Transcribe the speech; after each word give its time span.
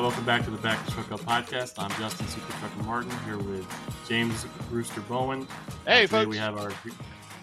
welcome 0.00 0.24
back 0.24 0.44
to 0.44 0.50
the 0.50 0.56
Back 0.58 0.84
The 0.86 0.92
Truck 0.92 1.12
Up 1.12 1.20
podcast. 1.20 1.74
I'm 1.78 1.90
Justin 2.00 2.26
Super 2.28 2.52
Trucker 2.58 2.82
Martin 2.84 3.10
here 3.24 3.38
with 3.38 3.66
James 4.08 4.46
Rooster 4.70 5.00
Bowen. 5.02 5.46
Hey, 5.86 6.04
Uh, 6.04 6.06
today 6.06 6.06
folks. 6.06 6.26
we 6.28 6.36
have 6.38 6.56
our 6.58 6.72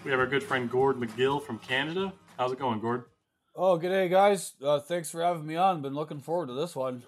we 0.04 0.10
have 0.10 0.20
our 0.20 0.26
good 0.26 0.42
friend 0.42 0.70
Gord 0.70 0.96
Magill 0.96 1.42
from 1.42 1.58
Canada. 1.58 2.12
How's 2.38 2.52
it 2.52 2.58
going, 2.58 2.80
Gord? 2.80 3.04
Oh, 3.54 3.76
good 3.76 3.88
day, 3.90 4.08
guys. 4.08 4.52
Uh, 4.62 4.78
thanks 4.80 5.10
for 5.10 5.22
having 5.22 5.46
me 5.46 5.56
on. 5.56 5.82
Been 5.82 5.94
looking 5.94 6.20
forward 6.20 6.46
to 6.48 6.52
this 6.54 6.74
one. 6.76 7.02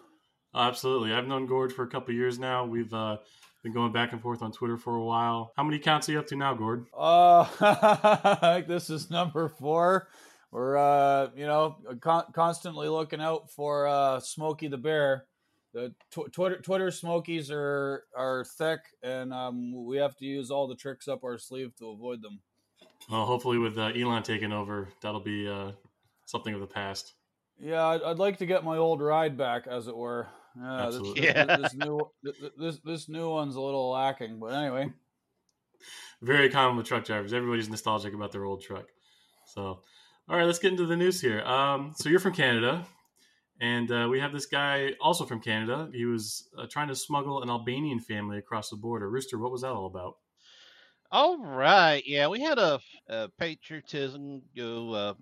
Uh, 0.55 0.59
absolutely. 0.61 1.13
I've 1.13 1.27
known 1.29 1.47
Gord 1.47 1.73
for 1.73 1.85
a 1.85 1.89
couple 1.89 2.13
years 2.15 2.39
now. 2.39 2.65
We've 2.65 2.93
uh, 2.93 3.19
been 3.63 3.73
going 3.73 3.93
back 3.93 4.13
and 4.13 4.21
forth 4.21 4.43
on 4.43 4.51
Twitter 4.53 4.77
for 4.77 4.97
a 4.97 5.05
while. 5.05 5.53
How 5.57 5.63
many 5.63 5.79
counts 5.79 6.09
are 6.09 6.13
you 6.13 6.19
up 6.19 6.27
to 6.29 6.37
now, 6.37 6.55
Gord? 6.55 6.87
Uh, 6.97 7.47
I 7.61 8.37
think 8.41 8.67
this 8.67 8.91
is 8.91 9.11
number 9.11 9.49
four. 9.49 10.09
We're, 10.51 10.77
uh, 10.77 11.29
you 11.37 11.47
know, 11.47 11.77
con- 12.01 12.25
constantly 12.33 12.89
looking 12.89 13.21
out 13.21 13.53
for 13.53 13.87
uh, 13.87 14.19
Smokey 14.19 14.67
the 14.67 14.79
Bear. 14.79 15.27
The 15.73 15.95
tw- 16.11 16.33
Twitter 16.33 16.61
Twitter 16.61 16.91
Smokies 16.91 17.51
are 17.51 18.05
are 18.17 18.45
thick, 18.45 18.81
and 19.03 19.33
um, 19.33 19.85
we 19.85 19.99
have 19.99 20.17
to 20.17 20.25
use 20.25 20.51
all 20.51 20.67
the 20.67 20.75
tricks 20.75 21.07
up 21.09 21.23
our 21.25 21.39
sleeve 21.39 21.75
to 21.77 21.91
avoid 21.91 22.23
them. 22.23 22.41
Well, 23.11 23.25
hopefully 23.25 23.59
with 23.59 23.79
uh, 23.79 23.93
Elon 23.97 24.23
taking 24.23 24.53
over, 24.53 24.89
that'll 25.01 25.21
be 25.21 25.49
uh, 25.49 25.73
something 26.27 26.53
of 26.55 26.61
the 26.61 26.67
past. 26.67 27.15
Yeah, 27.59 27.85
I'd, 27.87 28.03
I'd 28.03 28.19
like 28.19 28.39
to 28.39 28.47
get 28.47 28.65
my 28.65 28.77
old 28.79 29.01
ride 29.01 29.37
back, 29.37 29.67
as 29.67 29.87
it 29.87 29.97
were. 29.97 30.27
Uh, 30.61 30.87
this, 30.87 30.97
Absolutely. 30.97 31.21
this, 31.21 31.35
Yeah. 31.35 31.57
this 31.57 31.75
new 31.75 32.11
this, 32.23 32.37
this 32.59 32.79
this 32.85 33.09
new 33.09 33.31
one's 33.31 33.55
a 33.55 33.61
little 33.61 33.91
lacking, 33.91 34.39
but 34.41 34.47
anyway. 34.53 34.91
Very 36.23 36.51
common 36.51 36.77
with 36.77 36.87
truck 36.87 37.05
drivers. 37.05 37.33
Everybody's 37.33 37.71
nostalgic 37.71 38.13
about 38.13 38.33
their 38.33 38.45
old 38.45 38.61
truck. 38.63 38.87
So, 39.47 39.63
all 40.29 40.37
right, 40.37 40.45
let's 40.45 40.59
get 40.59 40.73
into 40.73 40.87
the 40.87 40.97
news 40.97 41.21
here. 41.21 41.41
Um, 41.43 41.93
so 41.97 42.09
you're 42.09 42.21
from 42.21 42.35
Canada, 42.35 42.85
and 43.61 43.91
uh, 43.91 44.09
we 44.11 44.21
have 44.21 44.33
this 44.33 44.47
guy 44.47 44.93
also 45.01 45.25
from 45.25 45.41
Canada. 45.41 45.89
He 45.93 46.07
was 46.07 46.49
uh, 46.59 46.67
trying 46.71 46.89
to 46.89 46.95
smuggle 46.97 47.43
an 47.43 47.51
Albanian 47.51 48.01
family 48.01 48.39
across 48.39 48.71
the 48.71 48.77
border. 48.77 49.11
Rooster, 49.11 49.39
what 49.39 49.53
was 49.53 49.63
that 49.63 49.69
all 49.71 49.87
about? 49.87 50.17
All 51.13 51.39
right. 51.39 52.03
Yeah, 52.07 52.29
we 52.29 52.41
had 52.41 52.59
a, 52.59 52.81
a 53.09 53.29
patriotism 53.39 54.43
go. 54.57 54.93
Uh, 54.93 55.15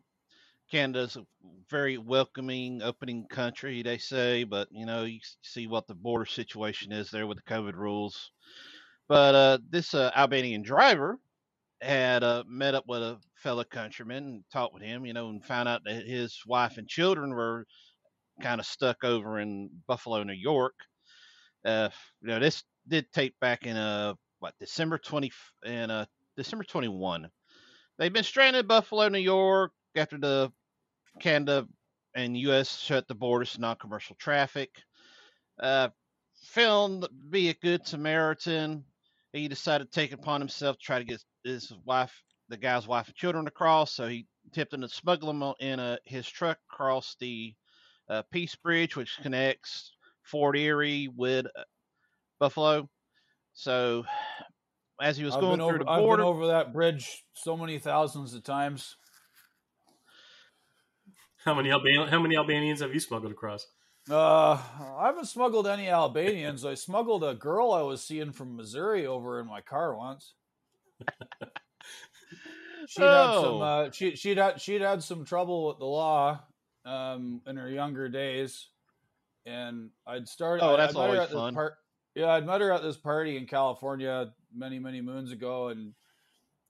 Canada's 0.71 1.17
a 1.17 1.25
very 1.71 1.97
welcoming, 1.97 2.83
opening 2.83 3.27
country, 3.27 3.83
they 3.83 3.97
say, 3.97 4.45
but 4.45 4.69
you 4.71 4.85
know, 4.85 5.05
you 5.05 5.19
see 5.43 5.67
what 5.67 5.87
the 5.87 5.95
border 5.95 6.27
situation 6.27 6.93
is 6.93 7.11
there 7.11 7.27
with 7.27 7.39
the 7.39 7.55
COVID 7.55 7.75
rules. 7.75 8.31
But 9.09 9.35
uh, 9.35 9.59
this 9.71 9.95
uh, 9.95 10.11
Albanian 10.15 10.63
driver 10.63 11.19
had 11.81 12.23
uh, 12.23 12.45
met 12.47 12.75
up 12.75 12.85
with 12.87 13.03
a 13.03 13.19
fellow 13.35 13.65
countryman 13.65 14.25
and 14.25 14.45
talked 14.53 14.75
with 14.75 14.83
him, 14.83 15.07
you 15.07 15.15
know, 15.15 15.31
and 15.31 15.43
found 15.43 15.69
out 15.69 15.83
that 15.85 16.07
his 16.07 16.39
wife 16.47 16.77
and 16.77 16.87
children 16.87 17.31
were 17.31 17.67
kind 18.41 18.61
of 18.61 18.67
stuck 18.67 19.05
over 19.05 19.39
in 19.39 19.71
Buffalo, 19.87 20.23
New 20.23 20.33
York. 20.33 20.75
Uh, 21.65 21.89
you 22.23 22.29
know, 22.29 22.39
this 22.39 22.63
did 22.87 23.11
tape 23.13 23.35
back 23.41 23.67
in 23.67 23.77
uh 23.77 24.15
what 24.39 24.55
December 24.61 24.99
twenty 24.99 25.31
and 25.65 25.91
uh 25.91 26.07
December 26.37 26.65
twenty 26.65 26.89
one. 26.89 27.29
They've 27.99 28.13
been 28.13 28.25
stranded 28.25 28.61
in 28.61 28.67
Buffalo, 28.67 29.09
New 29.09 29.19
York, 29.19 29.73
after 29.97 30.19
the 30.19 30.53
Canada 31.21 31.67
and 32.15 32.37
U.S. 32.37 32.79
shut 32.79 33.09
the 33.09 33.15
borders 33.15 33.53
to 33.53 33.61
non-commercial 33.61 34.17
traffic. 34.17 34.71
Uh, 35.61 35.89
filmed 36.45 37.07
be 37.31 37.49
a 37.49 37.55
good 37.55 37.87
Samaritan, 37.87 38.85
he 39.33 39.49
decided 39.49 39.91
to 39.91 40.01
take 40.01 40.13
upon 40.13 40.41
himself 40.41 40.77
to 40.79 40.85
try 40.85 40.99
to 40.99 41.05
get 41.05 41.23
his 41.45 41.73
wife, 41.85 42.13
the 42.49 42.57
guy's 42.57 42.87
wife 42.87 43.09
and 43.09 43.17
children 43.17 43.47
across. 43.47 43.95
So 43.95 44.07
he 44.07 44.27
tipped 44.53 44.73
attempted 44.73 44.89
to 44.89 44.95
smuggle 44.95 45.33
them 45.33 45.55
in 45.61 45.81
a, 45.81 45.99
his 46.05 46.29
truck 46.29 46.59
across 46.73 47.17
the 47.21 47.55
uh, 48.09 48.23
Peace 48.31 48.55
Bridge, 48.57 48.97
which 48.97 49.19
connects 49.23 49.93
Fort 50.23 50.57
Erie 50.57 51.09
with 51.15 51.47
uh, 51.47 51.63
Buffalo. 52.39 52.89
So 53.53 54.05
as 55.01 55.17
he 55.17 55.25
was 55.25 55.35
I've 55.35 55.41
going 55.41 55.59
through 55.59 55.67
over, 55.67 55.79
the 55.79 55.91
I've 55.91 56.11
been 56.11 56.21
over 56.21 56.47
that 56.49 56.73
bridge 56.73 57.25
so 57.35 57.57
many 57.57 57.79
thousands 57.79 58.35
of 58.35 58.43
times. 58.45 58.97
How 61.45 61.55
many 61.55 61.71
Alban- 61.71 62.09
How 62.09 62.21
many 62.21 62.37
Albanians 62.37 62.81
have 62.81 62.93
you 62.93 63.01
smuggled 63.01 63.33
across? 63.33 63.67
Uh, 64.11 64.59
I 64.97 65.07
haven't 65.07 65.27
smuggled 65.27 65.67
any 65.67 65.89
Albanians. 65.89 66.65
I 66.65 66.75
smuggled 66.75 67.23
a 67.23 67.35
girl 67.35 67.73
I 67.73 67.83
was 67.83 68.03
seeing 68.03 68.33
from 68.33 68.57
Missouri 68.57 69.07
over 69.07 69.39
in 69.41 69.47
my 69.47 69.61
car 69.61 69.97
once. 69.97 70.35
She'd 72.89 73.03
had 73.03 73.35
some. 73.35 73.45
Oh. 73.45 73.61
Uh, 73.61 73.91
she 73.91 74.17
she'd 74.17 74.39
had 74.39 74.61
she'd 74.61 74.81
had 74.81 75.03
some 75.03 75.25
trouble 75.25 75.67
with 75.69 75.79
the 75.79 75.85
law, 75.85 76.41
um, 76.85 77.41
in 77.47 77.57
her 77.57 77.69
younger 77.69 78.09
days, 78.09 78.69
and 79.47 79.91
I'd 80.07 80.29
start. 80.29 80.61
Oh, 80.63 80.77
that's 80.77 80.95
always 80.95 81.29
fun. 81.29 81.55
Par- 81.55 81.79
yeah, 82.15 82.33
I'd 82.33 82.47
met 82.47 82.61
her 82.61 82.73
at 82.73 82.83
this 82.83 82.97
party 82.97 83.37
in 83.37 83.47
California 83.47 84.33
many 84.55 84.79
many 84.79 85.01
moons 85.01 85.33
ago, 85.33 85.69
and 85.69 85.95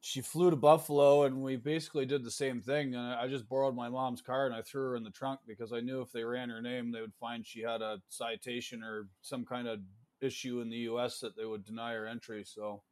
she 0.00 0.20
flew 0.20 0.50
to 0.50 0.56
Buffalo, 0.56 1.24
and 1.24 1.42
we 1.42 1.56
basically 1.56 2.06
did 2.06 2.24
the 2.24 2.30
same 2.30 2.60
thing. 2.60 2.94
And 2.94 3.02
I 3.14 3.22
I 3.22 3.28
just 3.28 3.48
borrowed 3.48 3.74
my 3.74 3.88
mom's 3.88 4.22
car 4.22 4.46
and 4.46 4.54
I 4.54 4.62
threw 4.62 4.90
her 4.90 4.96
in 4.96 5.04
the 5.04 5.10
trunk 5.10 5.40
because 5.46 5.72
I 5.72 5.80
knew 5.80 6.00
if 6.00 6.12
they 6.12 6.24
ran 6.24 6.50
her 6.50 6.62
name, 6.62 6.92
they 6.92 7.00
would 7.00 7.14
find 7.14 7.46
she 7.46 7.62
had 7.62 7.82
a 7.82 8.00
citation 8.08 8.82
or 8.82 9.08
some 9.22 9.44
kind 9.44 9.66
of 9.66 9.80
issue 10.20 10.60
in 10.60 10.68
the 10.68 10.76
U.S. 10.76 11.20
that 11.20 11.36
they 11.36 11.44
would 11.44 11.64
deny 11.64 11.94
her 11.94 12.06
entry. 12.06 12.44
So, 12.44 12.82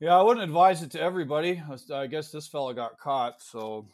yeah, 0.00 0.18
I 0.18 0.22
wouldn't 0.22 0.44
advise 0.44 0.82
it 0.82 0.90
to 0.92 1.00
everybody. 1.00 1.62
I 1.92 2.06
guess 2.06 2.30
this 2.30 2.46
fella 2.46 2.74
got 2.74 2.98
caught, 2.98 3.42
so 3.42 3.86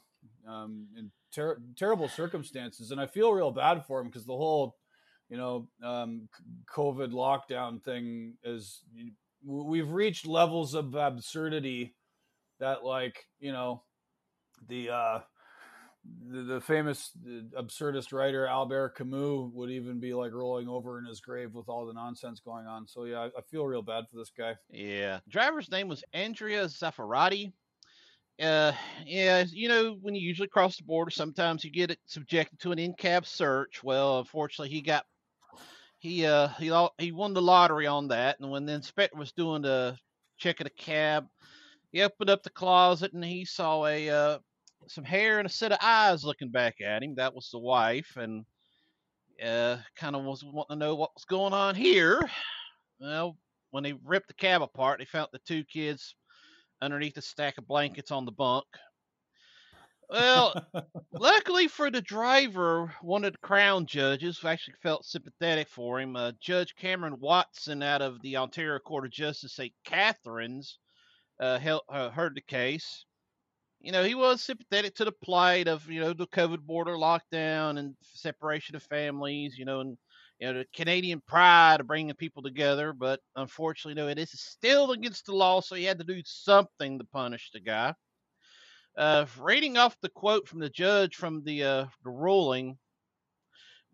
um, 0.48 0.86
in 0.96 1.10
ter- 1.34 1.60
terrible 1.76 2.08
circumstances, 2.08 2.90
and 2.90 3.00
I 3.00 3.06
feel 3.06 3.32
real 3.32 3.50
bad 3.50 3.84
for 3.86 4.00
him 4.00 4.06
because 4.06 4.24
the 4.24 4.36
whole, 4.36 4.76
you 5.28 5.36
know, 5.36 5.68
um, 5.82 6.28
COVID 6.74 7.12
lockdown 7.12 7.82
thing 7.82 8.34
is 8.44 8.82
we've 9.44 9.90
reached 9.90 10.26
levels 10.26 10.74
of 10.74 10.94
absurdity 10.94 11.94
that, 12.60 12.84
like, 12.84 13.26
you 13.40 13.52
know, 13.52 13.82
the 14.68 14.90
uh, 14.90 15.20
the, 16.30 16.42
the 16.42 16.60
famous 16.60 17.10
uh, 17.26 17.62
absurdist 17.62 18.12
writer 18.12 18.46
Albert 18.46 18.96
Camus 18.96 19.50
would 19.52 19.70
even 19.70 20.00
be 20.00 20.14
like 20.14 20.32
rolling 20.32 20.68
over 20.68 20.98
in 20.98 21.06
his 21.06 21.20
grave 21.20 21.54
with 21.54 21.68
all 21.68 21.86
the 21.86 21.92
nonsense 21.92 22.40
going 22.40 22.66
on. 22.66 22.86
So 22.86 23.04
yeah, 23.04 23.20
I, 23.20 23.26
I 23.26 23.40
feel 23.50 23.66
real 23.66 23.82
bad 23.82 24.04
for 24.10 24.18
this 24.18 24.30
guy. 24.36 24.54
Yeah. 24.70 25.20
Driver's 25.28 25.70
name 25.70 25.88
was 25.88 26.04
Andrea 26.12 26.64
Zaffarati. 26.66 27.52
Uh, 28.40 28.72
yeah, 29.06 29.44
you 29.48 29.68
know, 29.68 29.96
when 30.02 30.14
you 30.14 30.26
usually 30.26 30.48
cross 30.48 30.76
the 30.76 30.82
border, 30.82 31.10
sometimes 31.10 31.62
you 31.62 31.70
get 31.70 31.90
it 31.92 32.00
subjected 32.06 32.58
to 32.58 32.72
an 32.72 32.78
in-cab 32.80 33.26
search. 33.26 33.82
Well, 33.84 34.18
unfortunately, 34.18 34.74
he 34.74 34.82
got 34.82 35.04
he 36.00 36.26
uh 36.26 36.48
he 36.58 36.72
he 36.98 37.12
won 37.12 37.32
the 37.32 37.40
lottery 37.42 37.86
on 37.86 38.08
that, 38.08 38.40
and 38.40 38.50
when 38.50 38.66
the 38.66 38.72
inspector 38.72 39.16
was 39.16 39.32
doing 39.32 39.62
the 39.62 39.96
check 40.36 40.58
of 40.60 40.64
the 40.64 40.70
cab, 40.70 41.26
he 41.92 42.02
opened 42.02 42.28
up 42.30 42.42
the 42.42 42.50
closet 42.50 43.12
and 43.12 43.24
he 43.24 43.44
saw 43.44 43.86
a 43.86 44.10
uh 44.10 44.38
some 44.88 45.04
hair 45.04 45.38
and 45.38 45.46
a 45.46 45.52
set 45.52 45.72
of 45.72 45.78
eyes 45.80 46.24
looking 46.24 46.50
back 46.50 46.80
at 46.80 47.02
him. 47.04 47.14
That 47.14 47.34
was 47.34 47.50
the 47.50 47.60
wife, 47.60 48.16
and 48.16 48.44
uh 49.44 49.76
kind 49.96 50.16
of 50.16 50.24
was 50.24 50.42
wanting 50.44 50.76
to 50.80 50.84
know 50.84 50.96
what 50.96 51.14
was 51.14 51.24
going 51.24 51.52
on 51.52 51.76
here. 51.76 52.20
Well, 52.98 53.36
when 53.70 53.84
they 53.84 53.92
ripped 54.04 54.28
the 54.28 54.34
cab 54.34 54.62
apart, 54.62 54.98
they 54.98 55.04
found 55.04 55.28
the 55.32 55.38
two 55.46 55.62
kids 55.64 56.16
underneath 56.80 57.16
a 57.16 57.22
stack 57.22 57.58
of 57.58 57.66
blankets 57.66 58.10
on 58.10 58.24
the 58.24 58.32
bunk. 58.32 58.66
Well, 60.08 60.54
luckily 61.12 61.68
for 61.68 61.90
the 61.90 62.02
driver, 62.02 62.94
one 63.02 63.24
of 63.24 63.32
the 63.32 63.38
crown 63.38 63.86
judges 63.86 64.38
who 64.38 64.48
actually 64.48 64.74
felt 64.82 65.04
sympathetic 65.04 65.68
for 65.68 66.00
him, 66.00 66.16
uh, 66.16 66.32
Judge 66.40 66.74
Cameron 66.76 67.18
Watson 67.20 67.82
out 67.82 68.02
of 68.02 68.20
the 68.22 68.36
Ontario 68.36 68.78
Court 68.78 69.06
of 69.06 69.10
Justice, 69.10 69.54
St. 69.54 69.72
Catharines, 69.84 70.78
uh, 71.40 71.58
held, 71.58 71.82
uh, 71.88 72.10
heard 72.10 72.34
the 72.34 72.42
case. 72.42 73.06
You 73.80 73.92
know, 73.92 74.04
he 74.04 74.14
was 74.14 74.42
sympathetic 74.42 74.94
to 74.96 75.04
the 75.04 75.12
plight 75.12 75.68
of, 75.68 75.88
you 75.90 76.00
know, 76.00 76.12
the 76.12 76.26
COVID 76.26 76.60
border 76.60 76.94
lockdown 76.94 77.78
and 77.78 77.94
separation 78.02 78.76
of 78.76 78.82
families, 78.82 79.58
you 79.58 79.64
know, 79.64 79.80
and 79.80 79.98
you 80.38 80.46
know, 80.46 80.58
the 80.58 80.66
Canadian 80.74 81.22
pride 81.26 81.80
of 81.80 81.86
bringing 81.86 82.14
people 82.16 82.42
together, 82.42 82.92
but 82.92 83.20
unfortunately, 83.36 84.00
no, 84.00 84.08
it 84.08 84.18
is 84.18 84.30
still 84.32 84.92
against 84.92 85.26
the 85.26 85.34
law, 85.34 85.60
so 85.60 85.74
he 85.76 85.84
had 85.84 85.98
to 85.98 86.04
do 86.04 86.20
something 86.24 86.98
to 86.98 87.04
punish 87.06 87.50
the 87.52 87.60
guy. 87.60 87.94
Uh, 88.96 89.26
reading 89.40 89.76
off 89.76 89.96
the 90.02 90.08
quote 90.08 90.46
from 90.48 90.60
the 90.60 90.70
judge 90.70 91.16
from 91.16 91.42
the 91.44 91.64
uh, 91.64 91.86
the 92.04 92.10
ruling, 92.10 92.78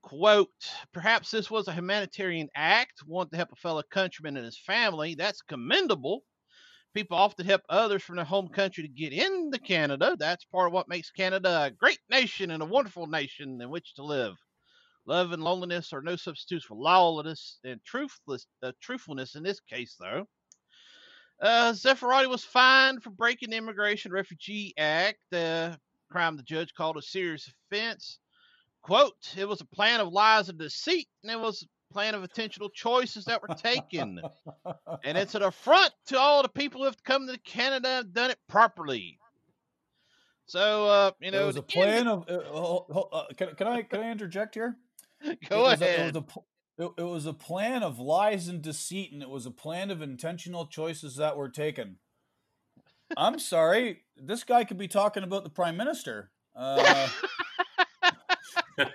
quote: 0.03 0.49
Perhaps 0.93 1.31
this 1.31 1.51
was 1.51 1.69
a 1.69 1.73
humanitarian 1.73 2.49
act, 2.55 3.03
want 3.07 3.31
to 3.31 3.37
help 3.37 3.53
a 3.53 3.57
fellow 3.57 3.83
countryman 3.91 4.37
and 4.37 4.45
his 4.45 4.59
family. 4.59 5.15
That's 5.15 5.43
commendable. 5.43 6.23
People 6.95 7.17
often 7.19 7.47
help 7.47 7.63
others 7.69 8.03
from 8.03 8.17
their 8.17 8.25
home 8.25 8.49
country 8.49 8.83
to 8.83 8.89
get 8.89 9.13
into 9.13 9.59
Canada. 9.61 10.17
That's 10.19 10.45
part 10.47 10.67
of 10.69 10.73
what 10.73 10.89
makes 10.89 11.11
Canada 11.11 11.65
a 11.65 11.71
great 11.71 12.01
nation 12.11 12.51
and 12.51 12.63
a 12.63 12.67
wonderful 12.67 13.07
nation 13.07 13.61
in 13.63 13.71
which 13.71 13.95
to 13.95 14.03
live. 14.05 14.37
Love 15.07 15.33
and 15.33 15.43
loneliness 15.43 15.93
are 15.93 16.03
no 16.03 16.17
substitutes 16.17 16.65
for 16.65 16.77
lawlessness 16.77 17.59
and 17.65 17.81
truthless, 17.85 18.47
uh, 18.63 18.73
truthfulness 18.81 19.35
in 19.35 19.43
this 19.43 19.61
case, 19.61 19.97
though. 19.99 20.27
Uh, 21.41 21.73
Zeffirati 21.73 22.29
was 22.29 22.45
fined 22.45 23.03
for 23.03 23.11
breaking 23.11 23.51
the 23.51 23.57
Immigration 23.57 24.13
Refugee 24.13 24.75
Act, 24.77 25.19
the 25.31 25.79
crime 26.11 26.37
the 26.37 26.43
judge 26.43 26.75
called 26.75 26.99
a 26.99 27.03
serious 27.03 27.51
offense. 27.73 28.19
quote, 28.83 29.15
it 29.37 29.49
was 29.49 29.61
a 29.61 29.67
plan 29.67 30.01
of 30.01 30.13
lies 30.13 30.49
and 30.49 30.59
deceit, 30.59 31.09
and 31.23 31.33
it 31.33 31.41
was 31.41 31.63
a 31.63 31.95
plan 31.95 32.15
of 32.15 32.23
intentional 32.23 32.69
choices 32.69 33.25
that 33.25 33.41
were 33.41 33.55
taken. 33.55 34.21
and 35.05 35.17
it's 35.17 35.35
an 35.35 35.43
affront 35.43 35.93
to 36.09 36.19
all 36.19 36.43
the 36.43 36.49
people 36.49 36.81
who 36.81 36.87
have 36.87 37.03
come 37.05 37.27
to 37.27 37.39
Canada 37.41 38.01
and 38.01 38.13
done 38.13 38.31
it 38.31 38.39
properly. 38.49 39.19
So, 40.47 40.87
uh, 40.87 41.11
you 41.21 41.31
know, 41.31 41.43
it 41.43 41.47
was 41.47 41.57
a 41.57 41.63
plan 41.63 42.09
of. 42.09 42.29
Uh, 42.29 42.77
uh, 42.77 43.27
can, 43.37 43.55
can 43.55 43.69
I 43.69 43.83
can 43.83 44.01
I 44.01 44.11
interject 44.11 44.57
here? 44.57 44.77
Go 45.49 45.69
it 45.69 45.81
ahead. 45.81 45.81
Was 45.81 45.83
a, 45.83 46.01
it, 46.01 46.15
was 46.15 46.17
a, 46.17 46.85
it, 46.85 46.93
it 46.99 47.05
was 47.05 47.27
a 47.27 47.33
plan 47.33 47.83
of 47.83 47.99
lies 47.99 48.49
and 48.49 48.63
deceit, 48.63 49.13
and 49.13 49.23
it 49.23 49.31
was 49.31 49.47
a 49.47 49.51
plan 49.51 49.91
of 49.91 50.03
intentional 50.03 50.67
choices 50.67 51.17
that 51.17 51.37
were 51.37 51.49
taken. 51.49 51.97
I'm 53.17 53.39
sorry, 53.39 54.05
this 54.17 54.45
guy 54.45 54.65
could 54.65 54.79
be 54.79 54.89
talking 54.89 55.25
about 55.25 55.45
the 55.45 55.51
prime 55.51 55.77
minister. 55.77 56.31
Uh, 56.55 57.09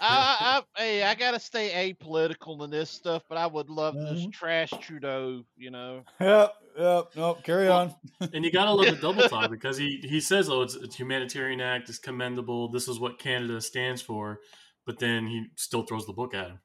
I, 0.00 0.62
I, 0.76 0.80
hey, 0.82 1.02
I 1.02 1.14
gotta 1.14 1.38
stay 1.38 1.94
apolitical 1.94 2.62
in 2.64 2.70
this 2.70 2.90
stuff, 2.90 3.22
but 3.28 3.38
I 3.38 3.46
would 3.46 3.68
love 3.68 3.94
mm-hmm. 3.94 4.14
this 4.14 4.26
trash 4.32 4.70
Trudeau. 4.80 5.44
You 5.56 5.70
know. 5.70 6.04
Yep. 6.20 6.54
Yep. 6.78 7.04
Nope. 7.16 7.44
Carry 7.44 7.68
on. 7.68 7.94
and 8.32 8.44
you 8.44 8.50
gotta 8.50 8.72
love 8.72 8.86
the 8.86 9.00
double 9.00 9.28
talk 9.28 9.50
because 9.50 9.76
he 9.76 10.00
he 10.02 10.20
says, 10.20 10.48
"Oh, 10.48 10.62
it's, 10.62 10.74
it's 10.74 10.96
humanitarian 10.96 11.60
act. 11.60 11.88
It's 11.88 11.98
commendable. 11.98 12.68
This 12.68 12.88
is 12.88 12.98
what 12.98 13.18
Canada 13.18 13.60
stands 13.60 14.02
for," 14.02 14.40
but 14.86 14.98
then 14.98 15.26
he 15.26 15.46
still 15.56 15.82
throws 15.82 16.06
the 16.06 16.12
book 16.12 16.34
at 16.34 16.48
him. 16.48 16.58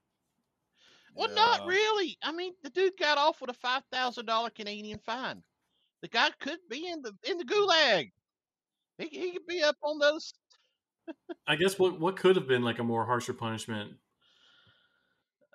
Well, 1.16 1.30
yeah. 1.30 1.36
not 1.36 1.66
really. 1.66 2.18
I 2.22 2.32
mean, 2.32 2.54
the 2.64 2.70
dude 2.70 2.98
got 3.00 3.18
off 3.18 3.42
with 3.42 3.50
a 3.50 3.54
five 3.54 3.84
thousand 3.92 4.26
dollar 4.26 4.50
Canadian 4.50 5.00
fine. 5.00 5.44
The 6.02 6.08
guy 6.10 6.30
could 6.40 6.60
be 6.70 6.88
in 6.88 7.02
the 7.02 7.14
in 7.30 7.38
the 7.38 7.46
gulag. 7.46 8.12
He, 8.98 9.08
he 9.08 9.32
could 9.34 9.48
be 9.48 9.62
up 9.64 9.78
on 9.82 10.00
those 10.00 10.34
I 11.48 11.56
guess 11.56 11.78
what 11.78 12.00
what 12.00 12.18
could 12.18 12.36
have 12.36 12.48
been 12.48 12.64
like 12.64 12.80
a 12.80 12.84
more 12.84 13.06
harsher 13.06 13.34
punishment. 13.34 13.94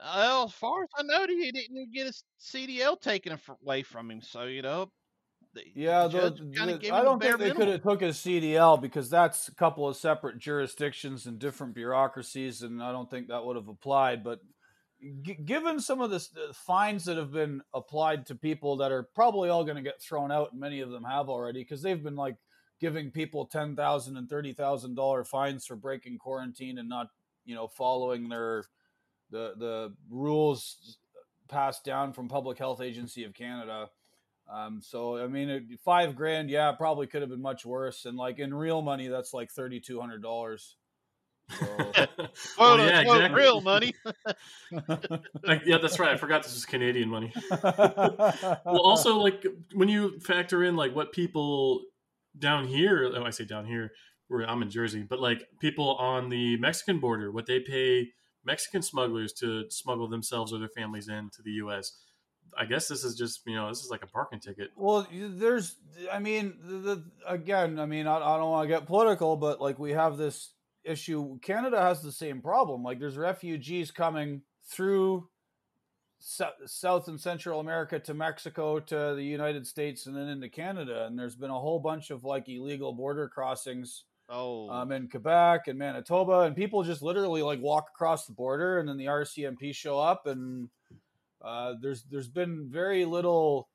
Well, 0.03 0.45
as 0.45 0.53
far 0.53 0.85
as 0.85 0.89
I 0.97 1.03
know, 1.03 1.27
he 1.29 1.53
didn't 1.53 1.93
get 1.93 2.07
his 2.07 2.25
CDL 2.41 3.01
taken 3.01 3.39
away 3.63 3.83
from 3.83 4.11
him. 4.11 4.23
So 4.23 4.45
you 4.45 4.63
know, 4.63 4.91
the, 5.55 5.63
yeah, 5.75 6.07
the, 6.07 6.31
the, 6.31 6.91
I 6.93 7.03
don't 7.03 7.21
think 7.21 7.39
they 7.39 7.51
could 7.51 7.69
have 7.69 7.83
took 7.83 8.01
his 8.01 8.17
CDL 8.19 8.81
because 8.81 9.11
that's 9.11 9.49
a 9.49 9.55
couple 9.55 9.89
of 9.89 9.97
separate 9.97 10.39
jurisdictions 10.39 11.27
and 11.27 11.39
different 11.39 11.75
bureaucracies, 11.75 12.63
and 12.63 12.83
I 12.83 12.93
don't 12.93 13.11
think 13.11 13.29
that 13.29 13.45
would 13.45 13.57
have 13.57 13.69
applied. 13.69 14.23
But 14.23 14.41
g- 15.23 15.39
given 15.45 15.81
some 15.81 16.01
of 16.01 16.11
the 16.11 16.21
fines 16.55 17.05
that 17.07 17.17
have 17.17 17.33
been 17.33 17.63
applied 17.75 18.27
to 18.27 18.35
people 18.37 18.77
that 18.79 18.93
are 18.93 19.09
probably 19.15 19.51
all 19.51 19.65
going 19.65 19.77
to 19.77 19.83
get 19.83 20.01
thrown 20.01 20.31
out, 20.31 20.53
and 20.53 20.61
many 20.61 20.81
of 20.81 20.91
them 20.91 21.05
have 21.05 21.29
already, 21.29 21.63
because 21.63 21.83
they've 21.83 22.03
been 22.03 22.17
like 22.17 22.37
giving 22.81 23.11
people 23.11 23.47
ten 23.47 23.77
thousand 23.77 24.17
and 24.17 24.29
thirty 24.29 24.53
thousand 24.53 24.95
dollar 24.95 25.25
fines 25.25 25.67
for 25.67 25.77
breaking 25.77 26.19
quarantine 26.19 26.79
and 26.79 26.89
not 26.89 27.09
you 27.45 27.55
know 27.55 27.69
following 27.69 28.29
their 28.29 28.65
the 29.31 29.55
the 29.57 29.95
rules 30.09 30.99
passed 31.49 31.85
down 31.85 32.13
from 32.13 32.29
Public 32.29 32.59
Health 32.59 32.81
Agency 32.81 33.25
of 33.25 33.35
Canada. 33.35 33.91
Um, 34.51 34.81
so 34.83 35.17
I 35.17 35.27
mean, 35.27 35.79
five 35.85 36.17
grand, 36.17 36.51
yeah, 36.51 36.73
probably 36.73 37.07
could 37.07 37.21
have 37.21 37.31
been 37.31 37.43
much 37.43 37.65
worse. 37.65 38.05
And 38.05 38.17
like 38.17 38.39
in 38.39 38.53
real 38.53 38.83
money, 38.83 39.09
that's 39.09 39.33
like 39.33 39.51
thirty 39.51 39.81
two 39.81 40.01
hundred 40.01 40.23
dollars. 40.23 40.77
So. 41.59 41.67
well, 42.59 42.79
yeah, 42.79 43.01
exactly. 43.01 43.41
real 43.41 43.61
money. 43.61 43.95
like, 45.43 45.63
yeah, 45.67 45.79
that's 45.79 45.99
right. 45.99 46.11
I 46.11 46.17
forgot 46.17 46.43
this 46.43 46.55
was 46.55 46.65
Canadian 46.65 47.09
money. 47.09 47.33
well, 47.63 48.63
also, 48.65 49.19
like 49.19 49.45
when 49.75 49.89
you 49.89 50.19
factor 50.21 50.65
in 50.65 50.77
like 50.77 50.95
what 50.95 51.13
people 51.13 51.83
down 52.39 52.67
here, 52.67 53.11
oh, 53.15 53.25
I 53.25 53.31
say 53.31 53.45
down 53.45 53.67
here, 53.67 53.93
where 54.29 54.49
I'm 54.49 54.63
in 54.63 54.71
Jersey, 54.71 55.03
but 55.03 55.21
like 55.21 55.47
people 55.61 55.97
on 55.97 56.29
the 56.29 56.57
Mexican 56.59 57.01
border, 57.01 57.33
what 57.33 57.47
they 57.47 57.61
pay 57.61 58.11
Mexican 58.45 58.83
smugglers 58.83 59.33
to 59.35 59.65
smuggle 59.71 60.09
themselves 60.09 60.53
or 60.53 60.59
their 60.59 60.69
families 60.69 61.09
into 61.09 61.43
the 61.43 61.51
U.S. 61.53 61.93
I 62.57 62.65
guess 62.65 62.89
this 62.89 63.05
is 63.05 63.17
just 63.17 63.41
you 63.47 63.55
know 63.55 63.69
this 63.69 63.83
is 63.83 63.91
like 63.91 64.03
a 64.03 64.07
parking 64.07 64.41
ticket. 64.41 64.71
Well, 64.77 65.07
there's 65.13 65.77
I 66.13 66.19
mean 66.19 66.55
the, 66.63 67.05
again 67.27 67.79
I 67.79 67.87
mean 67.87 68.07
I, 68.07 68.17
I 68.17 68.37
don't 68.39 68.51
want 68.51 68.69
to 68.69 68.75
get 68.75 68.87
political, 68.87 69.37
but 69.37 69.61
like 69.61 69.79
we 69.79 69.93
have 69.93 70.17
this 70.17 70.53
issue. 70.85 71.39
Canada 71.41 71.81
has 71.81 72.03
the 72.03 72.13
same 72.13 72.41
problem. 72.41 72.83
Like 72.83 72.99
there's 72.99 73.17
refugees 73.17 73.91
coming 73.91 74.43
through 74.71 75.29
South 76.21 77.09
and 77.09 77.19
Central 77.19 77.61
America 77.61 77.99
to 77.99 78.15
Mexico 78.15 78.79
to 78.79 79.15
the 79.15 79.25
United 79.25 79.67
States 79.67 80.07
and 80.07 80.15
then 80.15 80.29
into 80.29 80.49
Canada. 80.49 81.07
And 81.07 81.19
there's 81.19 81.35
been 81.35 81.51
a 81.51 81.59
whole 81.59 81.81
bunch 81.81 82.11
of 82.11 82.25
like 82.25 82.49
illegal 82.49 82.93
border 82.93 83.29
crossings. 83.29 84.05
Oh, 84.33 84.71
um, 84.71 84.93
in 84.93 85.09
Quebec 85.09 85.67
and 85.67 85.77
Manitoba, 85.77 86.43
and 86.43 86.55
people 86.55 86.85
just 86.85 87.03
literally 87.03 87.43
like 87.43 87.61
walk 87.61 87.89
across 87.93 88.27
the 88.27 88.33
border, 88.33 88.79
and 88.79 88.89
then 88.89 88.97
the 88.97 89.07
RCMP 89.07 89.75
show 89.75 89.99
up, 89.99 90.29
and 90.29 90.69
uh, 91.43 91.75
there's 91.81 92.05
there's 92.05 92.29
been 92.29 92.69
very 92.71 93.05
little. 93.05 93.69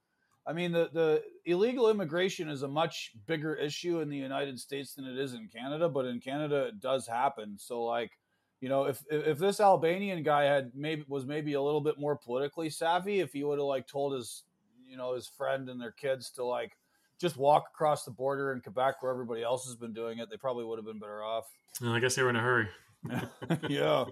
I 0.48 0.54
mean, 0.54 0.72
the 0.72 0.90
the 0.94 1.24
illegal 1.44 1.90
immigration 1.90 2.48
is 2.48 2.64
a 2.64 2.70
much 2.70 3.12
bigger 3.26 3.54
issue 3.54 4.00
in 4.00 4.08
the 4.08 4.16
United 4.16 4.58
States 4.58 4.94
than 4.94 5.04
it 5.04 5.18
is 5.18 5.34
in 5.34 5.50
Canada, 5.50 5.90
but 5.90 6.06
in 6.06 6.22
Canada 6.22 6.68
it 6.68 6.80
does 6.80 7.06
happen. 7.06 7.58
So 7.58 7.84
like 7.84 8.12
you 8.62 8.69
know, 8.69 8.86
if 8.86 9.04
if 9.10 9.38
this 9.38 9.60
Albanian 9.60 10.24
guy 10.24 10.44
had 10.44 10.72
maybe 10.74 11.06
was 11.07 11.25
maybe 11.25 11.54
a 11.54 11.62
little 11.62 11.81
bit 11.81 12.00
more 12.00 12.16
politically 12.16 12.69
savvy, 12.69 13.19
if 13.19 13.34
he 13.34 13.44
would 13.44 13.60
have 13.60 13.68
like 13.68 13.88
told 13.88 14.13
his 14.13 14.44
you 14.88 14.98
know 14.98 15.13
his 15.13 15.28
friend 15.28 15.69
and 15.69 15.80
their 15.80 15.92
kids 15.92 16.30
to 16.31 16.46
like 16.46 16.78
just 17.19 17.38
walk 17.38 17.68
across 17.74 18.04
the 18.04 18.12
border 18.12 18.52
in 18.54 18.62
Quebec 18.62 19.02
where 19.02 19.12
everybody 19.12 19.44
else 19.44 19.66
has 19.66 19.75
been 19.75 19.94
doing 19.94 20.19
it, 20.19 20.30
they 20.30 20.38
probably 20.38 20.66
would 20.66 20.78
have 20.78 20.86
been 20.86 21.00
better 21.00 21.24
off. 21.24 21.46
Well, 21.81 21.94
I 21.94 22.00
guess 22.00 22.16
they 22.16 22.24
were 22.24 22.30
in 22.30 22.36
a 22.36 22.42
hurry. 22.42 22.68
yeah. 23.69 24.06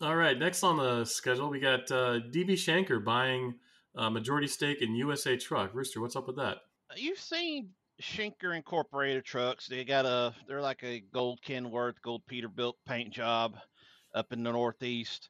All 0.00 0.16
right. 0.16 0.38
Next 0.38 0.62
on 0.62 0.76
the 0.76 1.04
schedule, 1.04 1.48
we 1.48 1.60
got 1.60 1.90
uh, 1.90 2.20
DB 2.30 2.52
Schenker 2.52 3.02
buying 3.02 3.54
a 3.94 4.10
majority 4.10 4.46
stake 4.46 4.82
in 4.82 4.94
USA 4.94 5.36
Truck. 5.36 5.74
Rooster, 5.74 6.00
what's 6.00 6.16
up 6.16 6.26
with 6.26 6.36
that? 6.36 6.58
You've 6.96 7.18
seen 7.18 7.70
Schenker 8.00 8.56
Incorporated 8.56 9.24
trucks. 9.24 9.66
They 9.66 9.84
got 9.84 10.06
a 10.06 10.34
they're 10.46 10.60
like 10.60 10.82
a 10.82 11.00
gold 11.12 11.40
Kenworth, 11.42 12.00
gold 12.02 12.22
Peterbilt 12.30 12.74
paint 12.86 13.12
job 13.12 13.56
up 14.14 14.32
in 14.32 14.42
the 14.42 14.52
Northeast. 14.52 15.28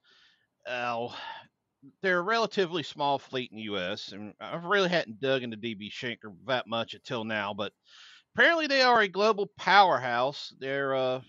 Uh, 0.66 1.08
they're 2.02 2.18
a 2.18 2.22
relatively 2.22 2.82
small 2.82 3.18
fleet 3.18 3.50
in 3.50 3.56
the 3.56 3.64
U.S. 3.64 4.12
and 4.12 4.34
I 4.40 4.56
really 4.56 4.88
hadn't 4.88 5.20
dug 5.20 5.42
into 5.42 5.56
DB 5.56 5.90
Schenker 5.90 6.34
that 6.46 6.66
much 6.66 6.94
until 6.94 7.24
now, 7.24 7.54
but 7.54 7.72
apparently 8.34 8.66
they 8.66 8.82
are 8.82 9.00
a 9.00 9.08
global 9.08 9.46
powerhouse. 9.56 10.52
They're 10.58 10.94
uh, 10.94 11.20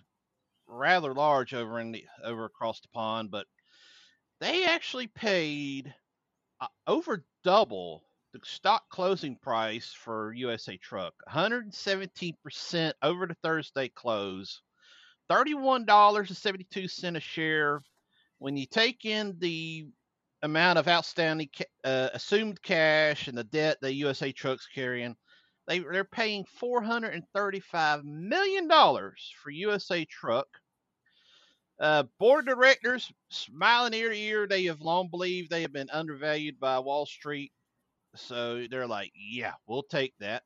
rather 0.67 1.13
large 1.13 1.53
over 1.53 1.79
in 1.79 1.91
the 1.91 2.05
over 2.23 2.45
across 2.45 2.81
the 2.81 2.87
pond, 2.89 3.31
but 3.31 3.45
they 4.41 4.65
actually 4.65 5.07
paid 5.07 5.93
uh, 6.59 6.67
over 6.87 7.25
double 7.43 8.03
the 8.39 8.45
stock 8.45 8.89
closing 8.89 9.35
price 9.35 9.91
for 9.93 10.33
USA 10.33 10.77
Truck 10.77 11.13
117% 11.29 12.93
over 13.01 13.27
the 13.27 13.35
Thursday 13.43 13.89
close, 13.89 14.61
$31.72 15.29 17.15
a 17.15 17.19
share. 17.19 17.81
When 18.37 18.55
you 18.55 18.65
take 18.65 19.05
in 19.05 19.35
the 19.39 19.87
amount 20.41 20.79
of 20.79 20.87
outstanding 20.87 21.49
uh, 21.83 22.09
assumed 22.13 22.61
cash 22.61 23.27
and 23.27 23.37
the 23.37 23.43
debt 23.43 23.77
that 23.81 23.93
USA 23.93 24.31
Truck's 24.31 24.67
carrying, 24.73 25.15
they, 25.67 25.79
they're 25.79 26.05
paying 26.05 26.45
$435 26.61 28.03
million 28.03 28.69
for 28.69 29.49
USA 29.51 30.05
Truck. 30.05 30.47
Uh, 31.79 32.03
board 32.19 32.45
directors 32.45 33.11
smiling 33.29 33.93
ear 33.93 34.09
to 34.09 34.17
ear. 34.17 34.47
They 34.47 34.65
have 34.65 34.81
long 34.81 35.09
believed 35.09 35.49
they 35.49 35.61
have 35.61 35.71
been 35.71 35.89
undervalued 35.91 36.59
by 36.59 36.79
Wall 36.79 37.05
Street 37.05 37.53
so 38.15 38.65
they're 38.69 38.87
like, 38.87 39.11
yeah, 39.15 39.53
we'll 39.67 39.83
take 39.83 40.13
that. 40.19 40.43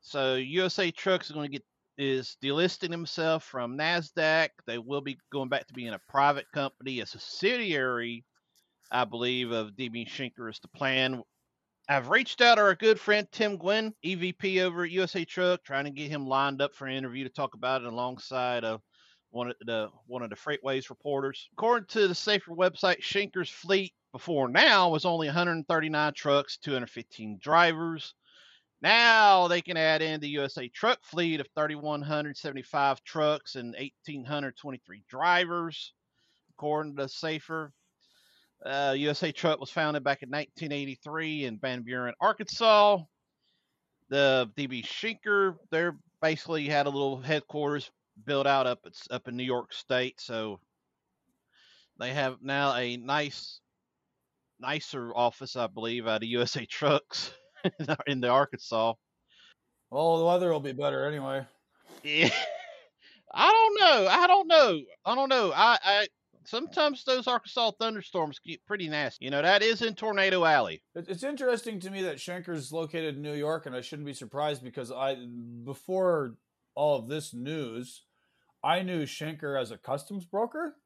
So 0.00 0.36
USA 0.36 0.90
Trucks 0.90 1.26
is 1.26 1.32
going 1.32 1.50
to 1.50 1.52
get 1.52 1.64
is 1.98 2.38
delisting 2.42 2.90
himself 2.90 3.44
from 3.44 3.76
Nasdaq. 3.76 4.48
They 4.66 4.78
will 4.78 5.02
be 5.02 5.18
going 5.30 5.50
back 5.50 5.66
to 5.66 5.74
being 5.74 5.92
a 5.92 6.00
private 6.08 6.46
company, 6.52 7.00
a 7.00 7.06
subsidiary, 7.06 8.24
I 8.90 9.04
believe, 9.04 9.50
of 9.50 9.72
DB 9.72 10.08
Schenker 10.08 10.50
is 10.50 10.58
the 10.60 10.68
plan. 10.68 11.22
I've 11.90 12.08
reached 12.08 12.40
out 12.40 12.54
to 12.54 12.62
our 12.62 12.74
good 12.74 12.98
friend 12.98 13.26
Tim 13.32 13.58
Gwynn, 13.58 13.92
EVP 14.02 14.62
over 14.62 14.84
at 14.84 14.90
USA 14.90 15.24
Truck, 15.26 15.62
trying 15.62 15.84
to 15.84 15.90
get 15.90 16.10
him 16.10 16.26
lined 16.26 16.62
up 16.62 16.74
for 16.74 16.86
an 16.86 16.96
interview 16.96 17.24
to 17.24 17.30
talk 17.30 17.54
about 17.54 17.82
it 17.82 17.88
alongside 17.88 18.64
of 18.64 18.80
one 19.30 19.50
of 19.50 19.56
the 19.60 19.88
one 20.06 20.22
of 20.22 20.30
the 20.30 20.36
FreightWaves 20.36 20.90
reporters. 20.90 21.48
According 21.52 21.86
to 21.88 22.08
the 22.08 22.14
Safer 22.14 22.52
website, 22.52 23.02
Schenker's 23.02 23.50
fleet 23.50 23.92
before 24.12 24.48
now 24.48 24.88
was 24.90 25.04
only 25.04 25.28
139 25.28 26.12
trucks, 26.14 26.56
215 26.58 27.38
drivers. 27.40 28.14
Now 28.82 29.46
they 29.46 29.60
can 29.60 29.76
add 29.76 30.02
in 30.02 30.20
the 30.20 30.28
USA 30.28 30.68
truck 30.68 30.98
fleet 31.04 31.40
of 31.40 31.48
3,175 31.54 33.04
trucks 33.04 33.54
and 33.56 33.74
1,823 33.78 35.04
drivers, 35.08 35.92
according 36.50 36.96
to 36.96 37.08
Safer. 37.08 37.72
Uh, 38.64 38.94
USA 38.96 39.32
Truck 39.32 39.58
was 39.58 39.70
founded 39.70 40.04
back 40.04 40.22
in 40.22 40.28
1983 40.28 41.44
in 41.46 41.58
Van 41.58 41.82
Buren, 41.82 42.14
Arkansas. 42.20 42.98
The 44.10 44.50
DB 44.56 44.84
Schenker, 44.84 45.56
they're 45.70 45.96
basically 46.20 46.66
had 46.66 46.86
a 46.86 46.90
little 46.90 47.20
headquarters 47.20 47.90
built 48.24 48.46
out 48.46 48.66
up 48.66 48.80
it's 48.84 49.06
up 49.10 49.28
in 49.28 49.36
New 49.36 49.44
York 49.44 49.72
State, 49.72 50.20
so 50.20 50.60
they 51.98 52.12
have 52.12 52.38
now 52.42 52.74
a 52.74 52.96
nice, 52.96 53.60
nicer 54.58 55.12
office, 55.14 55.56
I 55.56 55.66
believe, 55.66 56.06
out 56.06 56.22
of 56.22 56.28
USA 56.28 56.64
Trucks 56.70 57.32
in 58.06 58.20
the 58.20 58.28
Arkansas. 58.28 58.94
Well, 59.90 60.18
the 60.18 60.24
weather 60.24 60.52
will 60.52 60.60
be 60.60 60.72
better 60.72 61.04
anyway. 61.06 61.44
Yeah. 62.02 62.30
I 63.32 63.50
don't 63.50 63.80
know. 63.80 64.08
I 64.10 64.26
don't 64.26 64.48
know. 64.48 64.80
I 65.04 65.14
don't 65.14 65.28
know. 65.28 65.52
I, 65.54 65.78
I 65.84 66.08
sometimes 66.44 67.04
those 67.04 67.26
Arkansas 67.26 67.72
thunderstorms 67.78 68.38
get 68.38 68.64
pretty 68.66 68.88
nasty. 68.88 69.24
You 69.24 69.30
know, 69.30 69.42
that 69.42 69.62
is 69.62 69.82
in 69.82 69.94
Tornado 69.94 70.44
Alley. 70.44 70.82
It's 70.94 71.22
interesting 71.22 71.80
to 71.80 71.90
me 71.90 72.02
that 72.02 72.18
Schenker's 72.18 72.72
located 72.72 73.16
in 73.16 73.22
New 73.22 73.34
York, 73.34 73.66
and 73.66 73.74
I 73.74 73.80
shouldn't 73.80 74.06
be 74.06 74.14
surprised 74.14 74.64
because 74.64 74.90
I, 74.90 75.16
before 75.64 76.34
all 76.74 76.98
of 76.98 77.08
this 77.08 77.34
news, 77.34 78.02
I 78.62 78.82
knew 78.82 79.04
Schenker 79.04 79.60
as 79.60 79.70
a 79.70 79.78
customs 79.78 80.24
broker. 80.24 80.76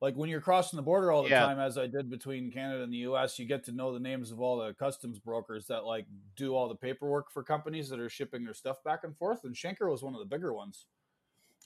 Like 0.00 0.14
when 0.14 0.28
you're 0.28 0.42
crossing 0.42 0.76
the 0.76 0.82
border 0.82 1.10
all 1.10 1.24
the 1.24 1.30
Yeah. 1.30 1.42
time, 1.42 1.58
as 1.58 1.78
I 1.78 1.86
did 1.86 2.10
between 2.10 2.52
Canada 2.52 2.82
and 2.84 2.92
the 2.92 2.98
U.S., 2.98 3.38
you 3.38 3.46
get 3.46 3.64
to 3.64 3.72
know 3.72 3.92
the 3.94 4.00
names 4.00 4.30
of 4.30 4.40
all 4.40 4.58
the 4.58 4.74
customs 4.74 5.18
brokers 5.18 5.66
that 5.68 5.84
like 5.86 6.06
do 6.34 6.54
all 6.54 6.68
the 6.68 6.76
paperwork 6.76 7.30
for 7.32 7.42
companies 7.42 7.88
that 7.88 7.98
are 7.98 8.10
shipping 8.10 8.44
their 8.44 8.54
stuff 8.54 8.82
back 8.84 9.04
and 9.04 9.16
forth. 9.16 9.44
And 9.44 9.54
Schenker 9.54 9.90
was 9.90 10.02
one 10.02 10.14
of 10.14 10.20
the 10.20 10.26
bigger 10.26 10.52
ones. 10.52 10.86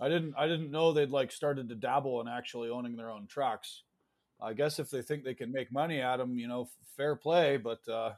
I 0.00 0.08
didn't 0.08 0.34
I 0.36 0.48
didn't 0.48 0.70
know 0.70 0.92
they'd 0.92 1.10
like 1.10 1.32
started 1.32 1.68
to 1.68 1.74
dabble 1.76 2.20
in 2.20 2.28
actually 2.28 2.70
owning 2.70 2.96
their 2.96 3.10
own 3.10 3.26
trucks. 3.26 3.84
I 4.40 4.54
guess 4.54 4.78
if 4.78 4.90
they 4.90 5.02
think 5.02 5.24
they 5.24 5.34
can 5.34 5.52
make 5.52 5.72
money 5.72 6.00
at 6.00 6.18
them, 6.18 6.38
you 6.38 6.48
know, 6.48 6.68
fair 6.96 7.16
play. 7.16 7.58
But 7.58 7.86
uh, 7.88 8.14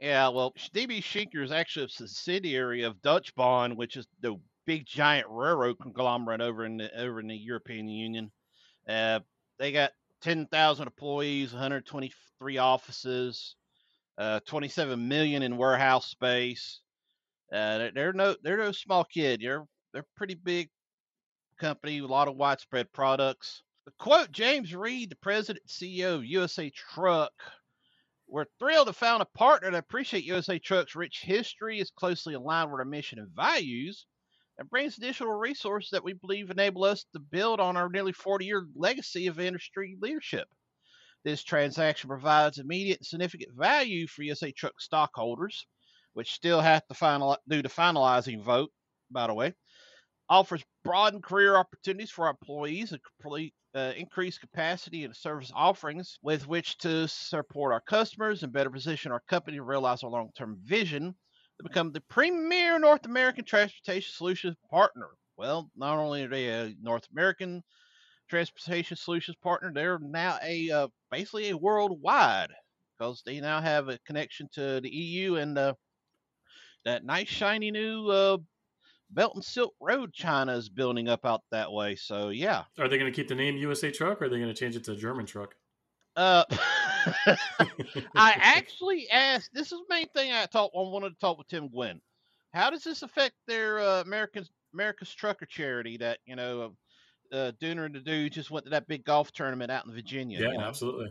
Yeah, 0.00 0.28
well, 0.28 0.52
DB 0.72 0.98
Schenker 1.00 1.42
is 1.42 1.50
actually 1.52 1.86
a 1.86 1.88
subsidiary 1.88 2.82
of 2.82 3.00
Deutsche 3.02 3.34
Bahn, 3.34 3.76
which 3.76 3.96
is 3.96 4.06
the 4.20 4.40
big 4.68 4.84
giant 4.84 5.26
railroad 5.30 5.78
conglomerate 5.80 6.42
over 6.42 6.66
in 6.66 6.76
the 6.76 7.00
over 7.00 7.20
in 7.20 7.26
the 7.26 7.34
European 7.34 7.88
Union. 7.88 8.30
Uh, 8.86 9.18
they 9.58 9.72
got 9.72 9.92
ten 10.20 10.46
thousand 10.46 10.86
employees, 10.86 11.54
123 11.54 12.58
offices, 12.58 13.56
uh, 14.18 14.40
27 14.46 15.08
million 15.08 15.42
in 15.42 15.56
warehouse 15.56 16.10
space. 16.10 16.80
Uh, 17.50 17.88
they're, 17.94 18.12
no 18.12 18.36
they're 18.42 18.58
no 18.58 18.70
small 18.70 19.04
kid. 19.04 19.40
They're 19.42 19.64
they're 19.94 20.04
pretty 20.16 20.34
big 20.34 20.68
company, 21.58 22.00
a 22.00 22.06
lot 22.06 22.28
of 22.28 22.36
widespread 22.36 22.92
products. 22.92 23.62
To 23.86 23.92
quote 23.98 24.30
James 24.32 24.74
Reed, 24.74 25.10
the 25.10 25.16
president 25.16 25.66
CEO 25.66 26.16
of 26.16 26.26
USA 26.26 26.68
Truck, 26.68 27.32
we're 28.28 28.44
thrilled 28.58 28.88
to 28.88 28.92
found 28.92 29.22
a 29.22 29.38
partner 29.38 29.70
that 29.70 29.78
appreciate 29.78 30.24
USA 30.24 30.58
Truck's 30.58 30.94
rich 30.94 31.22
history 31.22 31.80
is 31.80 31.90
closely 31.90 32.34
aligned 32.34 32.70
with 32.70 32.80
our 32.80 32.84
mission 32.84 33.18
and 33.18 33.30
values 33.34 34.04
and 34.58 34.68
brings 34.68 34.98
additional 34.98 35.32
resources 35.32 35.90
that 35.90 36.04
we 36.04 36.12
believe 36.12 36.50
enable 36.50 36.84
us 36.84 37.04
to 37.12 37.20
build 37.20 37.60
on 37.60 37.76
our 37.76 37.88
nearly 37.88 38.12
40 38.12 38.44
year 38.44 38.66
legacy 38.74 39.26
of 39.28 39.38
industry 39.38 39.96
leadership. 40.00 40.48
This 41.24 41.42
transaction 41.42 42.08
provides 42.08 42.58
immediate 42.58 42.98
and 42.98 43.06
significant 43.06 43.52
value 43.56 44.06
for 44.06 44.22
USA 44.22 44.52
Truck 44.52 44.80
stockholders, 44.80 45.66
which 46.12 46.32
still 46.32 46.60
have 46.60 46.86
to 46.88 46.94
final, 46.94 47.36
do 47.48 47.62
the 47.62 47.68
finalizing 47.68 48.42
vote, 48.42 48.70
by 49.10 49.26
the 49.26 49.34
way. 49.34 49.54
Offers 50.28 50.64
broadened 50.84 51.22
career 51.22 51.56
opportunities 51.56 52.10
for 52.10 52.26
our 52.26 52.30
employees 52.30 52.92
and 52.92 53.00
complete 53.02 53.54
uh, 53.74 53.92
increased 53.96 54.40
capacity 54.40 55.04
and 55.04 55.14
service 55.14 55.52
offerings 55.54 56.18
with 56.22 56.46
which 56.46 56.76
to 56.78 57.06
support 57.08 57.72
our 57.72 57.80
customers 57.80 58.42
and 58.42 58.52
better 58.52 58.70
position 58.70 59.12
our 59.12 59.22
company 59.28 59.56
to 59.56 59.62
realize 59.62 60.02
our 60.02 60.10
long-term 60.10 60.58
vision 60.64 61.14
to 61.58 61.64
become 61.64 61.92
the 61.92 62.00
premier 62.02 62.78
North 62.78 63.04
American 63.04 63.44
transportation 63.44 64.12
solutions 64.14 64.56
partner. 64.70 65.08
Well, 65.36 65.70
not 65.76 65.98
only 65.98 66.24
are 66.24 66.28
they 66.28 66.48
a 66.48 66.74
North 66.80 67.06
American 67.12 67.62
transportation 68.28 68.96
solutions 68.96 69.36
partner, 69.42 69.70
they're 69.72 69.98
now 69.98 70.38
a 70.42 70.70
uh, 70.70 70.88
basically 71.10 71.50
a 71.50 71.56
worldwide 71.56 72.50
because 72.98 73.22
they 73.24 73.40
now 73.40 73.60
have 73.60 73.88
a 73.88 73.98
connection 74.06 74.48
to 74.54 74.80
the 74.80 74.90
EU 74.90 75.36
and 75.36 75.56
uh, 75.56 75.74
that 76.84 77.04
nice 77.04 77.28
shiny 77.28 77.70
new 77.70 78.08
uh, 78.08 78.38
Belt 79.10 79.34
and 79.34 79.44
Silk 79.44 79.74
Road 79.80 80.12
China 80.12 80.54
is 80.56 80.68
building 80.68 81.08
up 81.08 81.24
out 81.24 81.42
that 81.50 81.72
way. 81.72 81.96
So 81.96 82.28
yeah. 82.30 82.64
Are 82.78 82.88
they 82.88 82.98
going 82.98 83.10
to 83.10 83.16
keep 83.16 83.28
the 83.28 83.34
name 83.34 83.56
USA 83.56 83.90
Truck 83.90 84.20
or 84.20 84.26
are 84.26 84.28
they 84.28 84.38
going 84.38 84.52
to 84.52 84.58
change 84.58 84.76
it 84.76 84.84
to 84.84 84.96
German 84.96 85.26
Truck? 85.26 85.54
Uh, 86.16 86.44
I 88.16 88.32
actually 88.38 89.08
asked. 89.10 89.50
This 89.52 89.72
is 89.72 89.78
the 89.78 89.94
main 89.94 90.08
thing 90.08 90.32
I 90.32 90.46
talked. 90.46 90.74
I 90.74 90.80
wanted 90.80 91.10
to 91.10 91.18
talk 91.18 91.38
with 91.38 91.48
Tim 91.48 91.68
Gwynn. 91.68 92.00
How 92.52 92.70
does 92.70 92.84
this 92.84 93.02
affect 93.02 93.34
their 93.46 93.78
uh, 93.78 94.00
Americans 94.02 94.50
America's 94.74 95.14
Trucker 95.14 95.46
Charity 95.46 95.96
that 95.98 96.18
you 96.26 96.36
know, 96.36 96.76
uh, 97.32 97.52
Dooner 97.60 97.86
and 97.86 97.94
the 97.94 98.00
Dude 98.00 98.32
just 98.32 98.50
went 98.50 98.64
to 98.66 98.70
that 98.70 98.88
big 98.88 99.04
golf 99.04 99.32
tournament 99.32 99.70
out 99.70 99.86
in 99.86 99.92
Virginia? 99.92 100.40
Yeah, 100.40 100.52
you 100.52 100.58
know? 100.58 100.64
absolutely. 100.64 101.10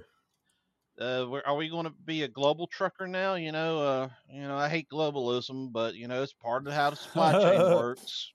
Uh, 0.99 1.29
are 1.45 1.55
we 1.55 1.69
going 1.69 1.85
to 1.85 1.91
be 1.91 2.23
a 2.23 2.27
global 2.27 2.65
trucker 2.65 3.07
now? 3.07 3.35
You 3.35 3.51
know, 3.51 3.79
uh, 3.79 4.09
you 4.31 4.41
know, 4.41 4.57
I 4.57 4.67
hate 4.67 4.89
globalism, 4.89 5.71
but 5.71 5.93
you 5.93 6.07
know, 6.07 6.23
it's 6.23 6.33
part 6.33 6.65
of 6.65 6.73
how 6.73 6.89
the 6.89 6.95
supply 6.95 7.33
chain 7.33 7.61
works. 7.75 8.33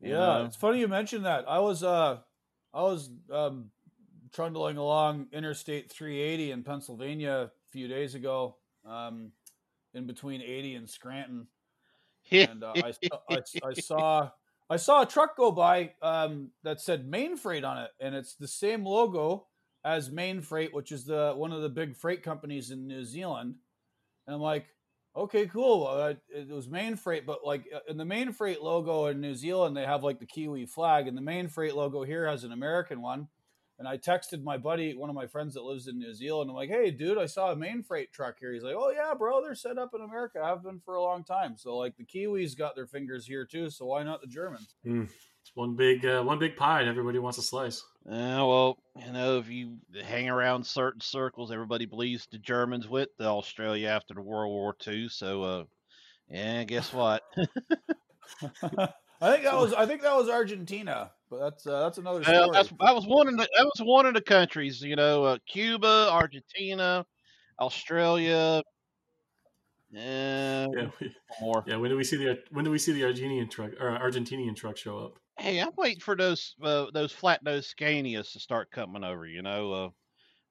you 0.00 0.08
Yeah, 0.08 0.16
know? 0.16 0.44
it's 0.46 0.56
funny 0.56 0.80
you 0.80 0.88
mentioned 0.88 1.26
that. 1.26 1.46
I 1.46 1.58
was 1.58 1.82
uh 1.82 2.20
I 2.72 2.82
was 2.82 3.10
um 3.30 3.70
trundling 4.32 4.76
along 4.76 5.28
Interstate 5.32 5.90
380 5.90 6.52
in 6.52 6.62
Pennsylvania 6.62 7.50
a 7.50 7.70
few 7.70 7.88
days 7.88 8.14
ago, 8.14 8.56
um 8.86 9.32
in 9.92 10.06
between 10.06 10.40
80 10.40 10.76
and 10.76 10.88
Scranton, 10.88 11.48
and 12.30 12.62
uh, 12.62 12.72
I, 12.76 12.92
saw- 12.92 13.20
I, 13.28 13.38
I 13.64 13.72
saw 13.74 14.30
I 14.68 14.76
saw 14.76 15.02
a 15.02 15.06
truck 15.06 15.36
go 15.36 15.50
by 15.50 15.94
um 16.02 16.50
that 16.62 16.80
said 16.80 17.10
Mainfreight 17.10 17.64
on 17.64 17.78
it, 17.78 17.90
and 18.00 18.14
it's 18.14 18.34
the 18.36 18.48
same 18.48 18.84
logo 18.84 19.46
as 19.84 20.10
Mainfreight, 20.10 20.72
which 20.72 20.92
is 20.92 21.04
the 21.04 21.32
one 21.36 21.52
of 21.52 21.62
the 21.62 21.68
big 21.68 21.96
freight 21.96 22.22
companies 22.22 22.70
in 22.70 22.86
New 22.86 23.04
Zealand. 23.04 23.56
And 24.26 24.34
I'm 24.34 24.42
like, 24.42 24.66
okay, 25.16 25.46
cool. 25.46 25.86
Uh, 25.86 26.14
it 26.28 26.48
was 26.48 26.68
Mainfreight, 26.68 27.26
but 27.26 27.44
like 27.44 27.64
uh, 27.74 27.80
in 27.88 27.96
the 27.96 28.04
Mainfreight 28.04 28.60
logo 28.62 29.06
in 29.06 29.20
New 29.20 29.34
Zealand, 29.34 29.76
they 29.76 29.84
have 29.84 30.04
like 30.04 30.20
the 30.20 30.26
Kiwi 30.26 30.66
flag, 30.66 31.08
and 31.08 31.16
the 31.16 31.22
Mainfreight 31.22 31.74
logo 31.74 32.02
here 32.04 32.26
has 32.28 32.44
an 32.44 32.52
American 32.52 33.02
one. 33.02 33.28
And 33.80 33.88
I 33.88 33.96
texted 33.96 34.42
my 34.42 34.58
buddy, 34.58 34.94
one 34.94 35.08
of 35.08 35.16
my 35.16 35.26
friends 35.26 35.54
that 35.54 35.64
lives 35.64 35.88
in 35.88 35.98
New 35.98 36.12
Zealand. 36.12 36.50
I'm 36.50 36.54
like, 36.54 36.68
hey, 36.68 36.90
dude, 36.90 37.16
I 37.16 37.24
saw 37.24 37.50
a 37.50 37.56
Mainfreight 37.56 38.12
truck 38.12 38.36
here. 38.38 38.52
He's 38.52 38.62
like, 38.62 38.76
oh, 38.76 38.90
yeah, 38.90 39.14
bro, 39.14 39.40
they're 39.40 39.54
set 39.54 39.78
up 39.78 39.94
in 39.94 40.02
America. 40.02 40.38
I 40.44 40.50
have 40.50 40.62
been 40.62 40.80
for 40.84 40.96
a 40.96 41.02
long 41.02 41.24
time. 41.24 41.56
So, 41.56 41.78
like, 41.78 41.96
the 41.96 42.04
Kiwis 42.04 42.54
got 42.54 42.76
their 42.76 42.86
fingers 42.86 43.26
here 43.26 43.46
too. 43.46 43.70
So, 43.70 43.86
why 43.86 44.02
not 44.02 44.20
the 44.20 44.26
Germans? 44.26 44.74
It's 45.40 45.52
one 45.54 45.76
big 45.76 46.04
uh, 46.04 46.22
one 46.22 46.38
big 46.38 46.56
pie 46.56 46.80
and 46.80 46.90
everybody 46.90 47.18
wants 47.18 47.38
a 47.38 47.42
slice. 47.42 47.82
Uh, 48.06 48.44
well, 48.44 48.76
you 49.02 49.10
know, 49.12 49.38
if 49.38 49.48
you 49.48 49.78
hang 50.04 50.28
around 50.28 50.66
certain 50.66 51.00
circles, 51.00 51.50
everybody 51.50 51.86
believes 51.86 52.28
the 52.30 52.36
Germans 52.36 52.86
with 52.86 53.08
the 53.18 53.24
Australia 53.24 53.88
after 53.88 54.12
the 54.12 54.20
World 54.20 54.50
War 54.52 54.76
II. 54.86 55.08
So, 55.08 55.42
uh, 55.42 55.64
yeah, 56.28 56.64
guess 56.64 56.92
what? 56.92 57.22
I 58.62 59.32
think 59.32 59.44
that 59.44 59.54
was 59.54 59.72
I 59.72 59.86
think 59.86 60.02
that 60.02 60.16
was 60.16 60.28
Argentina, 60.28 61.12
but 61.30 61.38
that's 61.38 61.66
uh, 61.66 61.80
that's 61.80 61.98
another 61.98 62.22
story. 62.22 62.38
Well, 62.38 62.50
that's 62.52 62.68
that 62.80 62.94
was 62.94 63.06
one 63.06 63.28
of 63.28 63.36
the 63.36 63.48
that 63.56 63.64
was 63.64 63.80
one 63.82 64.06
of 64.06 64.14
the 64.14 64.20
countries. 64.20 64.82
You 64.82 64.96
know, 64.96 65.24
uh, 65.24 65.38
Cuba, 65.46 66.08
Argentina, 66.10 67.06
Australia. 67.58 68.62
Uh, 69.92 70.68
Yeah, 70.72 70.90
we, 71.00 71.14
more. 71.40 71.64
yeah. 71.66 71.76
When 71.76 71.90
do 71.90 71.96
we 71.96 72.04
see 72.04 72.16
the 72.16 72.38
when 72.50 72.64
do 72.64 72.70
we 72.70 72.78
see 72.78 72.92
the 72.92 73.02
Argentinian 73.02 73.50
truck 73.50 73.72
or 73.80 73.90
Argentinian 73.98 74.54
truck 74.54 74.76
show 74.76 74.98
up? 74.98 75.14
Hey, 75.38 75.58
I'm 75.58 75.72
waiting 75.76 76.00
for 76.00 76.16
those 76.16 76.54
uh, 76.62 76.86
those 76.92 77.12
flat 77.12 77.42
nose 77.42 77.72
Scanias 77.74 78.32
to 78.32 78.40
start 78.40 78.70
coming 78.70 79.04
over. 79.04 79.26
You 79.26 79.42
know, 79.42 79.72
uh, 79.72 79.88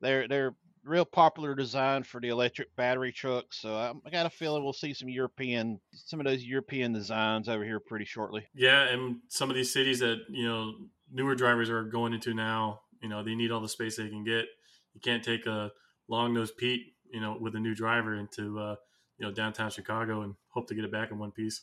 they're 0.01 0.27
they're 0.27 0.55
real 0.83 1.05
popular 1.05 1.55
design 1.55 2.03
for 2.03 2.19
the 2.19 2.29
electric 2.29 2.75
battery 2.75 3.11
trucks. 3.11 3.59
So 3.59 3.75
I, 3.75 3.93
I 4.05 4.09
got 4.09 4.25
a 4.25 4.29
feeling 4.29 4.63
we'll 4.63 4.73
see 4.73 4.93
some 4.93 5.09
European 5.09 5.79
some 5.93 6.19
of 6.19 6.25
those 6.25 6.43
European 6.43 6.93
designs 6.93 7.49
over 7.49 7.63
here 7.63 7.79
pretty 7.79 8.05
shortly. 8.05 8.45
Yeah, 8.53 8.83
and 8.83 9.17
some 9.27 9.49
of 9.49 9.55
these 9.55 9.71
cities 9.73 9.99
that 9.99 10.19
you 10.29 10.47
know 10.47 10.73
newer 11.11 11.35
drivers 11.35 11.69
are 11.69 11.83
going 11.83 12.13
into 12.13 12.33
now, 12.33 12.81
you 13.01 13.09
know, 13.09 13.23
they 13.23 13.35
need 13.35 13.51
all 13.51 13.61
the 13.61 13.69
space 13.69 13.97
they 13.97 14.09
can 14.09 14.23
get. 14.23 14.45
You 14.93 15.01
can't 15.01 15.23
take 15.23 15.45
a 15.45 15.71
long 16.07 16.33
nose 16.33 16.51
Pete, 16.51 16.93
you 17.11 17.21
know, 17.21 17.37
with 17.39 17.55
a 17.55 17.59
new 17.59 17.75
driver 17.75 18.15
into 18.15 18.59
uh, 18.59 18.75
you 19.17 19.25
know 19.25 19.31
downtown 19.31 19.69
Chicago 19.69 20.21
and 20.21 20.35
hope 20.49 20.67
to 20.67 20.75
get 20.75 20.85
it 20.85 20.91
back 20.91 21.11
in 21.11 21.19
one 21.19 21.31
piece. 21.31 21.61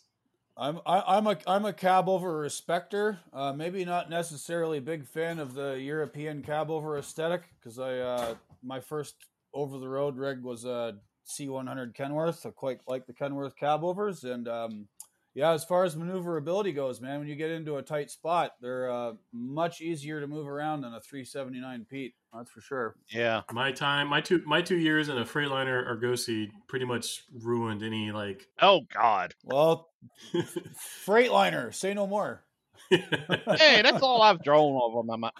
I'm 0.56 0.80
I, 0.86 1.02
I'm 1.18 1.26
a 1.26 1.36
I'm 1.46 1.64
a 1.66 1.72
cab 1.72 2.08
over 2.08 2.38
respecter. 2.38 3.18
Uh, 3.32 3.52
maybe 3.52 3.84
not 3.84 4.08
necessarily 4.08 4.78
a 4.78 4.82
big 4.82 5.06
fan 5.06 5.38
of 5.38 5.54
the 5.54 5.78
European 5.78 6.42
cab 6.42 6.70
over 6.70 6.96
aesthetic 6.96 7.42
because 7.58 7.78
I 7.78 7.98
uh, 7.98 8.34
my 8.66 8.80
first 8.80 9.14
over 9.54 9.78
the 9.78 9.88
road 9.88 10.16
rig 10.16 10.42
was 10.42 10.64
a 10.64 10.96
C100 11.26 11.94
Kenworth. 11.94 12.44
I 12.46 12.50
quite 12.50 12.80
like 12.86 13.06
the 13.06 13.12
Kenworth 13.12 13.56
cab 13.56 13.84
overs, 13.84 14.24
and 14.24 14.48
um, 14.48 14.88
yeah, 15.36 15.52
as 15.52 15.64
far 15.64 15.84
as 15.84 15.94
maneuverability 15.94 16.72
goes, 16.72 16.98
man, 16.98 17.18
when 17.18 17.28
you 17.28 17.36
get 17.36 17.50
into 17.50 17.76
a 17.76 17.82
tight 17.82 18.10
spot, 18.10 18.52
they're 18.62 18.90
uh, 18.90 19.12
much 19.34 19.82
easier 19.82 20.18
to 20.18 20.26
move 20.26 20.48
around 20.48 20.80
than 20.80 20.94
a 20.94 21.00
379 21.00 21.86
Pete. 21.90 22.14
That's 22.32 22.50
for 22.50 22.62
sure. 22.62 22.96
Yeah. 23.10 23.42
My 23.52 23.70
time, 23.70 24.08
my 24.08 24.22
two 24.22 24.42
my 24.46 24.62
two 24.62 24.78
years 24.78 25.10
in 25.10 25.18
a 25.18 25.26
Freightliner 25.26 25.86
Argosy 25.86 26.50
pretty 26.68 26.86
much 26.86 27.24
ruined 27.42 27.82
any 27.82 28.12
like. 28.12 28.46
Oh 28.62 28.80
God. 28.94 29.34
Well, 29.44 29.90
Freightliner, 31.06 31.74
say 31.74 31.92
no 31.92 32.06
more. 32.06 32.42
hey, 32.90 33.82
that's 33.82 34.02
all 34.02 34.22
I've 34.22 34.42
drawn 34.42 34.80
over 34.80 35.02
my 35.02 35.16
mind. 35.16 35.32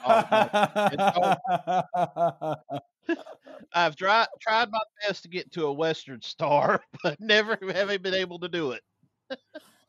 I've 3.72 3.96
tried 3.96 4.26
tried 4.40 4.70
my 4.70 4.80
best 5.06 5.22
to 5.22 5.28
get 5.28 5.52
to 5.52 5.66
a 5.66 5.72
Western 5.72 6.22
Star, 6.22 6.82
but 7.02 7.20
never 7.20 7.58
have 7.72 8.02
been 8.02 8.14
able 8.14 8.38
to 8.40 8.48
do 8.48 8.72
it. 8.72 8.82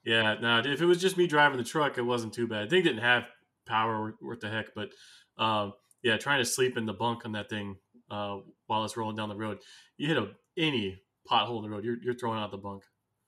yeah, 0.03 0.35
no. 0.41 0.59
If 0.59 0.81
it 0.81 0.85
was 0.85 1.01
just 1.01 1.17
me 1.17 1.27
driving 1.27 1.57
the 1.57 1.63
truck, 1.63 1.97
it 1.97 2.03
wasn't 2.03 2.33
too 2.33 2.47
bad. 2.47 2.69
Thing 2.69 2.83
didn't 2.83 3.03
have 3.03 3.23
power 3.65 4.15
worth 4.21 4.39
the 4.39 4.49
heck, 4.49 4.73
but 4.75 4.89
um, 5.37 5.73
yeah, 6.03 6.17
trying 6.17 6.39
to 6.39 6.45
sleep 6.45 6.77
in 6.77 6.85
the 6.85 6.93
bunk 6.93 7.25
on 7.25 7.33
that 7.33 7.49
thing 7.49 7.75
uh, 8.09 8.37
while 8.67 8.83
it's 8.83 8.97
rolling 8.97 9.15
down 9.15 9.29
the 9.29 9.35
road, 9.35 9.59
you 9.97 10.07
hit 10.07 10.17
a 10.17 10.29
any 10.57 11.01
pothole 11.29 11.57
in 11.57 11.63
the 11.63 11.69
road, 11.69 11.83
you're 11.83 11.97
you're 12.01 12.15
throwing 12.15 12.39
out 12.39 12.51
the 12.51 12.57
bunk. 12.57 12.83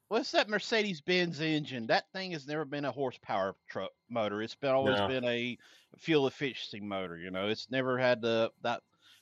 What's 0.07 0.31
that 0.31 0.49
Mercedes 0.49 1.01
Benz 1.01 1.39
engine? 1.39 1.85
That 1.87 2.05
thing 2.13 2.31
has 2.31 2.47
never 2.47 2.65
been 2.65 2.85
a 2.85 2.91
horsepower 2.91 3.55
truck 3.69 3.91
motor. 4.09 4.41
It's 4.41 4.55
been 4.55 4.71
always 4.71 4.97
no. 4.97 5.07
been 5.07 5.23
a 5.23 5.55
fuel 5.99 6.25
efficiency 6.25 6.79
motor. 6.79 7.15
You 7.17 7.29
know, 7.29 7.47
it's 7.47 7.69
never 7.69 7.97
had 7.99 8.21
the 8.21 8.51
that 8.63 8.81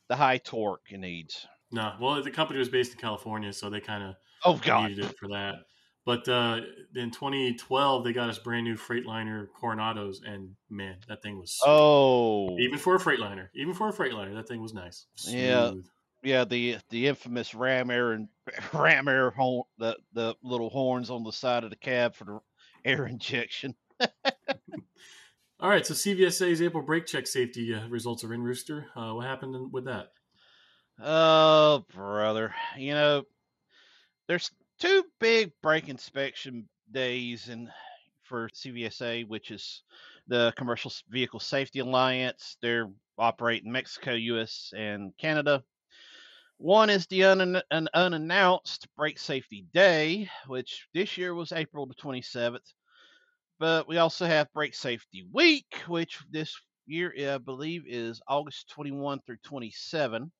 the 0.09 0.15
high 0.15 0.37
torque 0.37 0.91
it 0.91 0.99
needs. 0.99 1.45
No, 1.71 1.93
well, 1.99 2.21
the 2.23 2.31
company 2.31 2.59
was 2.59 2.69
based 2.69 2.93
in 2.93 2.99
California, 2.99 3.51
so 3.51 3.69
they 3.69 3.81
kind 3.81 4.03
of 4.03 4.15
oh 4.45 4.59
god 4.63 4.89
needed 4.89 5.05
it 5.05 5.17
for 5.17 5.27
that. 5.29 5.55
But 6.05 6.29
uh, 6.29 6.61
in 6.95 7.11
2012, 7.11 8.05
they 8.05 8.13
got 8.13 8.29
us 8.29 8.39
brand 8.39 8.63
new 8.63 8.77
Freightliner 8.77 9.47
Coronados, 9.61 10.19
and 10.25 10.51
man, 10.69 10.95
that 11.09 11.21
thing 11.21 11.37
was 11.37 11.57
sweet. 11.57 11.69
oh, 11.69 12.57
even 12.59 12.79
for 12.79 12.95
a 12.95 12.99
Freightliner, 12.99 13.49
even 13.53 13.73
for 13.73 13.89
a 13.89 13.93
Freightliner, 13.93 14.33
that 14.35 14.47
thing 14.47 14.61
was 14.61 14.73
nice. 14.73 15.07
Smooth. 15.15 15.35
Yeah, 15.35 15.71
yeah, 16.23 16.45
the 16.45 16.77
the 16.89 17.07
infamous 17.07 17.53
ram 17.53 17.91
air 17.91 18.13
and 18.13 18.29
ram 18.73 19.09
air 19.09 19.31
horn, 19.31 19.63
the 19.77 19.97
the 20.13 20.35
little 20.41 20.69
horns 20.69 21.09
on 21.09 21.23
the 21.23 21.31
side 21.31 21.65
of 21.65 21.69
the 21.69 21.75
cab 21.75 22.15
for 22.15 22.23
the 22.23 22.39
air 22.85 23.05
injection. 23.07 23.75
All 25.59 25.69
right, 25.69 25.83
so 25.83 25.95
CVSA's 25.95 26.61
April 26.61 26.83
brake 26.83 27.07
check 27.07 27.25
safety 27.25 27.73
uh, 27.73 27.87
results 27.87 28.23
are 28.23 28.31
in, 28.31 28.43
Rooster. 28.43 28.85
Uh, 28.95 29.13
what 29.13 29.25
happened 29.25 29.73
with 29.73 29.85
that? 29.85 30.09
Oh, 31.01 31.83
brother, 31.95 32.53
you 32.77 32.93
know, 32.93 33.23
there's 34.27 34.51
two 34.79 35.03
big 35.19 35.51
brake 35.63 35.89
inspection 35.89 36.69
days 36.91 37.49
and 37.49 37.69
for 38.21 38.49
CVSA, 38.49 39.27
which 39.27 39.49
is 39.49 39.81
the 40.27 40.53
Commercial 40.57 40.91
Vehicle 41.09 41.39
Safety 41.39 41.79
Alliance. 41.79 42.57
They're 42.61 42.91
operating 43.17 43.71
Mexico, 43.71 44.13
U.S., 44.13 44.73
and 44.77 45.11
Canada. 45.17 45.63
One 46.57 46.91
is 46.91 47.07
the 47.07 47.23
un- 47.23 47.61
an 47.71 47.87
unannounced 47.95 48.87
Brake 48.95 49.17
Safety 49.17 49.65
Day, 49.73 50.29
which 50.45 50.87
this 50.93 51.17
year 51.17 51.33
was 51.33 51.51
April 51.51 51.87
the 51.87 51.95
27th. 51.95 52.73
But 53.59 53.87
we 53.87 53.97
also 53.97 54.25
have 54.25 54.51
Brake 54.53 54.75
Safety 54.75 55.27
Week, 55.31 55.65
which 55.87 56.19
this 56.31 56.55
year 56.85 57.13
I 57.33 57.37
believe 57.37 57.83
is 57.87 58.21
August 58.27 58.69
21 58.69 59.19
through 59.25 59.37
27. 59.43 60.31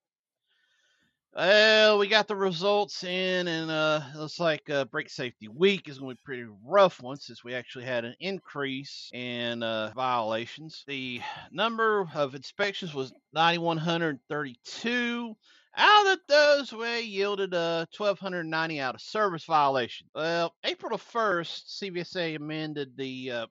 Well, 1.36 2.00
we 2.00 2.08
got 2.08 2.28
the 2.28 2.36
results 2.36 3.04
in, 3.04 3.48
and 3.48 3.70
uh, 3.70 4.02
looks 4.16 4.40
like 4.40 4.68
uh, 4.72 4.86
Brake 4.86 5.10
Safety 5.10 5.48
Week 5.48 5.88
is 5.88 6.00
going 6.00 6.12
to 6.12 6.16
be 6.16 6.22
pretty 6.26 6.48
rough 6.66 7.00
one 7.00 7.18
since 7.18 7.44
we 7.44 7.54
actually 7.54 7.86
had 7.86 8.06
an 8.06 8.16
increase 8.20 9.12
in 9.14 9.62
uh, 9.62 9.92
violations. 9.96 10.84
The 10.88 11.22
number 11.52 12.08
of 12.16 12.34
inspections 12.34 12.96
was 12.96 13.14
9,132. 13.34 15.36
Out 15.80 16.08
of 16.08 16.20
those, 16.28 16.74
we 16.74 17.02
yielded 17.02 17.54
a 17.54 17.88
1,290 17.96 18.80
out 18.80 18.96
of 18.96 19.02
service 19.02 19.46
violation. 19.46 20.08
Well, 20.16 20.56
April 20.64 20.98
the 20.98 21.04
1st, 21.04 21.82
CVSA 21.82 22.36
amended 22.36 22.98
the 22.98 23.32
uh, 23.32 23.48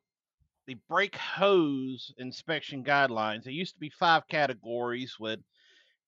the 0.66 0.76
brake 0.88 1.14
hose 1.14 2.12
inspection 2.18 2.83
guidelines. 2.83 3.44
There 3.44 3.53
used 3.53 3.74
to 3.74 3.81
be 3.81 3.90
five 3.90 4.27
categories, 4.29 5.14
with 5.20 5.38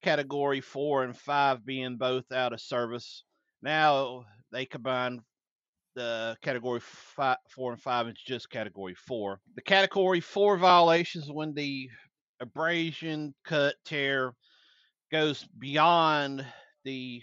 category 0.03 0.61
four 0.61 1.05
and 1.05 1.17
five 1.17 1.65
being 1.65 1.97
both 1.97 2.33
out 2.33 2.53
of 2.53 2.61
service. 2.61 3.23
Now 3.63 4.25
they 4.51 4.67
combine 4.67 5.21
the 5.95 6.37
category 6.43 6.81
five, 6.81 7.37
four 7.49 7.73
and 7.73 7.81
five 7.81 8.09
into 8.09 8.21
just 8.27 8.51
category 8.51 8.95
four. 8.95 9.41
The 9.55 9.63
category 9.63 10.21
four 10.21 10.57
violations 10.57 11.31
when 11.31 11.55
the 11.55 11.89
abrasion, 12.41 13.35
cut, 13.45 13.77
tear 13.85 14.35
goes 15.11 15.47
beyond 15.59 16.45
the 16.85 17.23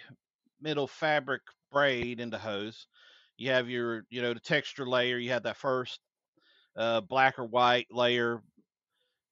middle 0.61 0.87
fabric 0.87 1.41
braid 1.71 2.19
in 2.19 2.29
the 2.29 2.37
hose. 2.37 2.87
You 3.37 3.51
have 3.51 3.69
your, 3.69 4.05
you 4.09 4.21
know, 4.21 4.33
the 4.33 4.39
texture 4.39 4.87
layer. 4.87 5.17
You 5.17 5.31
have 5.31 5.43
that 5.43 5.57
first 5.57 5.99
uh, 6.77 7.01
black 7.01 7.37
or 7.37 7.45
white 7.45 7.87
layer, 7.91 8.41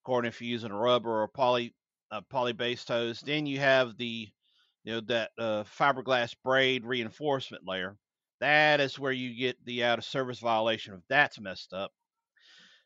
according 0.03 0.29
if 0.29 0.41
you're 0.41 0.49
using 0.49 0.71
a 0.71 0.77
rubber 0.77 1.09
or 1.09 1.23
a 1.23 1.29
poly 1.29 1.73
uh, 2.11 2.21
poly 2.29 2.53
based 2.53 2.87
hose. 2.87 3.21
Then 3.21 3.45
you 3.45 3.59
have 3.59 3.97
the, 3.97 4.29
you 4.83 4.93
know, 4.93 5.01
that 5.07 5.31
uh, 5.39 5.63
fiberglass 5.63 6.35
braid 6.43 6.85
reinforcement 6.85 7.63
layer. 7.65 7.97
That 8.39 8.81
is 8.81 8.99
where 8.99 9.11
you 9.11 9.37
get 9.37 9.63
the 9.65 9.83
out 9.85 9.99
of 9.99 10.05
service 10.05 10.39
violation 10.39 10.93
if 10.95 11.01
that's 11.07 11.39
messed 11.39 11.73
up. 11.73 11.91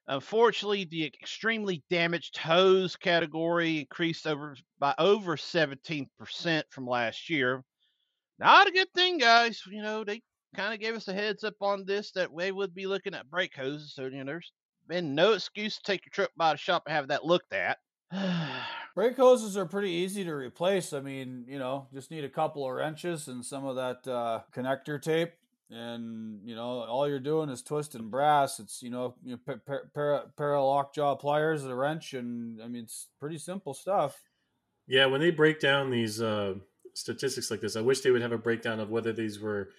Unfortunately, 0.10 0.86
the 0.86 1.06
extremely 1.06 1.84
damaged 1.90 2.38
hose 2.38 2.96
category 2.96 3.80
increased 3.80 4.26
over 4.26 4.56
by 4.80 4.94
over 4.98 5.36
17% 5.36 6.08
from 6.70 6.88
last 6.88 7.30
year. 7.30 7.64
Not 8.40 8.68
a 8.68 8.72
good 8.72 8.88
thing, 8.94 9.18
guys. 9.18 9.62
You 9.70 9.82
know, 9.82 10.06
they 10.06 10.22
kind 10.56 10.74
of 10.74 10.80
gave 10.80 10.96
us 10.96 11.10
a 11.10 11.14
heads 11.14 11.44
up 11.44 11.56
on 11.62 11.84
this 11.86 12.12
that 12.12 12.32
we 12.32 12.52
would 12.52 12.74
be 12.74 12.88
looking 12.88 13.14
at 13.14 13.30
brake 13.30 13.56
hoses. 13.56 13.94
So, 13.94 14.06
you 14.06 14.24
know, 14.24 14.26
there's 14.26 14.54
been 14.88 15.14
no 15.14 15.34
excuse 15.34 15.76
to 15.76 15.84
take 15.84 16.06
your 16.06 16.12
trip 16.12 16.32
by 16.38 16.54
the 16.54 16.58
shop 16.58 16.84
and 16.86 16.96
have 16.96 17.10
that 17.10 17.26
looked 17.26 17.54
at. 17.54 17.78
brake 18.96 19.18
hoses 19.18 19.58
are 19.58 19.66
pretty 19.66 19.90
easy 19.90 20.24
to 20.24 20.34
replace. 20.34 20.94
I 20.94 21.02
mean, 21.02 21.44
you 21.50 21.60
know, 21.60 21.88
just 21.94 22.12
need 22.12 22.24
a 22.24 22.30
couple 22.30 22.66
of 22.66 22.74
wrenches 22.74 23.28
and 23.28 23.44
some 23.44 23.66
of 23.66 23.76
that 23.76 24.10
uh, 24.10 24.42
connector 24.56 25.02
tape 25.02 25.34
and 25.70 26.40
you 26.46 26.56
know 26.56 26.84
all 26.84 27.08
you're 27.08 27.20
doing 27.20 27.50
is 27.50 27.62
twisting 27.62 28.10
brass. 28.10 28.60
It's 28.60 28.82
you 28.82 28.90
know, 28.90 29.16
you 29.24 29.38
know 29.48 29.58
pair, 29.66 30.54
of 30.54 30.64
lockjaw 30.64 31.16
pliers 31.16 31.64
and 31.64 31.72
a 31.72 31.76
wrench 31.76 32.14
and 32.14 32.62
i 32.62 32.68
mean 32.68 32.84
it's 32.84 33.08
pretty 33.20 33.38
simple 33.38 33.74
stuff. 33.74 34.22
Yeah 34.88 35.08
when 35.08 35.22
they 35.22 35.32
break 35.32 35.60
down 35.60 35.92
these 35.92 36.22
uh, 36.22 36.56
statistics 36.94 37.52
like 37.52 37.62
this 37.62 37.76
i 37.76 37.82
wish 37.82 38.02
they 38.02 38.12
would 38.12 38.22
have 38.22 38.32
a 38.32 38.38
breakdown 38.38 38.80
of 38.80 38.90
whether 38.90 39.14
these 39.14 39.40
were 39.40 39.70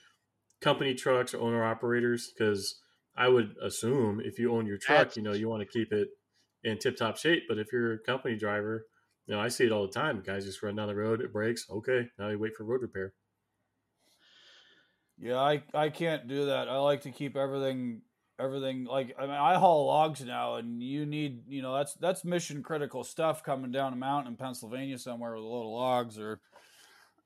company 0.60 0.94
trucks 0.94 1.34
or 1.34 1.40
owner 1.40 1.64
operators 1.64 2.30
because 2.32 2.80
i 3.16 3.28
would 3.28 3.54
assume 3.62 4.20
if 4.24 4.38
you 4.38 4.52
own 4.52 4.66
your 4.66 4.78
truck 4.78 5.16
you 5.16 5.22
know 5.22 5.32
you 5.32 5.48
want 5.48 5.60
to 5.62 5.66
keep 5.66 5.92
it 5.92 6.08
in 6.64 6.76
tip 6.76 6.96
top 6.96 7.16
shape. 7.16 7.44
But 7.48 7.58
if 7.58 7.72
you're 7.72 7.94
a 7.94 7.98
company 7.98 8.36
driver 8.36 8.86
you 9.26 9.34
know 9.34 9.40
i 9.40 9.48
see 9.48 9.64
it 9.64 9.72
all 9.72 9.86
the 9.86 9.92
time. 9.92 10.22
Guys 10.24 10.44
just 10.44 10.62
run 10.62 10.76
down 10.76 10.88
the 10.88 10.94
road 10.94 11.20
it 11.20 11.32
breaks 11.32 11.64
okay 11.70 12.08
now 12.18 12.28
you 12.28 12.38
wait 12.38 12.54
for 12.54 12.64
road 12.64 12.82
repair 12.82 13.14
yeah, 15.20 15.38
I 15.38 15.62
I 15.74 15.88
can't 15.88 16.28
do 16.28 16.46
that. 16.46 16.68
I 16.68 16.78
like 16.78 17.02
to 17.02 17.10
keep 17.10 17.36
everything 17.36 18.02
everything 18.40 18.84
like 18.84 19.14
I 19.18 19.22
mean 19.22 19.30
I 19.30 19.56
haul 19.56 19.86
logs 19.86 20.24
now 20.24 20.56
and 20.56 20.80
you 20.82 21.04
need 21.04 21.42
you 21.48 21.60
know 21.60 21.74
that's 21.74 21.94
that's 21.94 22.24
mission 22.24 22.62
critical 22.62 23.02
stuff 23.02 23.42
coming 23.42 23.72
down 23.72 23.92
a 23.92 23.96
mountain 23.96 24.32
in 24.32 24.36
Pennsylvania 24.36 24.96
somewhere 24.96 25.34
with 25.34 25.42
a 25.42 25.46
little 25.46 25.74
logs 25.74 26.18
or 26.18 26.40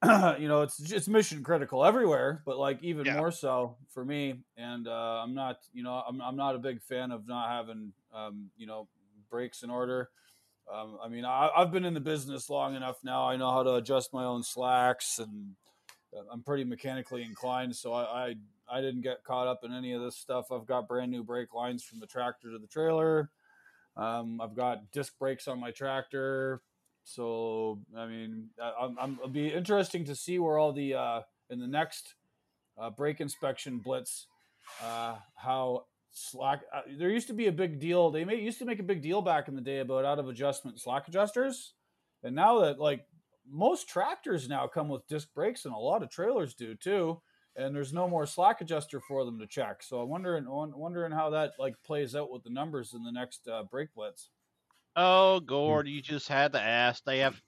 you 0.38 0.48
know 0.48 0.62
it's 0.62 0.90
it's 0.90 1.08
mission 1.08 1.42
critical 1.42 1.84
everywhere 1.84 2.42
but 2.46 2.56
like 2.56 2.82
even 2.82 3.04
yeah. 3.04 3.16
more 3.16 3.30
so 3.30 3.76
for 3.92 4.04
me 4.04 4.40
and 4.56 4.88
uh, 4.88 5.20
I'm 5.22 5.34
not 5.34 5.58
you 5.74 5.82
know 5.82 6.02
I'm 6.08 6.22
I'm 6.22 6.36
not 6.36 6.54
a 6.54 6.58
big 6.58 6.80
fan 6.80 7.10
of 7.10 7.28
not 7.28 7.50
having 7.50 7.92
um, 8.14 8.50
you 8.56 8.66
know 8.66 8.88
breaks 9.30 9.62
in 9.62 9.70
order. 9.70 10.08
Um, 10.72 10.96
I 11.04 11.08
mean 11.08 11.26
I, 11.26 11.50
I've 11.54 11.72
been 11.72 11.84
in 11.84 11.92
the 11.92 12.00
business 12.00 12.48
long 12.48 12.74
enough 12.74 12.96
now. 13.04 13.28
I 13.28 13.36
know 13.36 13.50
how 13.50 13.62
to 13.62 13.74
adjust 13.74 14.14
my 14.14 14.24
own 14.24 14.42
slacks 14.42 15.18
and 15.18 15.56
I'm 16.30 16.42
pretty 16.42 16.64
mechanically 16.64 17.22
inclined, 17.22 17.74
so 17.74 17.92
I, 17.92 18.02
I, 18.02 18.34
I 18.70 18.80
didn't 18.80 19.02
get 19.02 19.24
caught 19.24 19.46
up 19.46 19.60
in 19.64 19.72
any 19.72 19.92
of 19.92 20.02
this 20.02 20.16
stuff. 20.16 20.52
I've 20.52 20.66
got 20.66 20.88
brand 20.88 21.10
new 21.10 21.24
brake 21.24 21.54
lines 21.54 21.82
from 21.82 22.00
the 22.00 22.06
tractor 22.06 22.50
to 22.50 22.58
the 22.58 22.66
trailer. 22.66 23.30
Um, 23.96 24.40
I've 24.40 24.54
got 24.54 24.90
disc 24.90 25.18
brakes 25.18 25.48
on 25.48 25.60
my 25.60 25.70
tractor. 25.70 26.62
So 27.04 27.80
I 27.96 28.06
mean, 28.06 28.48
I'm, 28.60 28.96
I'm 28.98 29.14
it'll 29.14 29.28
be 29.28 29.48
interesting 29.48 30.04
to 30.04 30.14
see 30.14 30.38
where 30.38 30.58
all 30.58 30.72
the 30.72 30.94
uh, 30.94 31.20
in 31.50 31.58
the 31.58 31.66
next 31.66 32.14
uh, 32.78 32.90
brake 32.90 33.20
inspection 33.20 33.78
blitz 33.78 34.26
uh, 34.82 35.16
how 35.34 35.86
slack. 36.12 36.62
Uh, 36.72 36.82
there 36.98 37.10
used 37.10 37.26
to 37.28 37.34
be 37.34 37.46
a 37.46 37.52
big 37.52 37.80
deal. 37.80 38.10
They 38.10 38.24
may, 38.24 38.36
used 38.36 38.58
to 38.60 38.64
make 38.64 38.78
a 38.78 38.84
big 38.84 39.02
deal 39.02 39.20
back 39.20 39.48
in 39.48 39.56
the 39.56 39.60
day 39.60 39.80
about 39.80 40.04
out 40.04 40.18
of 40.18 40.28
adjustment 40.28 40.80
slack 40.80 41.08
adjusters, 41.08 41.74
and 42.22 42.34
now 42.34 42.60
that 42.60 42.78
like 42.78 43.04
most 43.48 43.88
tractors 43.88 44.48
now 44.48 44.66
come 44.66 44.88
with 44.88 45.06
disc 45.06 45.28
brakes, 45.34 45.64
and 45.64 45.74
a 45.74 45.78
lot 45.78 46.02
of 46.02 46.10
trailers 46.10 46.54
do 46.54 46.74
too. 46.74 47.20
And 47.54 47.76
there's 47.76 47.92
no 47.92 48.08
more 48.08 48.24
slack 48.24 48.62
adjuster 48.62 48.98
for 49.00 49.26
them 49.26 49.38
to 49.38 49.46
check. 49.46 49.82
So 49.82 50.00
I'm 50.00 50.08
wondering, 50.08 50.46
wondering 50.48 51.12
how 51.12 51.28
that 51.30 51.52
like 51.58 51.74
plays 51.84 52.14
out 52.14 52.32
with 52.32 52.42
the 52.44 52.50
numbers 52.50 52.94
in 52.94 53.02
the 53.02 53.12
next 53.12 53.46
uh, 53.46 53.64
brake 53.64 53.90
blitz. 53.94 54.30
Oh, 54.96 55.40
Gord, 55.40 55.86
you 55.86 56.00
just 56.00 56.28
had 56.28 56.52
to 56.52 56.60
ask. 56.60 57.04
They 57.04 57.18
have 57.18 57.40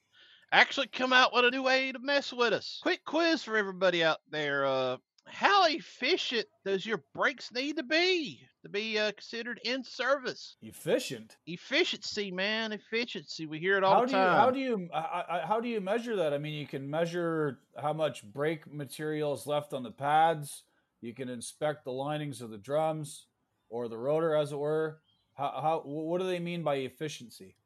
actually 0.53 0.89
come 0.89 1.13
out 1.13 1.33
with 1.33 1.47
a 1.47 1.51
new 1.51 1.63
way 1.63 1.91
to 1.93 1.99
mess 1.99 2.33
with 2.33 2.53
us. 2.53 2.81
Quick 2.83 3.05
quiz 3.07 3.43
for 3.43 3.57
everybody 3.57 4.05
out 4.05 4.19
there. 4.31 4.67
Uh, 4.67 4.97
how 5.27 5.67
efficient 5.67 6.47
does 6.65 6.85
your 6.87 7.03
brakes 7.15 7.51
need 7.53 7.77
to 7.77 7.83
be 7.83 8.41
to 8.63 8.69
be 8.69 8.99
uh, 8.99 9.13
considered 9.13 9.61
in 9.65 9.83
service? 9.83 10.57
Efficient. 10.63 11.37
Efficiency, 11.47 12.31
man, 12.31 12.73
efficiency. 12.73 13.47
We 13.47 13.59
hear 13.59 13.77
it 13.77 13.85
all 13.85 13.95
How 13.95 14.01
the 14.03 14.07
do 14.07 14.13
you 14.13 14.19
time. 14.19 14.37
how 14.39 14.51
do 14.51 14.59
you 14.61 14.89
I, 14.95 15.25
I, 15.29 15.47
how 15.47 15.61
do 15.61 15.69
you 15.69 15.81
measure 15.81 16.17
that? 16.17 16.33
I 16.33 16.39
mean, 16.39 16.55
you 16.55 16.67
can 16.67 16.89
measure 16.89 17.59
how 17.81 17.93
much 17.93 18.25
brake 18.25 18.73
material 18.73 19.35
is 19.35 19.47
left 19.47 19.73
on 19.73 19.83
the 19.83 19.91
pads. 19.91 20.63
You 21.01 21.15
can 21.15 21.29
inspect 21.29 21.85
the 21.85 21.93
linings 21.93 22.41
of 22.41 22.51
the 22.51 22.59
drums 22.59 23.27
or 23.69 23.89
the 23.89 23.99
rotor, 23.99 24.35
as 24.35 24.53
it 24.53 24.59
were. 24.59 25.01
How, 25.35 25.59
how 25.61 25.83
what 25.85 26.21
do 26.21 26.27
they 26.27 26.39
mean 26.39 26.63
by 26.63 26.77
efficiency? 26.77 27.57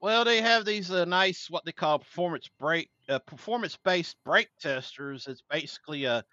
Well, 0.00 0.24
they 0.24 0.40
have 0.42 0.64
these 0.64 0.90
uh, 0.90 1.04
nice 1.04 1.48
what 1.50 1.64
they 1.64 1.72
call 1.72 1.98
performance 2.00 2.48
brake, 2.58 2.90
uh, 3.08 3.18
performance-based 3.20 4.16
brake 4.24 4.50
testers. 4.60 5.26
It's 5.26 5.42
basically 5.50 6.04
a 6.04 6.24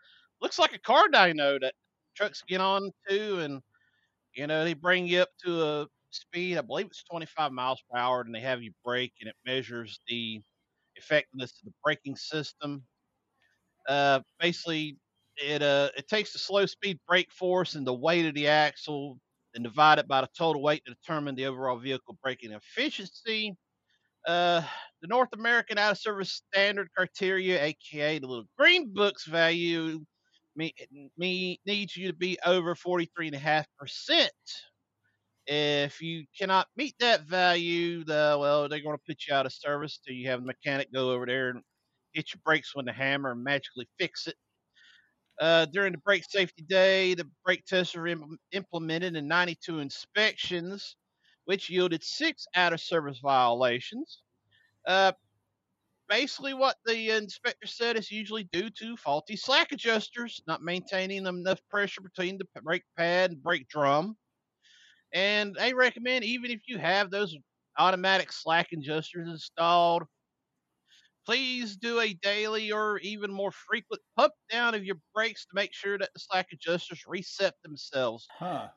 looks 0.41 0.59
like 0.59 0.73
a 0.73 0.79
car 0.79 1.07
dyno 1.09 1.59
that 1.61 1.73
trucks 2.15 2.41
get 2.47 2.61
on 2.61 2.91
to, 3.09 3.39
and 3.39 3.61
you 4.35 4.47
know 4.47 4.65
they 4.65 4.73
bring 4.75 5.07
you 5.07 5.21
up 5.21 5.29
to 5.45 5.63
a 5.63 5.87
speed. 6.11 6.57
I 6.57 6.61
believe 6.61 6.87
it's 6.87 7.03
25 7.05 7.51
miles 7.53 7.81
per 7.91 7.97
hour, 7.99 8.21
and 8.21 8.35
they 8.35 8.41
have 8.41 8.63
you 8.63 8.73
brake, 8.85 9.13
and 9.21 9.29
it 9.29 9.37
measures 9.45 9.99
the 10.07 10.41
effectiveness 10.95 11.53
of 11.61 11.65
the 11.67 11.73
braking 11.83 12.15
system. 12.17 12.85
Uh, 13.87 14.19
basically, 14.39 14.97
it 15.37 15.61
uh 15.61 15.89
it 15.97 16.07
takes 16.07 16.31
the 16.33 16.39
slow 16.39 16.65
speed 16.65 16.97
brake 17.07 17.31
force 17.31 17.75
and 17.75 17.85
the 17.85 17.93
weight 17.93 18.25
of 18.25 18.33
the 18.33 18.47
axle 18.47 19.19
and 19.55 19.63
divide 19.63 19.99
it 19.99 20.07
by 20.07 20.21
the 20.21 20.29
total 20.37 20.61
weight 20.61 20.83
to 20.85 20.93
determine 20.93 21.35
the 21.35 21.45
overall 21.47 21.77
vehicle 21.79 22.17
braking 22.21 22.51
efficiency. 22.51 23.55
Uh, 24.27 24.61
the 25.01 25.07
North 25.07 25.29
American 25.33 25.77
Out 25.77 25.91
of 25.93 25.97
Service 25.99 26.43
Standard 26.53 26.89
Criteria, 26.95 27.63
aka 27.63 28.19
the 28.19 28.27
little 28.27 28.45
green 28.57 28.93
book's 28.93 29.25
value, 29.25 30.03
me, 30.55 30.73
me 31.17 31.59
needs 31.65 31.95
you 31.97 32.07
to 32.09 32.15
be 32.17 32.37
over 32.45 32.75
43.5%. 32.75 34.29
If 35.47 36.01
you 36.01 36.25
cannot 36.37 36.67
meet 36.75 36.95
that 36.99 37.21
value, 37.23 38.03
the 38.03 38.37
well, 38.39 38.67
they're 38.67 38.81
going 38.81 38.97
to 38.97 39.03
put 39.07 39.27
you 39.27 39.33
out 39.35 39.45
of 39.45 39.53
service 39.53 39.99
till 39.99 40.15
you 40.15 40.29
have 40.29 40.41
the 40.41 40.47
mechanic 40.47 40.91
go 40.91 41.11
over 41.11 41.25
there 41.27 41.49
and 41.51 41.61
hit 42.13 42.33
your 42.33 42.41
brakes 42.43 42.75
with 42.75 42.85
the 42.87 42.93
hammer 42.93 43.31
and 43.31 43.43
magically 43.43 43.87
fix 43.99 44.27
it. 44.27 44.35
Uh, 45.39 45.65
during 45.65 45.91
the 45.91 45.97
brake 45.99 46.23
safety 46.29 46.63
day, 46.63 47.13
the 47.13 47.29
brake 47.43 47.65
tests 47.65 47.95
were 47.95 48.07
im- 48.07 48.37
implemented 48.51 49.15
in 49.15 49.27
92 49.27 49.79
inspections, 49.79 50.95
which 51.45 51.69
yielded 51.69 52.03
six 52.03 52.45
out 52.55 52.73
of 52.73 52.79
service 52.79 53.19
violations. 53.19 54.23
Uh, 54.87 55.11
basically, 56.09 56.53
what 56.53 56.77
the 56.85 57.11
inspector 57.11 57.67
said 57.67 57.97
is 57.97 58.11
usually 58.11 58.45
due 58.51 58.69
to 58.69 58.97
faulty 58.97 59.35
slack 59.35 59.71
adjusters, 59.71 60.41
not 60.47 60.63
maintaining 60.63 61.25
enough 61.25 61.59
pressure 61.69 62.01
between 62.01 62.37
the 62.37 62.61
brake 62.61 62.85
pad 62.97 63.31
and 63.31 63.43
brake 63.43 63.67
drum. 63.67 64.17
And 65.13 65.55
they 65.55 65.73
recommend, 65.73 66.23
even 66.25 66.51
if 66.51 66.61
you 66.67 66.77
have 66.77 67.09
those 67.11 67.35
automatic 67.77 68.31
slack 68.31 68.71
adjusters 68.73 69.29
installed, 69.29 70.03
please 71.25 71.75
do 71.75 71.99
a 71.99 72.13
daily 72.13 72.71
or 72.71 72.99
even 72.99 73.31
more 73.31 73.51
frequent 73.51 74.01
pump 74.15 74.33
down 74.51 74.75
of 74.75 74.85
your 74.85 74.97
brakes 75.13 75.45
to 75.45 75.55
make 75.55 75.73
sure 75.73 75.97
that 75.97 76.09
the 76.13 76.19
slack 76.19 76.47
adjusters 76.53 77.03
reset 77.07 77.53
themselves. 77.63 78.27
Huh. 78.37 78.69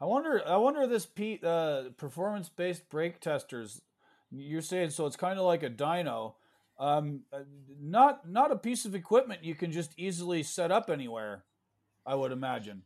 I 0.00 0.04
wonder. 0.06 0.42
I 0.46 0.56
wonder 0.56 0.86
this 0.86 1.06
P, 1.06 1.38
uh, 1.42 1.90
performance-based 1.96 2.88
brake 2.88 3.20
testers. 3.20 3.82
You're 4.30 4.62
saying 4.62 4.90
so? 4.90 5.06
It's 5.06 5.16
kind 5.16 5.38
of 5.38 5.44
like 5.44 5.62
a 5.62 5.70
dyno. 5.70 6.34
Um, 6.78 7.24
uh, 7.32 7.40
not 7.78 8.28
not 8.28 8.50
a 8.50 8.56
piece 8.56 8.86
of 8.86 8.94
equipment 8.94 9.44
you 9.44 9.54
can 9.54 9.70
just 9.70 9.92
easily 9.98 10.42
set 10.42 10.72
up 10.72 10.88
anywhere. 10.88 11.44
I 12.06 12.14
would 12.14 12.32
imagine. 12.32 12.82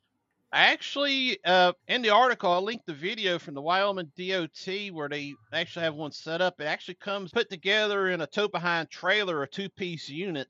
Actually, 0.54 1.36
uh, 1.44 1.72
in 1.88 2.00
the 2.00 2.10
article, 2.10 2.50
I 2.52 2.58
linked 2.58 2.86
the 2.86 2.94
video 2.94 3.40
from 3.40 3.54
the 3.54 3.60
Wyoming 3.60 4.12
DOT 4.16 4.90
where 4.92 5.08
they 5.08 5.34
actually 5.52 5.82
have 5.82 5.96
one 5.96 6.12
set 6.12 6.40
up. 6.40 6.60
It 6.60 6.64
actually 6.66 6.94
comes 6.94 7.32
put 7.32 7.50
together 7.50 8.08
in 8.10 8.20
a 8.20 8.26
tow 8.26 8.46
behind 8.46 8.88
trailer, 8.88 9.42
a 9.42 9.48
two 9.48 9.68
piece 9.68 10.08
unit. 10.08 10.48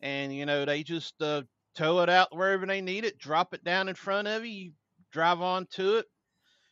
And, 0.00 0.34
you 0.34 0.46
know, 0.46 0.64
they 0.64 0.82
just 0.84 1.20
uh, 1.22 1.42
tow 1.74 2.00
it 2.00 2.10
out 2.10 2.36
wherever 2.36 2.66
they 2.66 2.80
need 2.80 3.04
it, 3.04 3.18
drop 3.18 3.54
it 3.54 3.64
down 3.64 3.88
in 3.88 3.96
front 3.96 4.28
of 4.28 4.46
you, 4.46 4.52
you 4.52 4.72
drive 5.12 5.40
on 5.40 5.66
to 5.72 5.98
it, 5.98 6.06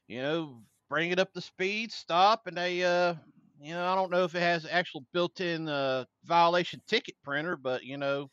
you 0.08 0.22
know, 0.22 0.62
bring 0.90 1.10
it 1.12 1.18
up 1.20 1.32
to 1.34 1.40
speed, 1.40 1.92
stop, 1.92 2.46
and 2.46 2.56
they, 2.56 2.84
uh, 2.84 3.14
you 3.60 3.74
know, 3.74 3.86
I 3.86 3.94
don't 3.94 4.10
know 4.12 4.24
if 4.24 4.34
it 4.34 4.40
has 4.42 4.66
actual 4.66 5.04
built 5.12 5.40
in 5.40 5.68
uh, 5.68 6.04
violation 6.24 6.82
ticket 6.88 7.16
printer, 7.24 7.56
but, 7.56 7.84
you 7.84 7.98
know, 7.98 8.30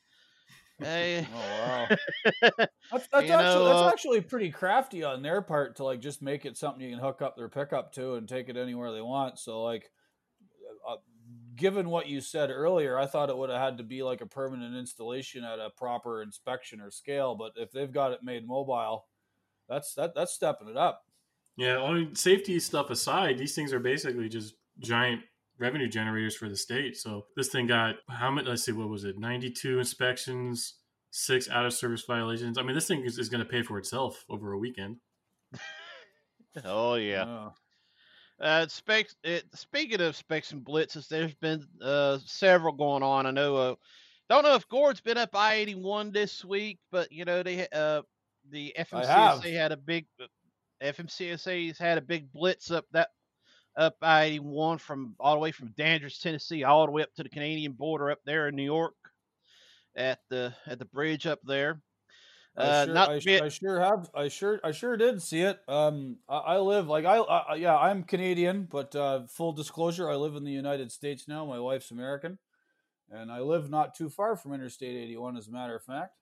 Hey. 0.80 1.28
Oh 1.32 1.50
wow, 1.50 1.96
that's, 2.92 3.08
that's 3.08 3.30
actually 3.30 3.64
know, 3.64 3.66
that's 3.66 3.82
uh, 3.82 3.92
actually 3.92 4.22
pretty 4.22 4.52
crafty 4.52 5.04
on 5.04 5.22
their 5.22 5.42
part 5.42 5.78
to 5.78 5.84
like 5.84 6.02
just 6.02 6.22
make 6.22 6.46
it 6.46 6.58
something 6.58 6.82
you 6.82 6.92
can 6.92 7.00
hook 7.04 7.22
up 7.22 7.36
their 7.36 7.50
pickup 7.50 7.92
to 7.94 8.16
and 8.16 8.28
take 8.28 8.50
it 8.50 8.58
anywhere 8.58 8.92
they 8.92 9.02
want. 9.02 9.40
So 9.40 9.64
like, 9.64 9.92
uh, 10.88 10.98
given 11.56 11.90
what 11.90 12.08
you 12.08 12.22
said 12.22 12.50
earlier, 12.50 12.98
I 12.98 13.06
thought 13.06 13.30
it 13.30 13.38
would 13.38 13.50
have 13.50 13.62
had 13.62 13.78
to 13.78 13.84
be 13.84 14.04
like 14.04 14.22
a 14.22 14.28
permanent 14.28 14.76
installation 14.76 15.44
at 15.44 15.60
a 15.60 15.70
proper 15.70 16.22
inspection 16.22 16.82
or 16.82 16.92
scale. 16.92 17.36
But 17.36 17.54
if 17.56 17.72
they've 17.72 17.92
got 17.92 18.12
it 18.12 18.24
made 18.24 18.48
mobile, 18.48 19.08
that's 19.70 19.94
that 19.96 20.16
that's 20.16 20.34
stepping 20.34 20.70
it 20.70 20.78
up. 20.78 21.06
Yeah, 21.58 21.82
I 21.82 21.94
mean, 21.94 22.16
safety 22.16 22.60
stuff 22.60 22.90
aside, 22.90 23.38
these 23.38 23.56
things 23.56 23.72
are 23.72 23.80
basically 23.80 24.28
just 24.28 24.56
giant 24.80 25.24
revenue 25.58 25.88
generators 25.88 26.36
for 26.36 26.50
the 26.50 26.56
state. 26.56 26.98
So 26.98 27.26
this 27.36 27.50
thing 27.50 27.68
got 27.68 27.96
how 28.10 28.32
many? 28.32 28.48
Let's 28.48 28.64
see, 28.64 28.72
what 28.72 28.90
was 28.90 29.04
it? 29.04 29.18
Ninety-two 29.18 29.80
inspections, 29.80 30.76
six 31.12 31.50
out 31.50 31.66
of 31.66 31.74
service 31.74 32.04
violations. 32.08 32.58
I 32.58 32.64
mean, 32.64 32.76
this 32.76 32.88
thing 32.88 33.04
is, 33.06 33.18
is 33.18 33.30
going 33.30 33.44
to 33.44 33.50
pay 33.50 33.64
for 33.64 33.78
itself 33.78 34.24
over 34.30 34.54
a 34.54 34.58
weekend. 34.58 34.98
Oh, 36.64 36.96
yeah. 36.96 37.24
Uh, 37.24 37.50
Uh, 38.40 38.68
specs. 38.68 39.16
It, 39.24 39.44
speaking 39.54 40.00
of 40.00 40.16
specs 40.16 40.52
and 40.54 40.64
blitzes, 40.64 41.10
there's 41.10 41.34
been 41.36 41.66
uh, 41.82 42.18
several 42.26 42.74
going 42.74 43.04
on. 43.04 43.26
I 43.26 43.32
know. 43.32 43.56
Uh, 43.58 43.76
don't 44.30 44.44
know 44.44 44.56
if 44.56 44.68
Gord's 44.70 45.02
been 45.02 45.18
up 45.18 45.36
I 45.36 45.56
eighty 45.56 45.76
one 45.76 46.12
this 46.12 46.44
week, 46.46 46.80
but 46.92 47.12
you 47.12 47.26
know 47.26 47.44
they 47.44 47.68
uh 47.74 48.02
the. 48.50 48.74
FMCSA 48.80 49.54
had 49.54 49.72
a 49.72 49.78
big 49.78 50.06
FMCSA's 50.82 51.78
had 51.78 51.98
a 51.98 52.02
big 52.02 52.32
blitz 52.32 52.72
up 52.72 52.86
that 52.92 53.10
up 53.78 53.96
I 54.02 54.24
eighty 54.24 54.40
one 54.40 54.78
from 54.78 55.16
all 55.20 55.34
the 55.34 55.40
way 55.40 55.52
from 55.52 55.74
Dandridge, 55.78 56.22
Tennessee, 56.22 56.64
all 56.64 56.86
the 56.86 56.92
way 56.92 57.04
up 57.04 57.14
to 57.16 57.24
the 57.24 57.30
Canadian 57.30 57.74
border 57.74 58.12
up 58.12 58.20
there 58.26 58.48
in 58.48 58.56
New 58.56 58.64
York 58.64 58.96
at 59.96 60.20
the 60.30 60.54
at 60.68 60.80
the 60.80 60.86
bridge 60.86 61.28
up 61.28 61.40
there. 61.44 61.82
I 62.58 62.62
Uh, 62.62 62.86
sure, 62.86 62.94
not 62.94 63.10
I, 63.10 63.20
be- 63.20 63.42
I 63.42 63.50
sure 63.50 63.80
have. 63.82 64.10
I 64.16 64.28
sure, 64.30 64.60
I 64.64 64.72
sure 64.72 64.96
did 64.96 65.22
see 65.22 65.42
it. 65.42 65.60
Um, 65.68 66.18
I, 66.30 66.38
I 66.38 66.58
live 66.60 66.88
like 66.88 67.06
I, 67.06 67.18
I, 67.18 67.56
yeah, 67.56 67.78
I'm 67.78 68.04
Canadian, 68.04 68.68
but 68.72 68.96
uh, 68.96 69.28
full 69.28 69.52
disclosure, 69.52 70.10
I 70.10 70.16
live 70.16 70.36
in 70.36 70.46
the 70.46 70.52
United 70.52 70.92
States 70.92 71.28
now. 71.28 71.46
My 71.46 71.60
wife's 71.60 71.92
American, 71.92 72.38
and 73.10 73.32
I 73.32 73.40
live 73.40 73.70
not 73.70 73.94
too 73.94 74.10
far 74.10 74.38
from 74.38 74.54
Interstate 74.54 74.96
81, 74.96 75.36
as 75.38 75.48
a 75.48 75.52
matter 75.52 75.76
of 75.76 75.84
fact. 75.84 76.14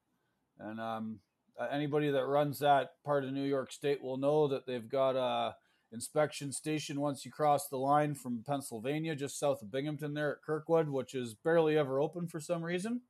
And 0.60 0.80
um, 0.80 1.20
uh, 1.60 1.68
anybody 1.72 2.10
that 2.10 2.26
runs 2.26 2.60
that 2.60 2.92
part 3.06 3.24
of 3.24 3.32
New 3.32 3.44
York 3.44 3.72
State 3.72 4.02
will 4.02 4.18
know 4.18 4.48
that 4.48 4.66
they've 4.66 4.90
got 4.90 5.16
a 5.16 5.56
inspection 5.94 6.52
station 6.52 7.00
once 7.00 7.24
you 7.24 7.32
cross 7.32 7.68
the 7.68 7.78
line 7.78 8.16
from 8.16 8.44
Pennsylvania, 8.46 9.16
just 9.16 9.40
south 9.40 9.62
of 9.62 9.72
Binghamton, 9.72 10.14
there 10.14 10.34
at 10.34 10.42
Kirkwood, 10.42 10.90
which 10.90 11.14
is 11.14 11.36
barely 11.36 11.78
ever 11.78 12.00
open 12.00 12.28
for 12.28 12.40
some 12.40 12.64
reason. 12.64 13.02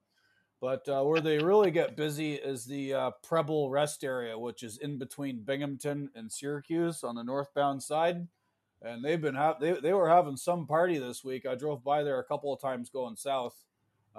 But 0.61 0.87
uh, 0.87 1.03
where 1.03 1.19
they 1.19 1.39
really 1.39 1.71
get 1.71 1.97
busy 1.97 2.35
is 2.35 2.65
the 2.65 2.93
uh, 2.93 3.11
Preble 3.21 3.69
rest 3.69 4.03
area, 4.03 4.37
which 4.37 4.63
is 4.63 4.77
in 4.77 4.97
between 4.97 5.43
Binghamton 5.43 6.09
and 6.15 6.31
Syracuse 6.31 7.03
on 7.03 7.15
the 7.15 7.23
northbound 7.23 7.83
side. 7.83 8.27
And 8.81 9.03
they've 9.03 9.21
been 9.21 9.35
ha- 9.35 9.57
they 9.59 9.73
they 9.73 9.93
were 9.93 10.09
having 10.09 10.37
some 10.37 10.67
party 10.67 10.99
this 10.99 11.23
week. 11.23 11.45
I 11.45 11.55
drove 11.55 11.83
by 11.83 12.03
there 12.03 12.19
a 12.19 12.23
couple 12.23 12.53
of 12.53 12.61
times 12.61 12.89
going 12.89 13.15
south 13.15 13.55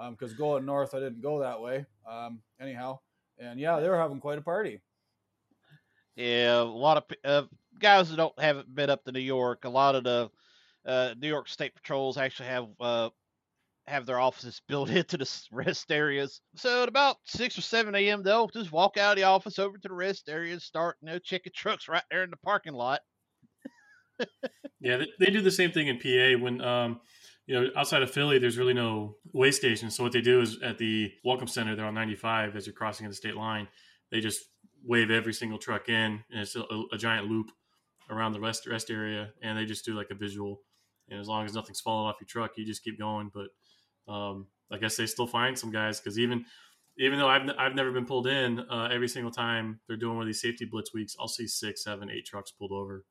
because 0.09 0.33
going 0.33 0.65
north 0.65 0.93
I 0.93 0.99
didn't 0.99 1.21
go 1.21 1.39
that 1.39 1.61
way. 1.61 1.85
Um, 2.07 2.41
anyhow, 2.59 2.99
and 3.37 3.59
yeah, 3.59 3.79
they 3.79 3.89
were 3.89 3.97
having 3.97 4.19
quite 4.19 4.37
a 4.37 4.41
party. 4.41 4.81
Yeah, 6.15 6.61
a 6.61 6.63
lot 6.63 6.97
of 6.97 7.03
uh, 7.23 7.47
guys 7.79 8.09
that 8.09 8.17
don't 8.17 8.37
haven't 8.39 8.73
been 8.73 8.89
up 8.89 9.03
to 9.05 9.11
New 9.11 9.19
York. 9.19 9.65
A 9.65 9.69
lot 9.69 9.95
of 9.95 10.03
the 10.03 10.29
uh, 10.85 11.13
New 11.19 11.27
York 11.27 11.47
State 11.49 11.75
patrols 11.75 12.17
actually 12.17 12.49
have 12.49 12.67
uh, 12.79 13.09
have 13.87 14.05
their 14.05 14.19
offices 14.19 14.61
built 14.67 14.89
into 14.89 15.17
the 15.17 15.41
rest 15.51 15.91
areas. 15.91 16.41
So 16.55 16.83
at 16.83 16.89
about 16.89 17.17
six 17.25 17.57
or 17.57 17.61
seven 17.61 17.95
a.m., 17.95 18.23
they'll 18.23 18.47
just 18.47 18.71
walk 18.71 18.97
out 18.97 19.13
of 19.13 19.17
the 19.17 19.23
office 19.23 19.59
over 19.59 19.77
to 19.77 19.87
the 19.87 19.93
rest 19.93 20.29
areas, 20.29 20.63
start 20.63 20.97
you 21.01 21.07
know 21.07 21.19
checking 21.19 21.53
trucks 21.55 21.87
right 21.87 22.03
there 22.09 22.23
in 22.23 22.29
the 22.29 22.37
parking 22.37 22.73
lot. 22.73 23.01
Yeah, 24.79 24.97
they, 24.97 25.07
they 25.19 25.31
do 25.31 25.41
the 25.41 25.51
same 25.51 25.71
thing 25.71 25.87
in 25.87 25.97
PA 25.97 26.41
when 26.41 26.61
um, 26.61 27.01
you 27.47 27.59
know 27.59 27.69
outside 27.75 28.03
of 28.03 28.11
Philly, 28.11 28.37
there's 28.37 28.57
really 28.57 28.73
no 28.73 29.15
way 29.33 29.49
station. 29.49 29.89
So 29.89 30.03
what 30.03 30.11
they 30.11 30.21
do 30.21 30.41
is 30.41 30.61
at 30.61 30.77
the 30.77 31.11
Welcome 31.23 31.47
Center, 31.47 31.75
they're 31.75 31.85
on 31.85 31.95
95 31.95 32.55
as 32.55 32.67
you're 32.67 32.75
crossing 32.75 33.07
the 33.07 33.15
state 33.15 33.35
line. 33.35 33.67
They 34.11 34.19
just 34.19 34.45
wave 34.83 35.09
every 35.09 35.33
single 35.33 35.57
truck 35.57 35.89
in, 35.89 36.23
and 36.29 36.39
it's 36.39 36.55
a, 36.55 36.63
a 36.91 36.97
giant 36.97 37.27
loop 37.27 37.47
around 38.09 38.33
the 38.33 38.39
rest 38.39 38.67
rest 38.67 38.89
area, 38.89 39.31
and 39.41 39.57
they 39.57 39.65
just 39.65 39.85
do 39.85 39.93
like 39.93 40.09
a 40.11 40.15
visual. 40.15 40.61
And 41.09 41.19
as 41.19 41.27
long 41.27 41.45
as 41.45 41.53
nothing's 41.53 41.81
falling 41.81 42.09
off 42.09 42.17
your 42.19 42.27
truck, 42.27 42.57
you 42.57 42.65
just 42.65 42.83
keep 42.83 42.97
going. 42.97 43.31
But 43.33 44.11
um, 44.11 44.47
I 44.71 44.77
guess 44.77 44.97
they 44.97 45.05
still 45.05 45.27
find 45.27 45.57
some 45.57 45.71
guys 45.71 45.99
because 45.99 46.17
even 46.19 46.45
even 46.97 47.19
though 47.19 47.27
I've, 47.27 47.49
I've 47.57 47.75
never 47.75 47.91
been 47.91 48.05
pulled 48.05 48.27
in, 48.27 48.59
uh, 48.59 48.89
every 48.91 49.09
single 49.09 49.31
time 49.31 49.81
they're 49.87 49.97
doing 49.97 50.15
one 50.15 50.23
of 50.23 50.27
these 50.27 50.41
safety 50.41 50.65
blitz 50.65 50.93
weeks, 50.93 51.15
I'll 51.19 51.27
see 51.27 51.45
six, 51.45 51.83
seven, 51.83 52.09
eight 52.09 52.25
trucks 52.25 52.51
pulled 52.51 52.71
over, 52.71 53.05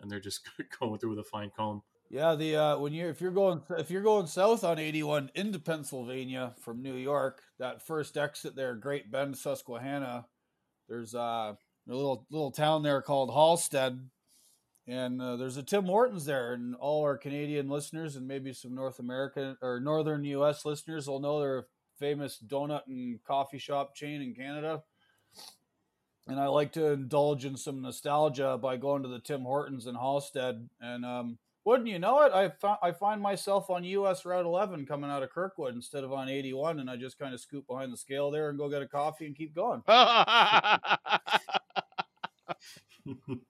and 0.00 0.10
they're 0.10 0.20
just 0.20 0.48
going 0.80 0.98
through 0.98 1.10
with 1.10 1.18
a 1.18 1.24
fine 1.24 1.50
comb. 1.56 1.82
Yeah, 2.10 2.34
the 2.34 2.56
uh, 2.56 2.78
when 2.78 2.92
you 2.92 3.08
if 3.08 3.22
you're 3.22 3.30
going 3.30 3.62
if 3.78 3.90
you're 3.90 4.02
going 4.02 4.26
south 4.26 4.64
on 4.64 4.78
81 4.78 5.30
into 5.34 5.58
Pennsylvania 5.58 6.54
from 6.60 6.82
New 6.82 6.94
York, 6.94 7.40
that 7.58 7.86
first 7.86 8.18
exit 8.18 8.54
there, 8.54 8.74
Great 8.74 9.10
Bend, 9.10 9.38
Susquehanna, 9.38 10.26
there's 10.90 11.14
uh, 11.14 11.54
a 11.88 11.94
little 11.94 12.26
little 12.30 12.50
town 12.50 12.82
there 12.82 13.00
called 13.00 13.30
Hallstead, 13.30 13.98
and 14.86 15.22
uh, 15.22 15.36
there's 15.36 15.56
a 15.56 15.62
Tim 15.62 15.84
Hortons 15.84 16.24
there, 16.24 16.54
and 16.54 16.74
all 16.76 17.02
our 17.02 17.16
Canadian 17.16 17.68
listeners 17.68 18.16
and 18.16 18.26
maybe 18.26 18.52
some 18.52 18.74
North 18.74 18.98
American 18.98 19.56
or 19.62 19.80
Northern 19.80 20.24
U.S. 20.24 20.64
listeners 20.64 21.06
will 21.06 21.20
know 21.20 21.40
they're 21.40 21.58
a 21.58 21.64
famous 21.98 22.38
donut 22.44 22.82
and 22.88 23.22
coffee 23.24 23.58
shop 23.58 23.94
chain 23.94 24.22
in 24.22 24.34
Canada. 24.34 24.82
And 26.26 26.38
I 26.38 26.46
like 26.46 26.72
to 26.72 26.92
indulge 26.92 27.44
in 27.44 27.56
some 27.56 27.82
nostalgia 27.82 28.58
by 28.60 28.76
going 28.76 29.02
to 29.02 29.08
the 29.08 29.18
Tim 29.18 29.42
Hortons 29.42 29.86
in 29.86 29.94
Hallstead, 29.94 30.66
and 30.80 31.04
um, 31.04 31.38
wouldn't 31.64 31.88
you 31.88 31.98
know 31.98 32.22
it? 32.22 32.32
I 32.32 32.76
I 32.82 32.92
find 32.92 33.20
myself 33.20 33.70
on 33.70 33.84
US 33.84 34.24
Route 34.24 34.46
11 34.46 34.86
coming 34.86 35.10
out 35.10 35.22
of 35.22 35.30
Kirkwood 35.30 35.74
instead 35.74 36.04
of 36.04 36.12
on 36.12 36.28
81, 36.28 36.80
and 36.80 36.90
I 36.90 36.96
just 36.96 37.18
kind 37.18 37.34
of 37.34 37.40
scoop 37.40 37.66
behind 37.66 37.92
the 37.92 37.96
scale 37.96 38.30
there 38.30 38.50
and 38.50 38.58
go 38.58 38.68
get 38.68 38.82
a 38.82 38.88
coffee 38.88 39.26
and 39.26 39.36
keep 39.36 39.54
going. 39.54 39.82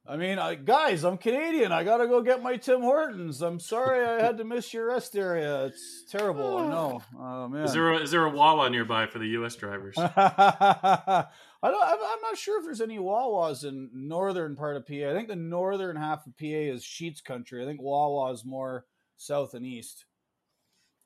I 0.07 0.17
mean, 0.17 0.38
I, 0.38 0.55
guys, 0.55 1.05
I'm 1.05 1.19
Canadian. 1.19 1.73
I 1.73 1.85
gotta 1.85 2.07
go 2.07 2.23
get 2.23 2.43
my 2.43 2.57
Tim 2.57 2.81
Hortons. 2.81 3.43
I'm 3.43 3.61
sorry 3.61 4.05
I 4.05 4.23
had 4.23 4.38
to 4.38 4.45
miss 4.45 4.73
your 4.73 4.87
rest 4.87 5.15
area. 5.15 5.67
It's 5.67 6.05
terrible. 6.11 6.57
I 6.59 6.69
know. 6.69 7.03
Oh 7.19 7.49
man. 7.49 7.65
Is 7.65 7.73
there 7.75 7.93
a, 7.93 7.99
is 7.99 8.11
there 8.11 8.25
a 8.25 8.31
Wawa 8.31 8.71
nearby 8.71 9.07
for 9.07 9.19
the 9.19 9.29
U.S. 9.29 9.57
drivers? 9.57 9.95
I 9.99 11.27
don't. 11.62 11.83
I'm 11.83 11.99
I'm 11.99 12.21
not 12.23 12.38
sure 12.38 12.59
if 12.59 12.65
there's 12.65 12.81
any 12.81 12.99
Wawas 12.99 13.65
in 13.65 13.91
northern 13.93 14.57
part 14.57 14.77
of 14.77 14.87
PA. 14.87 15.11
I 15.11 15.12
think 15.12 15.29
the 15.29 15.37
northern 15.37 15.97
half 15.97 16.27
of 16.27 16.37
PA 16.38 16.47
is 16.47 16.83
Sheetz 16.83 17.23
country. 17.23 17.62
I 17.62 17.67
think 17.67 17.83
Wawa 17.83 18.33
is 18.33 18.45
more 18.45 18.87
south 19.19 19.55
and 19.55 19.67
east. 19.67 20.07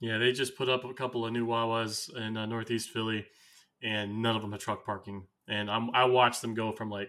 Yeah, 0.01 0.19
they 0.19 0.33
just 0.33 0.57
put 0.57 0.69
up 0.69 0.85
a 0.85 0.95
couple 0.95 1.27
of 1.27 1.33
new 1.33 1.47
Wawas 1.47 2.15
in 2.15 2.37
uh, 2.37 2.47
Northeast 2.47 2.91
Philly, 2.91 3.27
and 3.83 4.23
none 4.23 4.37
of 4.37 4.43
them 4.43 4.53
have 4.53 4.61
truck 4.61 4.85
parking. 4.85 5.27
And 5.49 5.71
I'm, 5.71 5.91
I 5.95 6.05
watched 6.05 6.43
them 6.43 6.55
go 6.55 6.73
from 6.73 6.91
like 6.91 7.09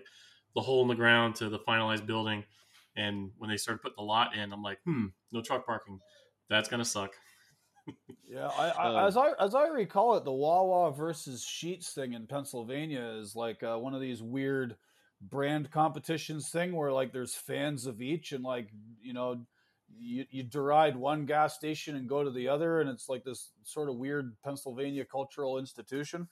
the 0.58 0.62
hole 0.64 0.82
in 0.82 0.88
the 0.88 0.96
ground 0.96 1.36
to 1.36 1.50
the 1.50 1.60
finalized 1.60 2.08
building. 2.08 2.44
And 2.96 3.30
when 3.38 3.48
they 3.48 3.58
started 3.58 3.84
putting 3.84 3.96
the 3.96 4.04
lot 4.04 4.36
in, 4.36 4.52
I'm 4.52 4.64
like, 4.64 4.80
hmm, 4.86 5.06
no 5.32 5.42
truck 5.44 5.68
parking. 5.68 6.00
That's 6.50 6.68
gonna 6.68 6.84
suck. 6.84 7.12
Yeah, 8.30 8.48
I, 8.48 8.68
I, 8.68 8.88
Uh, 8.88 9.08
as 9.08 9.16
I 9.16 9.32
as 9.40 9.56
I 9.56 9.68
recall 9.68 10.18
it, 10.18 10.26
the 10.26 10.32
Wawa 10.34 10.92
versus 10.92 11.46
Sheetz 11.46 11.94
thing 11.94 12.12
in 12.12 12.28
Pennsylvania 12.28 13.16
is 13.22 13.34
like 13.34 13.64
uh, 13.64 13.78
one 13.78 13.96
of 13.96 14.02
these 14.02 14.22
weird 14.22 14.76
brand 15.22 15.72
competitions 15.72 16.50
thing 16.50 16.76
where 16.76 16.92
like 16.92 17.14
there's 17.14 17.34
fans 17.34 17.86
of 17.86 18.02
each, 18.02 18.34
and 18.34 18.44
like 18.44 18.68
you 19.02 19.14
know, 19.14 19.46
you 19.98 20.26
you 20.30 20.44
deride 20.44 20.98
one 20.98 21.26
gas 21.26 21.56
station 21.56 21.96
and 21.96 22.10
go 22.10 22.26
to 22.26 22.30
the 22.30 22.50
other, 22.50 22.82
and 22.82 22.90
it's 22.90 23.08
like 23.08 23.24
this 23.24 23.52
sort 23.64 23.88
of 23.88 23.96
weird 23.96 24.36
Pennsylvania 24.44 25.06
cultural 25.06 25.58
institution. 25.58 26.28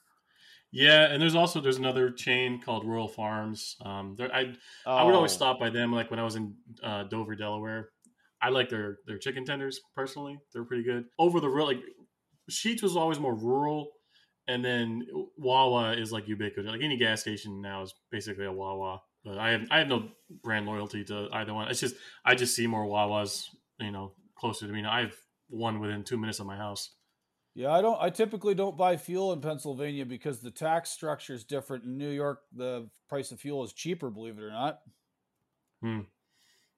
Yeah, 0.72 1.04
and 1.10 1.22
there's 1.22 1.34
also 1.34 1.60
there's 1.60 1.78
another 1.78 2.10
chain 2.10 2.60
called 2.60 2.84
Royal 2.86 3.08
Farms. 3.08 3.76
Um, 3.84 4.14
there, 4.18 4.34
I 4.34 4.52
I 4.86 5.04
would 5.04 5.14
always 5.14 5.32
Oh. 5.32 5.36
stop 5.36 5.58
by 5.58 5.70
them 5.70 5.92
like 5.92 6.10
when 6.10 6.20
I 6.20 6.24
was 6.24 6.34
in 6.36 6.54
uh, 6.82 7.04
Dover, 7.04 7.34
Delaware. 7.36 7.90
I 8.42 8.50
like 8.50 8.68
their 8.68 8.98
their 9.06 9.18
chicken 9.18 9.44
tenders 9.44 9.80
personally; 9.94 10.38
they're 10.52 10.64
pretty 10.64 10.82
good. 10.82 11.04
Over 11.18 11.40
the 11.40 11.48
real 11.48 11.66
like 11.66 11.80
Sheetz 12.50 12.82
was 12.82 12.96
always 12.96 13.18
more 13.18 13.34
rural, 13.34 13.88
and 14.48 14.64
then 14.64 15.06
Wawa 15.38 15.92
is 15.96 16.12
like 16.12 16.28
ubiquitous. 16.28 16.70
Like 16.70 16.82
any 16.82 16.96
gas 16.98 17.20
station 17.22 17.60
now 17.62 17.82
is 17.82 17.94
basically 18.10 18.44
a 18.44 18.52
Wawa. 18.52 19.00
But 19.24 19.38
I 19.38 19.50
have 19.50 19.66
I 19.70 19.78
have 19.78 19.88
no 19.88 20.10
brand 20.42 20.66
loyalty 20.66 21.04
to 21.04 21.28
either 21.32 21.54
one. 21.54 21.68
It's 21.68 21.80
just 21.80 21.96
I 22.24 22.34
just 22.34 22.54
see 22.54 22.66
more 22.66 22.84
Wawas, 22.86 23.44
you 23.80 23.90
know, 23.92 24.14
closer 24.36 24.66
to 24.66 24.72
me. 24.72 24.82
Now, 24.82 24.92
I 24.92 25.00
have 25.00 25.14
one 25.48 25.80
within 25.80 26.04
two 26.04 26.18
minutes 26.18 26.38
of 26.40 26.46
my 26.46 26.56
house. 26.56 26.95
Yeah, 27.56 27.72
I 27.72 27.80
don't. 27.80 27.96
I 27.98 28.10
typically 28.10 28.54
don't 28.54 28.76
buy 28.76 28.98
fuel 28.98 29.32
in 29.32 29.40
Pennsylvania 29.40 30.04
because 30.04 30.40
the 30.40 30.50
tax 30.50 30.90
structure 30.90 31.32
is 31.32 31.42
different. 31.42 31.84
In 31.84 31.96
New 31.96 32.10
York, 32.10 32.42
the 32.54 32.86
price 33.08 33.32
of 33.32 33.40
fuel 33.40 33.64
is 33.64 33.72
cheaper. 33.72 34.10
Believe 34.10 34.36
it 34.36 34.42
or 34.42 34.50
not. 34.50 34.80
Hmm. 35.80 36.00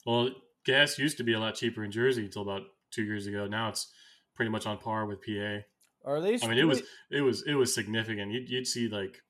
Well, 0.07 0.31
gas 0.64 0.97
used 0.97 1.17
to 1.17 1.25
be 1.25 1.33
a 1.33 1.41
lot 1.41 1.57
cheaper 1.57 1.83
in 1.83 1.91
Jersey 1.91 2.27
until 2.27 2.43
about 2.43 2.62
two 2.93 3.03
years 3.03 3.27
ago. 3.27 3.49
Now 3.49 3.71
it's 3.71 3.93
pretty 4.37 4.53
much 4.53 4.67
on 4.67 4.79
par 4.79 5.05
with 5.05 5.19
PA. 5.21 5.64
Are 6.05 6.21
they? 6.21 6.38
I 6.41 6.47
mean, 6.47 6.59
it 6.59 6.64
was 6.64 6.83
it 7.11 7.23
was 7.23 7.43
it 7.45 7.55
was 7.55 7.75
significant. 7.75 8.31
You'd, 8.31 8.49
you'd 8.49 8.67
see 8.69 8.87
like 8.87 9.21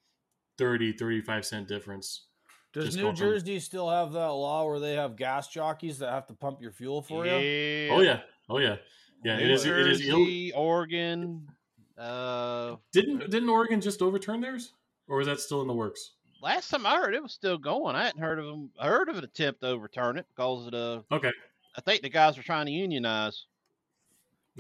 30, 0.59 0.93
35 0.93 1.47
cent 1.47 1.67
difference. 1.67 2.27
Does 2.75 2.95
New 2.95 3.05
going 3.05 3.17
from- 3.17 3.27
Jersey 3.27 3.59
still 3.61 3.89
have 3.89 4.13
that 4.13 4.33
law 4.33 4.67
where 4.67 4.81
they 4.81 4.97
have 4.97 5.17
gas 5.17 5.49
jockeys 5.49 6.01
that 6.01 6.11
have 6.11 6.27
to 6.27 6.35
pump 6.35 6.61
your 6.61 6.73
fuel 6.73 7.01
for 7.01 7.25
you? 7.25 7.89
Oh 7.91 8.01
yeah, 8.01 8.21
oh 8.51 8.59
yeah, 8.59 8.77
yeah. 9.25 9.39
It 9.39 9.47
New 9.47 9.53
is. 9.53 9.65
It 9.67 9.87
is. 9.87 10.07
ill- 10.09 10.59
Oregon. 10.61 11.49
Uh, 11.97 12.77
Didn't 12.93 13.31
didn't 13.31 13.49
Oregon 13.49 13.81
just 13.81 14.03
overturn 14.03 14.41
theirs, 14.41 14.73
or 15.09 15.21
is 15.21 15.27
that 15.27 15.41
still 15.41 15.61
in 15.63 15.67
the 15.69 15.75
works? 15.75 16.13
last 16.41 16.69
time 16.71 16.87
I 16.87 16.95
heard, 16.97 17.15
it 17.17 17.23
was 17.23 17.33
still 17.33 17.59
going. 17.59 17.97
I 17.97 18.05
hadn't 18.05 18.21
heard 18.21 18.39
of 18.39 18.47
them. 18.47 18.71
I 18.79 18.87
heard 18.87 19.09
of 19.09 19.17
an 19.19 19.25
attempt 19.25 19.61
to 19.63 19.69
overturn 19.69 20.17
it 20.19 20.27
because 20.37 20.67
of 20.67 20.73
the. 20.73 21.05
Okay. 21.11 21.33
I 21.77 21.81
think 21.81 22.03
the 22.03 22.09
guys 22.09 22.37
were 22.37 22.43
trying 22.45 22.67
to 22.67 22.73
unionize. 22.73 23.45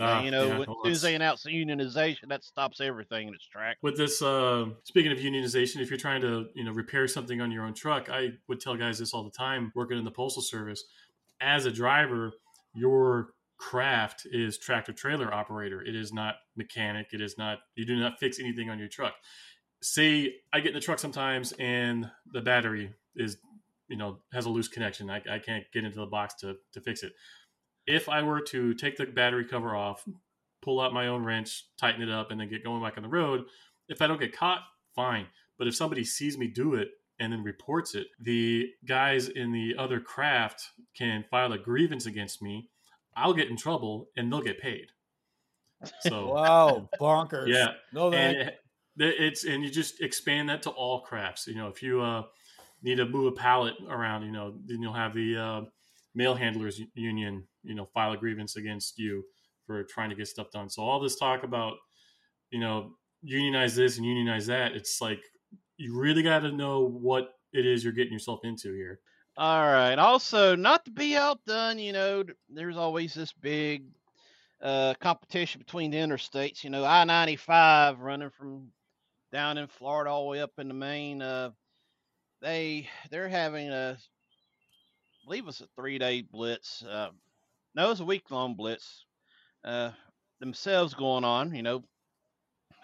Ah, 0.00 0.22
you 0.22 0.30
know, 0.32 0.46
yeah, 0.46 0.58
when- 0.58 0.68
well, 0.68 0.76
as 0.78 0.82
soon 0.84 0.92
as 0.92 1.02
they 1.02 1.12
that's- 1.18 1.44
announce 1.44 1.90
unionization, 1.92 2.28
that 2.28 2.42
stops 2.44 2.80
everything 2.80 3.28
in 3.28 3.34
its 3.34 3.46
track. 3.46 3.78
with 3.82 3.96
this 3.96 4.20
uh, 4.22 4.66
speaking 4.84 5.10
of 5.12 5.18
unionization 5.18 5.80
if 5.80 5.90
you're 5.90 5.98
trying 5.98 6.20
to 6.20 6.46
you 6.54 6.62
know 6.64 6.72
repair 6.72 7.06
something 7.08 7.40
on 7.40 7.50
your 7.50 7.64
own 7.64 7.74
truck 7.74 8.08
i 8.08 8.28
would 8.46 8.60
tell 8.60 8.76
guys 8.76 8.98
this 9.00 9.12
all 9.12 9.24
the 9.24 9.30
time 9.30 9.72
working 9.74 9.98
in 9.98 10.04
the 10.04 10.10
postal 10.10 10.40
service 10.42 10.84
as 11.40 11.66
a 11.66 11.70
driver 11.72 12.30
your 12.74 13.30
craft 13.58 14.26
is 14.30 14.58
tractor 14.58 14.92
trailer 14.92 15.32
operator 15.32 15.82
it 15.82 15.94
is 15.94 16.12
not 16.12 16.36
mechanic 16.56 17.08
it 17.12 17.20
is 17.20 17.36
not 17.36 17.58
you 17.74 17.84
do 17.84 17.96
not 17.96 18.18
fix 18.18 18.38
anything 18.38 18.70
on 18.70 18.78
your 18.78 18.88
truck 18.88 19.14
say 19.82 20.32
i 20.52 20.60
get 20.60 20.68
in 20.68 20.74
the 20.74 20.80
truck 20.80 20.98
sometimes 20.98 21.52
and 21.58 22.08
the 22.32 22.40
battery 22.40 22.92
is 23.16 23.38
you 23.88 23.96
know 23.96 24.18
has 24.32 24.46
a 24.46 24.50
loose 24.50 24.68
connection 24.68 25.10
i, 25.10 25.20
I 25.30 25.38
can't 25.38 25.64
get 25.72 25.84
into 25.84 25.98
the 25.98 26.06
box 26.06 26.34
to, 26.40 26.56
to 26.72 26.80
fix 26.80 27.02
it 27.02 27.12
if 27.86 28.08
i 28.08 28.22
were 28.22 28.40
to 28.42 28.74
take 28.74 28.96
the 28.96 29.06
battery 29.06 29.44
cover 29.44 29.74
off 29.74 30.04
pull 30.62 30.80
out 30.80 30.92
my 30.92 31.06
own 31.06 31.24
wrench, 31.24 31.66
tighten 31.78 32.02
it 32.02 32.10
up, 32.10 32.30
and 32.30 32.40
then 32.40 32.48
get 32.48 32.64
going 32.64 32.82
back 32.82 32.96
on 32.96 33.02
the 33.02 33.08
road. 33.08 33.44
If 33.88 34.02
I 34.02 34.06
don't 34.06 34.20
get 34.20 34.36
caught, 34.36 34.60
fine. 34.94 35.26
But 35.58 35.66
if 35.66 35.74
somebody 35.74 36.04
sees 36.04 36.38
me 36.38 36.46
do 36.46 36.74
it 36.74 36.88
and 37.18 37.32
then 37.32 37.42
reports 37.42 37.94
it, 37.94 38.08
the 38.20 38.68
guys 38.86 39.28
in 39.28 39.52
the 39.52 39.74
other 39.78 40.00
craft 40.00 40.62
can 40.96 41.24
file 41.30 41.52
a 41.52 41.58
grievance 41.58 42.06
against 42.06 42.42
me. 42.42 42.68
I'll 43.18 43.34
get 43.34 43.48
in 43.48 43.56
trouble 43.56 44.10
and 44.16 44.32
they'll 44.32 44.42
get 44.42 44.60
paid. 44.60 44.88
So 45.98 46.40
Wow, 46.48 46.90
bonkers! 47.00 47.44
yeah, 47.44 47.74
no, 47.92 48.10
that 48.10 48.36
and 48.36 48.40
it- 48.40 48.60
it's 48.98 49.44
and 49.44 49.62
you 49.64 49.70
just 49.70 50.00
expand 50.00 50.48
that 50.48 50.62
to 50.62 50.70
all 50.70 51.02
crafts. 51.02 51.46
You 51.46 51.54
know, 51.54 51.68
if 51.68 51.82
you 51.82 52.00
uh, 52.00 52.24
need 52.82 52.96
to 52.96 53.06
move 53.06 53.32
a 53.32 53.36
pallet 53.36 53.74
around, 53.88 54.24
you 54.24 54.32
know, 54.32 54.58
then 54.64 54.82
you'll 54.82 54.92
have 54.92 55.14
the 55.14 55.36
uh, 55.36 55.62
mail 56.14 56.34
handlers 56.34 56.80
union, 56.94 57.46
you 57.62 57.74
know, 57.74 57.86
file 57.86 58.12
a 58.12 58.16
grievance 58.16 58.56
against 58.56 58.98
you 58.98 59.24
for 59.66 59.84
trying 59.84 60.10
to 60.10 60.16
get 60.16 60.28
stuff 60.28 60.50
done. 60.50 60.68
So 60.70 60.82
all 60.82 61.00
this 61.00 61.16
talk 61.18 61.44
about, 61.44 61.78
you 62.50 62.60
know, 62.60 62.96
unionize 63.22 63.76
this 63.76 63.96
and 63.98 64.06
unionize 64.06 64.46
that, 64.46 64.72
it's 64.74 65.00
like 65.00 65.22
you 65.76 65.98
really 65.98 66.22
got 66.22 66.40
to 66.40 66.52
know 66.52 66.82
what 66.86 67.34
it 67.52 67.66
is 67.66 67.84
you're 67.84 67.92
getting 67.92 68.12
yourself 68.12 68.40
into 68.44 68.72
here. 68.74 69.00
All 69.38 69.68
right. 69.68 69.96
Also, 70.00 70.56
not 70.56 70.84
to 70.86 70.90
be 70.90 71.14
outdone, 71.14 71.78
you 71.78 71.92
know, 71.92 72.24
there's 72.48 72.76
always 72.76 73.14
this 73.14 73.32
big 73.32 73.84
uh, 74.60 74.94
competition 75.00 75.60
between 75.60 75.92
the 75.92 75.98
interstates. 75.98 76.64
You 76.64 76.70
know, 76.70 76.84
I 76.84 77.04
95 77.04 78.00
running 78.00 78.30
from 78.30 78.72
down 79.30 79.56
in 79.56 79.68
Florida 79.68 80.10
all 80.10 80.24
the 80.24 80.30
way 80.30 80.40
up 80.40 80.50
into 80.58 80.74
Maine. 80.74 81.22
Uh, 81.22 81.50
they 82.42 82.88
they're 83.12 83.28
having 83.28 83.68
a, 83.68 83.96
I 83.96 85.24
believe 85.24 85.46
it's 85.46 85.60
a 85.60 85.68
three 85.76 86.00
day 86.00 86.22
blitz. 86.22 86.82
Uh, 86.82 87.10
no, 87.76 87.92
it's 87.92 88.00
a 88.00 88.04
week 88.04 88.32
long 88.32 88.56
blitz. 88.56 89.04
Uh, 89.64 89.92
themselves 90.40 90.94
going 90.94 91.22
on. 91.22 91.54
You 91.54 91.62
know, 91.62 91.84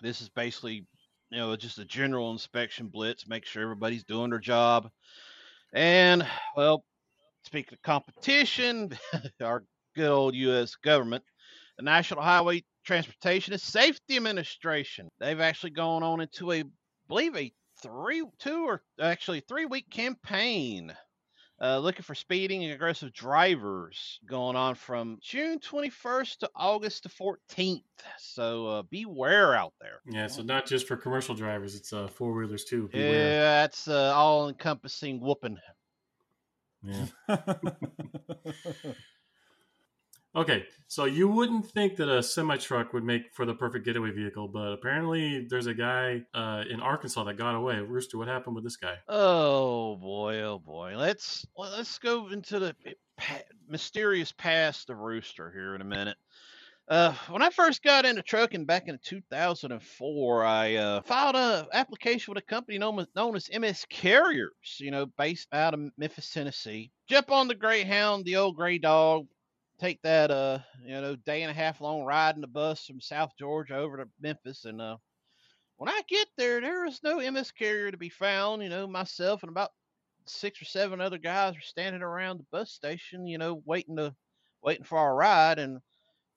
this 0.02 0.20
is 0.20 0.28
basically 0.28 0.86
you 1.32 1.38
know 1.38 1.56
just 1.56 1.80
a 1.80 1.84
general 1.84 2.30
inspection 2.30 2.86
blitz, 2.86 3.26
make 3.26 3.44
sure 3.44 3.64
everybody's 3.64 4.04
doing 4.04 4.30
their 4.30 4.38
job. 4.38 4.88
And 5.74 6.24
well, 6.56 6.84
speaking 7.42 7.74
of 7.74 7.82
competition, 7.82 8.96
our 9.42 9.64
good 9.96 10.08
old 10.08 10.34
U.S. 10.36 10.76
government, 10.76 11.24
the 11.76 11.82
National 11.82 12.22
Highway 12.22 12.62
Transportation 12.84 13.52
and 13.52 13.60
Safety 13.60 14.16
Administration, 14.16 15.08
they've 15.18 15.40
actually 15.40 15.70
gone 15.70 16.04
on 16.04 16.20
into 16.20 16.52
a, 16.52 16.60
I 16.60 16.64
believe 17.08 17.36
a 17.36 17.52
three, 17.82 18.22
two 18.38 18.64
or 18.66 18.82
actually 19.00 19.40
three 19.40 19.66
week 19.66 19.90
campaign 19.90 20.94
uh, 21.60 21.78
looking 21.78 22.02
for 22.02 22.14
speeding 22.14 22.64
and 22.64 22.72
aggressive 22.72 23.12
drivers 23.12 24.18
going 24.26 24.56
on 24.56 24.74
from 24.74 25.18
June 25.22 25.58
21st 25.58 26.38
to 26.38 26.50
August 26.56 27.04
the 27.04 27.08
14th. 27.08 27.82
So 28.18 28.66
uh, 28.66 28.82
beware 28.82 29.54
out 29.54 29.72
there. 29.80 30.00
Yeah, 30.06 30.26
so 30.26 30.42
not 30.42 30.66
just 30.66 30.88
for 30.88 30.96
commercial 30.96 31.34
drivers, 31.34 31.74
it's 31.74 31.92
uh, 31.92 32.08
four 32.08 32.32
wheelers 32.32 32.64
too. 32.64 32.90
Yeah, 32.92 33.62
that's 33.62 33.88
uh, 33.88 34.12
all 34.14 34.48
encompassing 34.48 35.20
whooping. 35.20 35.58
Yeah. 36.82 37.06
Okay, 40.36 40.64
so 40.88 41.04
you 41.04 41.28
wouldn't 41.28 41.70
think 41.70 41.94
that 41.96 42.08
a 42.08 42.20
semi 42.20 42.56
truck 42.56 42.92
would 42.92 43.04
make 43.04 43.32
for 43.32 43.46
the 43.46 43.54
perfect 43.54 43.84
getaway 43.84 44.10
vehicle, 44.10 44.48
but 44.48 44.72
apparently 44.72 45.46
there's 45.48 45.68
a 45.68 45.74
guy 45.74 46.22
uh, 46.34 46.64
in 46.68 46.80
Arkansas 46.80 47.22
that 47.24 47.34
got 47.34 47.54
away. 47.54 47.78
Rooster, 47.78 48.18
what 48.18 48.26
happened 48.26 48.56
with 48.56 48.64
this 48.64 48.76
guy? 48.76 48.96
Oh 49.08 49.96
boy, 49.96 50.40
oh 50.40 50.58
boy. 50.58 50.94
Let's 50.96 51.46
let's 51.56 51.98
go 51.98 52.28
into 52.30 52.58
the 52.58 52.74
mysterious 53.68 54.32
past 54.32 54.90
of 54.90 54.98
Rooster 54.98 55.52
here 55.52 55.76
in 55.76 55.80
a 55.80 55.84
minute. 55.84 56.16
Uh, 56.86 57.14
when 57.30 57.40
I 57.40 57.48
first 57.48 57.82
got 57.82 58.04
into 58.04 58.20
trucking 58.20 58.66
back 58.66 58.88
in 58.88 58.98
2004, 59.04 60.44
I 60.44 60.74
uh, 60.74 61.02
filed 61.02 61.34
an 61.34 61.66
application 61.72 62.34
with 62.34 62.42
a 62.42 62.46
company 62.46 62.76
known 62.76 62.98
as, 62.98 63.06
known 63.16 63.36
as 63.36 63.48
MS 63.58 63.86
Carriers, 63.88 64.78
you 64.78 64.90
know, 64.90 65.06
based 65.16 65.48
out 65.52 65.72
of 65.72 65.80
Memphis, 65.96 66.30
Tennessee. 66.30 66.90
Jump 67.08 67.30
on 67.30 67.48
the 67.48 67.54
Greyhound, 67.54 68.26
the 68.26 68.36
old 68.36 68.56
gray 68.56 68.76
dog, 68.76 69.26
take 69.78 70.00
that 70.02 70.30
uh, 70.30 70.58
you 70.84 71.00
know, 71.00 71.16
day 71.16 71.42
and 71.42 71.50
a 71.50 71.54
half 71.54 71.80
long 71.80 72.04
ride 72.04 72.34
in 72.34 72.40
the 72.40 72.46
bus 72.46 72.86
from 72.86 73.00
South 73.00 73.32
Georgia 73.38 73.76
over 73.76 73.98
to 73.98 74.08
Memphis, 74.20 74.64
and 74.64 74.80
uh, 74.80 74.96
when 75.76 75.88
I 75.88 76.02
get 76.08 76.28
there, 76.36 76.60
there 76.60 76.86
is 76.86 77.00
no 77.02 77.18
MS 77.30 77.50
Carrier 77.50 77.90
to 77.90 77.96
be 77.96 78.08
found. 78.08 78.62
You 78.62 78.68
know, 78.68 78.86
myself 78.86 79.42
and 79.42 79.50
about 79.50 79.70
six 80.26 80.62
or 80.62 80.64
seven 80.64 81.00
other 81.00 81.18
guys 81.18 81.54
were 81.54 81.60
standing 81.60 82.02
around 82.02 82.38
the 82.38 82.46
bus 82.50 82.70
station, 82.70 83.26
you 83.26 83.38
know, 83.38 83.62
waiting 83.64 83.96
to 83.96 84.14
waiting 84.62 84.84
for 84.84 84.98
our 84.98 85.14
ride, 85.14 85.58
and 85.58 85.80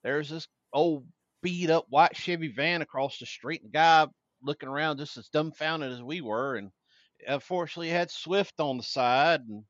there's 0.04 0.30
this 0.30 0.48
old 0.74 1.06
beat 1.42 1.70
up 1.70 1.86
white 1.90 2.16
Chevy 2.16 2.50
van 2.50 2.82
across 2.82 3.18
the 3.20 3.26
street. 3.26 3.62
And 3.62 3.72
the 3.72 3.78
guy 3.78 4.08
looking 4.42 4.70
around 4.70 4.98
just 4.98 5.18
as 5.18 5.30
dumbfounded 5.30 5.92
as 5.92 6.02
we 6.02 6.22
were. 6.22 6.56
And 6.56 6.72
unfortunately, 7.28 7.90
had 7.90 8.12
Swift 8.12 8.60
on 8.60 8.78
the 8.78 8.84
side. 8.84 9.42
And 9.42 9.64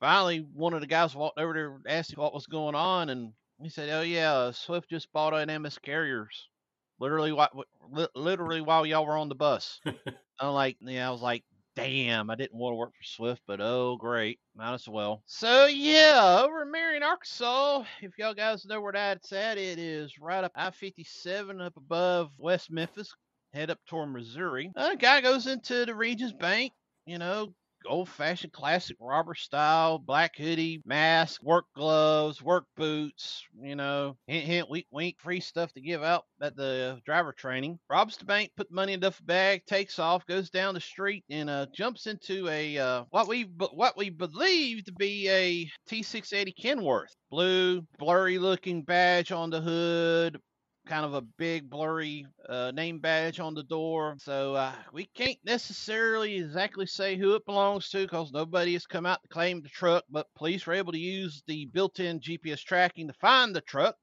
finally, 0.00 0.46
one 0.54 0.74
of 0.74 0.80
the 0.80 0.86
guys 0.86 1.14
walked 1.14 1.38
over 1.38 1.52
there, 1.52 1.74
and 1.74 1.86
asked 1.88 2.12
him 2.12 2.20
what 2.20 2.34
was 2.34 2.46
going 2.46 2.74
on. 2.74 3.10
And 3.10 3.32
he 3.62 3.68
said, 3.68 3.90
Oh, 3.90 4.02
yeah, 4.02 4.32
uh, 4.32 4.52
Swift 4.52 4.90
just 4.90 5.12
bought 5.12 5.34
an 5.34 5.62
MS 5.62 5.78
Carriers. 5.78 6.48
Literally, 6.98 7.34
literally 8.14 8.60
while 8.60 8.84
y'all 8.84 9.06
were 9.06 9.16
on 9.16 9.28
the 9.30 9.34
bus. 9.34 9.80
I'm 10.40 10.52
like, 10.52 10.76
yeah, 10.80 11.08
I 11.08 11.10
was 11.10 11.22
like, 11.22 11.44
damn, 11.76 12.30
I 12.30 12.34
didn't 12.34 12.58
want 12.58 12.72
to 12.72 12.76
work 12.76 12.92
for 12.94 13.04
Swift, 13.04 13.42
but 13.46 13.60
oh, 13.60 13.96
great, 13.96 14.38
might 14.54 14.74
as 14.74 14.88
well. 14.88 15.22
So 15.26 15.66
yeah, 15.66 16.42
over 16.44 16.62
in 16.62 16.70
Marion, 16.70 17.02
Arkansas, 17.02 17.84
if 18.02 18.18
y'all 18.18 18.34
guys 18.34 18.66
know 18.66 18.80
where 18.80 18.92
that's 18.92 19.32
at, 19.32 19.56
it 19.56 19.78
is 19.78 20.18
right 20.18 20.44
up 20.44 20.52
I-57 20.54 21.64
up 21.64 21.76
above 21.76 22.30
West 22.38 22.70
Memphis, 22.70 23.14
head 23.52 23.70
up 23.70 23.78
toward 23.86 24.12
Missouri. 24.12 24.70
A 24.76 24.96
guy 24.96 25.20
goes 25.20 25.46
into 25.46 25.86
the 25.86 25.94
Regions 25.94 26.32
Bank, 26.32 26.72
you 27.06 27.18
know, 27.18 27.54
old 27.86 28.08
fashioned 28.08 28.52
classic 28.52 28.96
robber 29.00 29.34
style, 29.34 29.98
black 29.98 30.36
hoodie, 30.36 30.82
mask, 30.84 31.42
work 31.42 31.66
gloves, 31.74 32.42
work 32.42 32.66
boots, 32.76 33.44
you 33.62 33.76
know, 33.76 34.16
hint, 34.26 34.44
hint, 34.44 34.70
wink, 34.70 34.86
wink, 34.90 35.16
free 35.18 35.40
stuff 35.40 35.72
to 35.72 35.80
give 35.80 36.02
out 36.02 36.24
at 36.40 36.56
the 36.56 37.00
driver 37.04 37.32
training. 37.32 37.78
Robs 37.88 38.16
the 38.16 38.24
bank, 38.24 38.50
put 38.56 38.70
money 38.70 38.92
in 38.92 39.00
duffel 39.00 39.24
bag, 39.26 39.62
takes 39.66 39.98
off, 39.98 40.26
goes 40.26 40.50
down 40.50 40.74
the 40.74 40.80
street, 40.80 41.24
and 41.30 41.50
uh, 41.50 41.66
jumps 41.74 42.06
into 42.06 42.48
a 42.48 42.78
uh, 42.78 43.04
what 43.10 43.28
we 43.28 43.42
what 43.72 43.96
we 43.96 44.10
believe 44.10 44.84
to 44.84 44.92
be 44.92 45.28
a 45.28 45.70
T680 45.90 46.52
Kenworth. 46.60 47.14
Blue, 47.30 47.82
blurry 47.98 48.38
looking 48.38 48.82
badge 48.82 49.32
on 49.32 49.50
the 49.50 49.60
hood, 49.60 50.40
kind 50.86 51.04
of 51.04 51.14
a 51.14 51.20
big 51.22 51.70
blurry 51.70 52.26
uh, 52.48 52.70
name 52.72 52.98
badge 52.98 53.40
on 53.40 53.54
the 53.54 53.62
door. 53.62 54.16
So 54.18 54.54
uh, 54.54 54.72
we 54.92 55.06
can't 55.14 55.38
necessarily 55.44 56.36
exactly 56.36 56.86
say 56.86 57.16
who 57.16 57.34
it 57.34 57.46
belongs 57.46 57.88
to 57.90 57.98
because 57.98 58.32
nobody 58.32 58.72
has 58.74 58.86
come 58.86 59.06
out 59.06 59.22
to 59.22 59.28
claim 59.28 59.62
the 59.62 59.68
truck, 59.68 60.04
but 60.10 60.26
police 60.36 60.66
were 60.66 60.74
able 60.74 60.92
to 60.92 60.98
use 60.98 61.42
the 61.46 61.66
built 61.66 62.00
in 62.00 62.20
GPS 62.20 62.62
tracking 62.64 63.08
to 63.08 63.14
find 63.14 63.54
the 63.54 63.60
truck. 63.62 63.96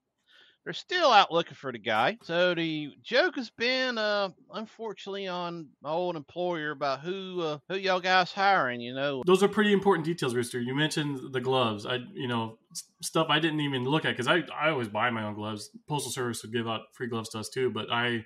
They're 0.67 0.73
still 0.73 1.13
out 1.13 1.31
looking 1.31 1.55
for 1.55 1.71
the 1.71 1.77
guy. 1.77 2.17
So 2.23 2.53
the 2.53 2.91
joke 3.01 3.37
has 3.37 3.49
been, 3.49 3.97
uh, 3.97 4.31
unfortunately, 4.53 5.25
on 5.25 5.69
my 5.81 5.91
old 5.91 6.17
employer 6.17 6.71
about 6.71 6.99
who 6.99 7.39
uh, 7.39 7.59
who 7.69 7.77
y'all 7.77 8.01
guys 8.01 8.33
hiring. 8.33 8.81
You 8.81 8.93
know, 8.93 9.23
those 9.25 9.41
are 9.41 9.47
pretty 9.47 9.71
important 9.71 10.05
details, 10.05 10.35
Rooster. 10.35 10.59
You 10.59 10.75
mentioned 10.75 11.31
the 11.31 11.39
gloves. 11.39 11.85
I, 11.85 11.99
you 12.13 12.27
know, 12.27 12.57
stuff 13.01 13.27
I 13.29 13.39
didn't 13.39 13.61
even 13.61 13.85
look 13.85 14.03
at 14.03 14.17
because 14.17 14.27
I 14.27 14.43
I 14.53 14.71
always 14.71 14.89
buy 14.89 15.09
my 15.09 15.23
own 15.23 15.35
gloves. 15.35 15.69
Postal 15.87 16.11
Service 16.11 16.43
would 16.43 16.51
give 16.51 16.67
out 16.67 16.81
free 16.91 17.07
gloves 17.07 17.29
to 17.29 17.39
us 17.39 17.47
too, 17.47 17.71
but 17.71 17.89
I, 17.89 18.25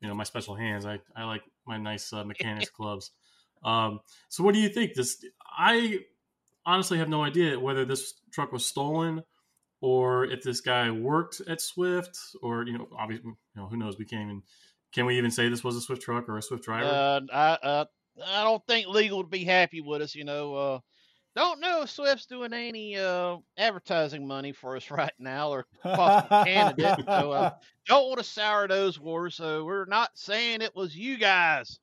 you 0.00 0.08
know, 0.08 0.14
my 0.14 0.24
special 0.24 0.54
hands. 0.54 0.86
I 0.86 0.98
I 1.14 1.24
like 1.24 1.42
my 1.66 1.76
nice 1.76 2.10
uh, 2.10 2.24
mechanics 2.24 2.70
gloves. 2.74 3.10
Um, 3.62 4.00
so 4.30 4.42
what 4.42 4.54
do 4.54 4.60
you 4.60 4.70
think? 4.70 4.94
This 4.94 5.22
I 5.58 5.98
honestly 6.64 6.96
have 6.96 7.10
no 7.10 7.22
idea 7.22 7.60
whether 7.60 7.84
this 7.84 8.14
truck 8.32 8.50
was 8.50 8.64
stolen 8.64 9.24
or 9.82 10.24
if 10.26 10.42
this 10.42 10.60
guy 10.60 10.90
worked 10.90 11.42
at 11.48 11.60
Swift, 11.60 12.16
or 12.40 12.64
you 12.64 12.78
know, 12.78 12.88
obviously, 12.98 13.26
you 13.26 13.36
know, 13.56 13.66
who 13.66 13.76
knows? 13.76 13.98
We 13.98 14.06
can't 14.06 14.22
even. 14.22 14.42
Can 14.94 15.06
we 15.06 15.18
even 15.18 15.30
say 15.30 15.48
this 15.48 15.64
was 15.64 15.76
a 15.76 15.80
Swift 15.80 16.02
truck 16.02 16.28
or 16.28 16.38
a 16.38 16.42
Swift 16.42 16.64
driver? 16.64 16.86
Uh, 16.86 17.20
I 17.32 17.66
uh, 17.66 17.84
I 18.26 18.44
don't 18.44 18.64
think 18.66 18.86
legal 18.86 19.18
would 19.18 19.30
be 19.30 19.44
happy 19.44 19.80
with 19.80 20.00
us. 20.00 20.14
You 20.14 20.24
know, 20.24 20.54
uh, 20.54 20.78
don't 21.34 21.60
know 21.60 21.82
if 21.82 21.90
Swift's 21.90 22.26
doing 22.26 22.52
any 22.52 22.96
uh, 22.96 23.38
advertising 23.58 24.26
money 24.26 24.52
for 24.52 24.76
us 24.76 24.90
right 24.90 25.12
now 25.18 25.50
or 25.50 25.66
possible 25.82 26.44
candidate. 26.44 27.04
So 27.06 27.32
uh, 27.32 27.50
don't 27.86 28.06
want 28.06 28.18
to 28.18 28.24
sour 28.24 28.68
those 28.68 29.00
wars. 29.00 29.34
So 29.34 29.64
we're 29.64 29.86
not 29.86 30.10
saying 30.14 30.62
it 30.62 30.76
was 30.76 30.96
you 30.96 31.16
guys, 31.16 31.80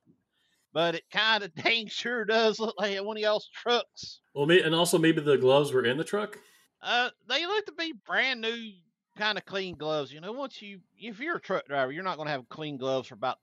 but 0.72 0.94
it 0.94 1.04
kind 1.12 1.44
of 1.44 1.54
dang 1.62 1.88
sure 1.88 2.24
does 2.24 2.58
look 2.58 2.76
like 2.78 2.96
one 3.02 3.16
of 3.16 3.22
y'all's 3.22 3.50
trucks. 3.54 4.20
Well, 4.34 4.50
and 4.50 4.74
also 4.74 4.98
maybe 4.98 5.20
the 5.20 5.36
gloves 5.36 5.72
were 5.72 5.84
in 5.84 5.98
the 5.98 6.04
truck. 6.04 6.38
Uh, 6.82 7.10
they 7.28 7.46
look 7.46 7.66
to 7.66 7.72
be 7.72 7.92
brand 8.06 8.40
new, 8.40 8.72
kind 9.16 9.38
of 9.38 9.44
clean 9.44 9.76
gloves. 9.76 10.12
You 10.12 10.20
know, 10.20 10.32
once 10.32 10.60
you, 10.62 10.80
if 10.98 11.20
you're 11.20 11.36
a 11.36 11.40
truck 11.40 11.66
driver, 11.66 11.92
you're 11.92 12.04
not 12.04 12.16
going 12.16 12.26
to 12.26 12.32
have 12.32 12.48
clean 12.48 12.76
gloves 12.76 13.08
for 13.08 13.14
about 13.14 13.38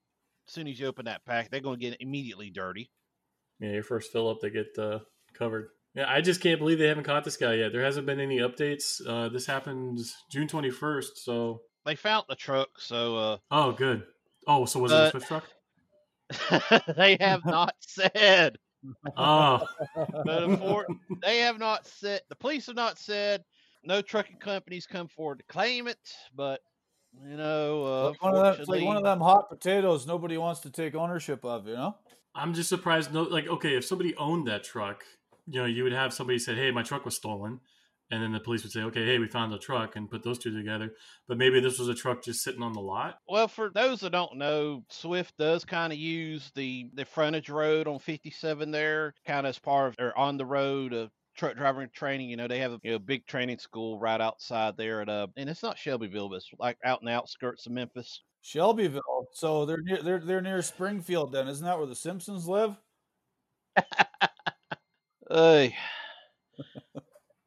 as 0.47 0.53
soon 0.53 0.67
as 0.67 0.79
you 0.79 0.87
open 0.87 1.05
that 1.05 1.25
pack. 1.25 1.49
They're 1.49 1.59
going 1.59 1.79
to 1.79 1.89
get 1.89 2.01
immediately 2.01 2.49
dirty. 2.49 2.89
Yeah, 3.59 3.71
your 3.71 3.83
first 3.83 4.11
fill 4.11 4.29
up, 4.29 4.39
they 4.41 4.49
get 4.49 4.77
uh, 4.77 4.99
covered. 5.33 5.69
Yeah, 5.95 6.05
I 6.07 6.21
just 6.21 6.41
can't 6.41 6.59
believe 6.59 6.77
they 6.77 6.87
haven't 6.87 7.05
caught 7.05 7.23
this 7.23 7.37
guy 7.37 7.55
yet. 7.55 7.71
There 7.71 7.83
hasn't 7.83 8.05
been 8.05 8.19
any 8.19 8.37
updates. 8.37 9.01
Uh, 9.05 9.29
this 9.29 9.47
happened 9.47 9.99
June 10.29 10.47
21st, 10.47 11.15
so 11.15 11.61
they 11.85 11.95
found 11.95 12.25
the 12.29 12.35
truck. 12.35 12.69
So, 12.77 13.17
uh, 13.17 13.37
oh, 13.49 13.71
good. 13.71 14.03
Oh, 14.45 14.65
so 14.65 14.79
was 14.79 14.91
it 14.91 14.95
a 14.95 15.09
Swift 15.09 15.27
truck? 15.27 15.45
they 16.95 17.17
have 17.19 17.45
not 17.45 17.73
said. 17.79 18.57
Oh, 19.17 19.65
but 20.25 20.85
they 21.21 21.39
have 21.39 21.59
not 21.59 21.85
said. 21.87 22.21
The 22.29 22.35
police 22.35 22.67
have 22.67 22.75
not 22.75 22.97
said. 22.97 23.43
No 23.83 24.01
trucking 24.01 24.37
companies 24.37 24.85
come 24.85 25.07
forward 25.07 25.39
to 25.39 25.45
claim 25.45 25.87
it, 25.87 25.97
but 26.35 26.61
you 27.25 27.37
know, 27.37 27.83
uh, 27.83 28.13
one 28.19 28.35
of 28.35 28.43
them, 28.43 28.55
it's 28.59 28.69
like 28.69 28.83
one 28.83 28.97
of 28.97 29.03
them 29.03 29.19
hot 29.19 29.49
potatoes 29.49 30.05
nobody 30.05 30.37
wants 30.37 30.61
to 30.61 30.69
take 30.69 30.93
ownership 30.95 31.43
of. 31.45 31.67
You 31.67 31.75
know, 31.75 31.95
I'm 32.35 32.53
just 32.53 32.69
surprised. 32.69 33.13
No, 33.13 33.23
like 33.23 33.47
okay, 33.47 33.75
if 33.75 33.85
somebody 33.85 34.15
owned 34.15 34.47
that 34.47 34.63
truck, 34.63 35.03
you 35.47 35.59
know, 35.59 35.65
you 35.65 35.83
would 35.83 35.93
have 35.93 36.13
somebody 36.13 36.39
said, 36.39 36.57
"Hey, 36.57 36.71
my 36.71 36.83
truck 36.83 37.05
was 37.05 37.15
stolen." 37.15 37.59
And 38.11 38.23
then 38.23 38.31
the 38.31 38.39
police 38.39 38.63
would 38.63 38.71
say, 38.71 38.81
"Okay, 38.83 39.05
hey, 39.05 39.19
we 39.19 39.27
found 39.27 39.53
a 39.53 39.59
truck," 39.59 39.95
and 39.95 40.09
put 40.09 40.23
those 40.23 40.39
two 40.39 40.55
together. 40.55 40.93
But 41.27 41.37
maybe 41.37 41.59
this 41.59 41.79
was 41.79 41.89
a 41.89 41.95
truck 41.95 42.23
just 42.23 42.41
sitting 42.43 42.63
on 42.63 42.73
the 42.73 42.81
lot. 42.81 43.19
Well, 43.27 43.47
for 43.47 43.69
those 43.73 43.99
that 44.01 44.11
don't 44.11 44.37
know, 44.37 44.83
Swift 44.89 45.37
does 45.37 45.65
kind 45.65 45.91
of 45.91 45.99
use 45.99 46.51
the 46.55 46.89
the 46.93 47.05
frontage 47.05 47.49
road 47.49 47.87
on 47.87 47.99
57 47.99 48.71
there, 48.71 49.13
kind 49.25 49.45
of 49.45 49.49
as 49.49 49.59
part 49.59 49.89
of 49.89 49.95
or 49.99 50.17
on 50.17 50.37
the 50.37 50.45
road 50.45 50.93
of 50.93 51.11
truck 51.35 51.55
driving 51.55 51.89
training. 51.93 52.29
You 52.29 52.37
know, 52.37 52.47
they 52.47 52.59
have 52.59 52.73
a 52.73 52.79
you 52.83 52.91
know, 52.91 52.99
big 52.99 53.25
training 53.27 53.59
school 53.59 53.99
right 53.99 54.21
outside 54.21 54.77
there 54.77 55.01
at 55.01 55.09
uh, 55.09 55.27
and 55.35 55.49
it's 55.49 55.63
not 55.63 55.77
Shelbyville, 55.77 56.29
but 56.29 56.37
it's 56.37 56.49
like 56.59 56.77
out 56.83 57.01
in 57.01 57.05
the 57.07 57.13
outskirts 57.13 57.65
of 57.65 57.73
Memphis. 57.73 58.21
Shelbyville. 58.41 59.27
So 59.33 59.65
they're 59.65 59.81
near 59.81 60.01
they're 60.01 60.19
they're 60.19 60.41
near 60.41 60.61
Springfield. 60.61 61.33
Then 61.33 61.47
isn't 61.47 61.65
that 61.65 61.77
where 61.77 61.87
the 61.87 61.95
Simpsons 61.95 62.47
live? 62.47 62.77
Hey. 65.29 65.75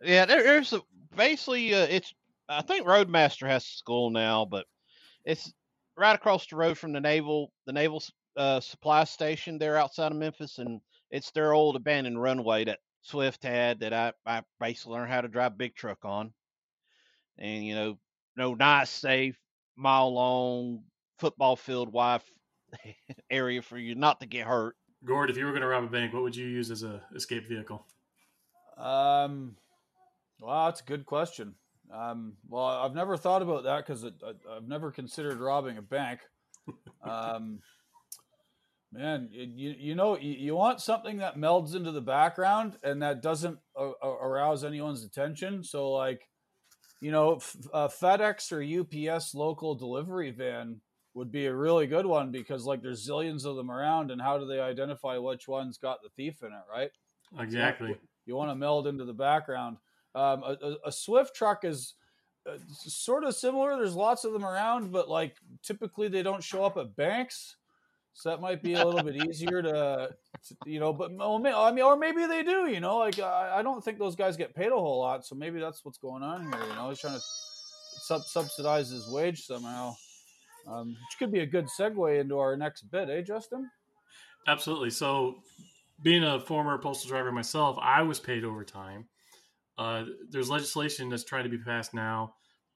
Yeah, 0.03 0.25
there, 0.27 0.43
there's 0.43 0.73
a, 0.73 0.81
basically 1.17 1.75
uh, 1.75 1.87
it's 1.89 2.13
I 2.49 2.63
think 2.63 2.87
Roadmaster 2.87 3.47
has 3.47 3.65
a 3.65 3.69
school 3.69 4.11
now, 4.11 4.45
but 4.45 4.67
it's 5.25 5.53
right 5.97 6.15
across 6.15 6.47
the 6.47 6.57
road 6.57 6.79
from 6.79 6.93
the 6.93 7.01
naval 7.01 7.53
the 7.67 7.73
naval 7.73 8.03
uh, 8.37 8.61
supply 8.61 9.05
station 9.05 9.59
there 9.59 9.77
outside 9.77 10.13
of 10.13 10.19
Memphis, 10.19 10.59
and 10.59 10.81
it's 11.11 11.31
their 11.33 11.53
old 11.53 11.77
abandoned 11.77 12.21
runway 12.21 12.65
that 12.65 12.79
Swift 13.03 13.43
had 13.43 13.81
that 13.81 13.93
I 13.93 14.13
I 14.27 14.43
basically 14.59 14.95
learned 14.95 15.13
how 15.13 15.21
to 15.21 15.29
drive 15.29 15.59
big 15.59 15.75
truck 15.75 16.05
on, 16.05 16.33
and 17.39 17.65
you 17.65 17.75
know, 17.75 17.99
no 18.37 18.55
nice 18.55 18.91
safe 18.91 19.39
mile 19.77 20.13
long 20.13 20.83
football 21.19 21.57
field 21.57 21.93
wide 21.93 22.23
area 23.31 23.63
for 23.63 23.79
you 23.79 23.95
not 23.95 24.21
to 24.21 24.27
get 24.27 24.47
hurt. 24.47 24.77
Gord, 25.05 25.31
if 25.31 25.37
you 25.37 25.45
were 25.45 25.53
going 25.53 25.63
to 25.63 25.69
rob 25.69 25.85
a 25.85 25.87
bank, 25.87 26.13
what 26.13 26.23
would 26.23 26.37
you 26.37 26.47
use 26.47 26.71
as 26.71 26.83
a 26.83 27.03
escape 27.15 27.47
vehicle? 27.47 27.85
Um, 28.77 29.57
well, 30.41 30.67
that's 30.67 30.81
a 30.81 30.85
good 30.85 31.07
question. 31.07 31.55
Um, 31.93 32.35
well, 32.49 32.65
I've 32.65 32.95
never 32.95 33.17
thought 33.17 33.43
about 33.43 33.65
that 33.65 33.87
because 33.87 34.05
I've 34.05 34.69
never 34.69 34.91
considered 34.91 35.41
robbing 35.41 35.77
a 35.77 35.83
bank. 35.83 36.21
Um, 37.03 37.61
man, 38.93 39.29
you, 39.33 39.75
you 39.79 39.95
know, 39.95 40.17
you, 40.19 40.33
you 40.33 40.55
want 40.55 40.81
something 40.81 41.19
that 41.19 41.37
melds 41.37 41.75
into 41.75 41.93
the 41.93 42.01
background 42.01 42.77
and 42.83 43.03
that 43.03 43.23
doesn't 43.23 43.59
uh, 43.79 43.93
arouse 44.05 44.65
anyone's 44.65 45.05
attention. 45.05 45.65
So, 45.65 45.91
like, 45.91 46.29
you 47.01 47.11
know, 47.11 47.37
f- 47.37 47.57
uh, 47.73 47.89
FedEx 47.89 48.53
or 48.53 48.63
UPS 49.13 49.35
local 49.35 49.75
delivery 49.75 50.31
van 50.31 50.81
would 51.15 51.33
be 51.33 51.47
a 51.47 51.55
really 51.55 51.87
good 51.87 52.07
one 52.07 52.31
because, 52.31 52.65
like, 52.65 52.83
there's 52.83 53.09
zillions 53.09 53.45
of 53.45 53.57
them 53.57 53.71
around, 53.71 54.11
and 54.11 54.21
how 54.21 54.39
do 54.39 54.47
they 54.47 54.61
identify 54.61 55.17
which 55.17 55.49
one's 55.49 55.79
got 55.79 55.99
the 56.03 56.11
thief 56.11 56.43
in 56.43 56.49
it, 56.49 56.63
right? 56.71 56.91
Exactly. 57.39 57.97
You 58.27 58.37
want 58.37 58.51
to 58.51 58.55
meld 58.55 58.87
into 58.87 59.05
the 59.05 59.13
background. 59.13 59.79
Um, 60.15 60.43
a, 60.43 60.77
a, 60.87 60.93
Swift 60.93 61.37
truck 61.37 61.65
is 61.65 61.95
uh, 62.49 62.59
sort 62.73 63.25
of 63.25 63.35
similar. 63.35 63.77
There's 63.77 63.95
lots 63.95 64.25
of 64.25 64.33
them 64.33 64.45
around, 64.45 64.91
but 64.91 65.09
like 65.09 65.37
typically 65.63 66.09
they 66.09 66.23
don't 66.23 66.43
show 66.43 66.65
up 66.65 66.77
at 66.77 66.97
banks, 66.97 67.57
so 68.13 68.31
that 68.31 68.41
might 68.41 68.61
be 68.63 68.75
a 68.75 68.85
little 68.85 69.05
bit 69.05 69.25
easier 69.29 69.63
to, 69.63 70.11
to, 70.49 70.57
you 70.67 70.81
know. 70.81 70.93
But 70.93 71.13
I 71.21 71.73
mean, 71.73 71.85
or 71.85 71.97
maybe 71.97 72.27
they 72.27 72.43
do. 72.43 72.69
You 72.69 72.81
know, 72.81 72.99
like 72.99 73.21
I, 73.21 73.59
I, 73.59 73.63
don't 73.63 73.85
think 73.85 73.99
those 73.99 74.17
guys 74.17 74.37
get 74.37 74.55
paid 74.55 74.73
a 74.73 74.77
whole 74.77 74.99
lot, 74.99 75.25
so 75.25 75.37
maybe 75.37 75.61
that's 75.61 75.85
what's 75.85 75.99
going 75.99 76.25
on 76.25 76.43
here. 76.43 76.61
You 76.69 76.75
know, 76.75 76.89
he's 76.89 76.99
trying 76.99 77.15
to 77.15 77.25
sub- 78.01 78.25
subsidize 78.25 78.91
his 78.91 79.09
wage 79.09 79.45
somehow. 79.45 79.95
Um, 80.67 80.89
which 80.89 81.19
could 81.19 81.33
be 81.33 81.41
a 81.41 81.47
good 81.47 81.67
segue 81.67 82.21
into 82.21 82.39
our 82.39 82.57
next 82.57 82.83
bit, 82.91 83.09
eh, 83.09 83.23
Justin? 83.23 83.71
Absolutely. 84.47 84.91
So, 84.91 85.43
being 86.03 86.23
a 86.23 86.41
former 86.41 86.79
postal 86.79 87.09
driver 87.09 87.33
myself, 87.33 87.79
I 87.81 88.03
was 88.03 88.21
paid 88.21 88.45
overtime. 88.45 89.07
Uh, 89.81 90.05
there's 90.29 90.51
legislation 90.51 91.09
that's 91.09 91.25
trying 91.25 91.45
to 91.45 91.49
be 91.49 91.57
passed 91.57 91.95
now 91.95 92.35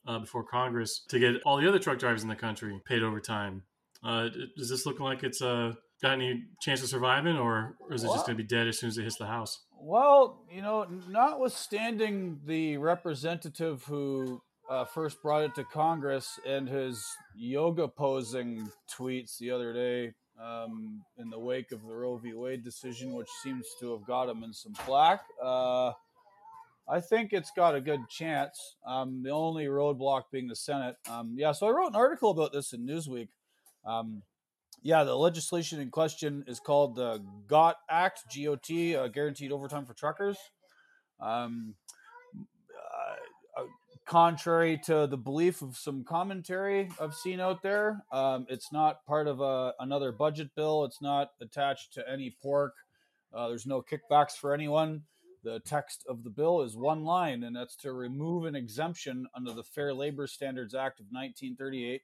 uh, 0.09 0.19
before 0.19 0.43
Congress 0.43 1.03
to 1.11 1.19
get 1.19 1.35
all 1.45 1.59
the 1.59 1.69
other 1.69 1.79
truck 1.79 1.99
drivers 1.99 2.23
in 2.23 2.31
the 2.31 2.35
country 2.35 2.81
paid 2.87 3.03
overtime. 3.03 3.63
Uh, 4.03 4.31
does 4.57 4.71
this 4.71 4.87
look 4.87 5.01
like 5.01 5.23
it's 5.23 5.43
uh, 5.43 5.75
got 6.01 6.13
any 6.13 6.45
chance 6.63 6.83
of 6.83 6.89
surviving, 6.89 7.37
or, 7.37 7.77
or 7.79 7.95
is 7.95 8.05
it 8.05 8.07
well, 8.07 8.17
just 8.17 8.27
going 8.27 8.39
to 8.39 8.43
be 8.43 8.49
dead 8.49 8.67
as 8.69 8.79
soon 8.79 8.89
as 8.89 8.97
it 8.97 9.03
hits 9.03 9.17
the 9.17 9.27
House? 9.27 9.61
Well, 9.79 10.47
you 10.51 10.63
know, 10.63 10.87
notwithstanding 11.07 12.41
the 12.47 12.79
representative 12.79 13.85
who 13.85 14.41
uh, 14.71 14.87
first 14.87 15.21
brought 15.23 15.43
it 15.43 15.55
to 15.57 15.65
Congress 15.65 16.41
and 16.47 16.67
his 16.67 17.05
yoga 17.35 17.87
posing 17.87 18.67
tweets 18.91 19.37
the 19.37 19.51
other 19.51 19.75
day 19.75 20.15
um, 20.43 21.03
in 21.19 21.29
the 21.29 21.39
wake 21.39 21.71
of 21.71 21.83
the 21.87 21.95
Roe 21.95 22.17
v. 22.17 22.33
Wade 22.33 22.65
decision, 22.65 23.13
which 23.13 23.29
seems 23.43 23.67
to 23.81 23.93
have 23.93 24.07
got 24.07 24.31
him 24.31 24.43
in 24.43 24.55
some 24.55 24.73
flack. 24.73 25.21
I 26.87 27.01
think 27.01 27.33
it's 27.33 27.51
got 27.57 27.75
a 27.75 27.81
good 27.81 28.09
chance. 28.09 28.77
Um, 28.87 29.23
the 29.23 29.31
only 29.31 29.67
roadblock 29.67 30.25
being 30.31 30.49
the 30.49 30.57
Senate. 30.57 30.97
Um, 31.11 31.35
yeah, 31.37 31.53
so 31.53 31.67
I 31.67 31.71
wrote 31.71 31.89
an 31.89 31.97
article 31.97 32.31
about 32.31 32.53
this 32.53 32.73
in 32.73 32.87
Newsweek. 32.87 33.29
Um, 33.87 34.23
yeah, 34.83 35.03
the 35.05 35.15
legislation 35.15 35.81
in 35.81 35.91
question 35.91 36.45
is 36.47 36.61
called 36.61 36.95
the 36.95 37.25
GOT 37.47 37.77
Act, 37.89 38.25
GOT, 38.35 38.95
uh, 38.97 39.09
Guaranteed 39.09 39.51
Overtime 39.51 39.87
for 39.87 39.95
Truckers. 39.95 40.37
Um, 41.21 41.75
uh, 42.37 43.63
uh, 43.63 43.67
contrary 44.05 44.79
to 44.85 45.07
the 45.07 45.17
belief 45.17 45.63
of 45.63 45.79
some 45.79 46.05
commentary 46.05 46.91
I've 47.01 47.15
seen 47.15 47.41
out 47.41 47.63
there, 47.63 48.05
um, 48.13 48.45
it's 48.51 48.73
not 48.73 49.07
part 49.07 49.27
of 49.27 49.41
a, 49.41 49.73
another 49.81 50.13
budget 50.13 50.51
bill. 50.55 50.85
It's 50.85 51.01
not 51.01 51.31
attached 51.41 51.95
to 51.95 52.05
any 52.07 52.37
pork. 52.43 52.75
Uh, 53.33 53.49
there's 53.49 53.67
no 53.67 53.83
kickbacks 53.83 54.33
for 54.33 54.53
anyone. 54.53 55.03
The 55.45 55.61
text 55.61 56.05
of 56.09 56.25
the 56.25 56.31
bill 56.31 56.63
is 56.63 56.77
one 56.77 57.05
line, 57.05 57.45
and 57.45 57.55
that's 57.55 57.77
to 57.77 57.93
remove 57.93 58.47
an 58.47 58.57
exemption 58.57 59.27
under 59.37 59.53
the 59.53 59.63
Fair 59.63 59.93
Labor 59.93 60.27
Standards 60.27 60.75
Act 60.75 61.01
of 61.01 61.07
1938, 61.11 62.01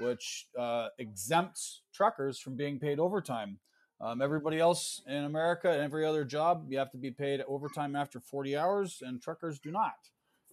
which 0.00 0.48
uh, 0.58 0.88
exempts 0.98 1.82
truckers 1.94 2.40
from 2.40 2.56
being 2.56 2.80
paid 2.80 2.98
overtime. 2.98 3.58
Um, 4.00 4.20
everybody 4.20 4.58
else 4.58 5.02
in 5.06 5.24
America 5.24 5.70
every 5.70 6.04
other 6.04 6.24
job, 6.24 6.66
you 6.68 6.78
have 6.78 6.90
to 6.90 6.98
be 6.98 7.10
paid 7.10 7.42
overtime 7.46 7.94
after 7.94 8.18
40 8.18 8.56
hours, 8.56 9.02
and 9.02 9.22
truckers 9.22 9.60
do 9.60 9.70
not. 9.70 9.94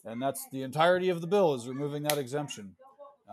And 0.05 0.21
that's 0.21 0.47
the 0.51 0.61
entirety 0.63 1.09
of 1.09 1.21
the 1.21 1.27
bill 1.27 1.55
is 1.55 1.67
removing 1.67 2.03
that 2.03 2.17
exemption. 2.17 2.75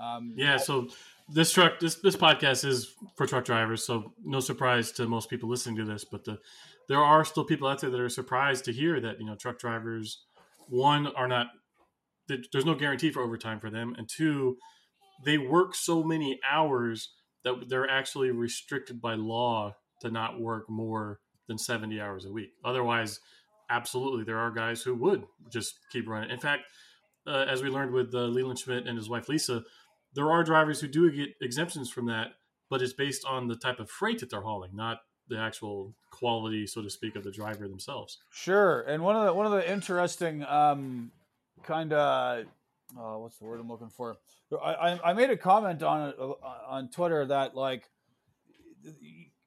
Um, 0.01 0.35
yeah, 0.37 0.57
so 0.57 0.89
this 1.29 1.53
truck, 1.53 1.79
this 1.79 1.97
this 1.97 2.17
podcast 2.17 2.65
is 2.65 2.95
for 3.17 3.27
truck 3.27 3.45
drivers, 3.45 3.85
so 3.85 4.13
no 4.25 4.41
surprise 4.41 4.91
to 4.93 5.07
most 5.07 5.31
people 5.31 5.49
listening 5.49 5.77
to 5.77 5.85
this. 5.85 6.05
But 6.05 6.25
the 6.25 6.39
there 6.89 7.03
are 7.03 7.25
still 7.25 7.45
people 7.45 7.69
out 7.69 7.81
there 7.81 7.91
that 7.91 8.01
are 8.01 8.09
surprised 8.09 8.65
to 8.65 8.73
hear 8.73 9.01
that 9.01 9.19
you 9.19 9.27
know 9.27 9.35
truck 9.35 9.59
drivers 9.59 10.25
one 10.69 11.07
are 11.09 11.29
not 11.29 11.49
there's 12.29 12.65
no 12.65 12.75
guarantee 12.75 13.11
for 13.11 13.23
overtime 13.23 13.61
for 13.61 13.71
them 13.71 13.95
and 13.99 14.09
two 14.09 14.57
they 15.25 15.39
work 15.39 15.75
so 15.75 16.03
many 16.03 16.41
hours 16.49 17.13
that 17.45 17.69
they're 17.69 17.89
actually 17.89 18.31
restricted 18.31 19.01
by 19.01 19.15
law 19.15 19.77
to 20.01 20.11
not 20.11 20.41
work 20.41 20.69
more 20.69 21.21
than 21.47 21.59
70 21.59 22.01
hours 22.01 22.25
a 22.25 22.33
week. 22.33 22.51
Otherwise 22.65 23.21
absolutely 23.71 24.25
there 24.25 24.39
are 24.39 24.51
guys 24.51 24.83
who 24.83 24.95
would 24.95 25.25
just 25.51 25.79
keep 25.93 26.09
running. 26.09 26.31
In 26.31 26.41
fact 26.41 26.65
uh, 27.27 27.47
as 27.49 27.63
we 27.63 27.71
learned 27.71 27.93
with 27.93 28.15
uh, 28.15 28.19
leland 28.19 28.59
schmidt 28.59 28.87
and 28.87 28.99
his 28.99 29.09
wife 29.09 29.29
lisa 29.29 29.63
there 30.15 30.31
are 30.31 30.45
drivers 30.45 30.81
who 30.81 30.89
do 30.89 31.11
get 31.11 31.31
exemptions 31.41 31.91
from 31.91 32.07
that 32.07 32.29
but 32.69 32.83
it's 32.83 32.93
based 32.93 33.25
on 33.25 33.49
the 33.49 33.57
type 33.57 33.81
of 33.81 33.91
freight 33.91 34.19
that 34.19 34.31
they're 34.31 34.43
hauling 34.43 34.73
not 34.75 34.99
the 35.29 35.39
actual 35.39 35.95
quality, 36.11 36.67
so 36.67 36.83
to 36.83 36.91
speak, 36.91 37.17
of 37.17 37.25
the 37.25 37.31
driver 37.31 37.69
themselves. 37.69 38.19
Sure, 38.31 38.83
and 38.83 39.03
one 39.03 39.17
of 39.17 39.25
the 39.25 39.35
one 39.35 39.47
of 39.47 39.53
the 39.53 39.71
interesting 39.71 40.45
um, 40.45 41.11
kind 41.63 41.93
of 41.93 42.47
uh, 42.99 43.19
what's 43.19 43.39
the 43.39 43.45
word 43.45 43.61
I'm 43.61 43.69
looking 43.69 43.91
for? 43.91 44.17
I, 44.63 45.01
I 45.05 45.13
made 45.15 45.31
a 45.31 45.37
comment 45.37 45.83
on 45.83 46.15
uh, 46.19 46.33
on 46.69 46.89
Twitter 46.91 47.27
that 47.27 47.57
like 47.57 47.89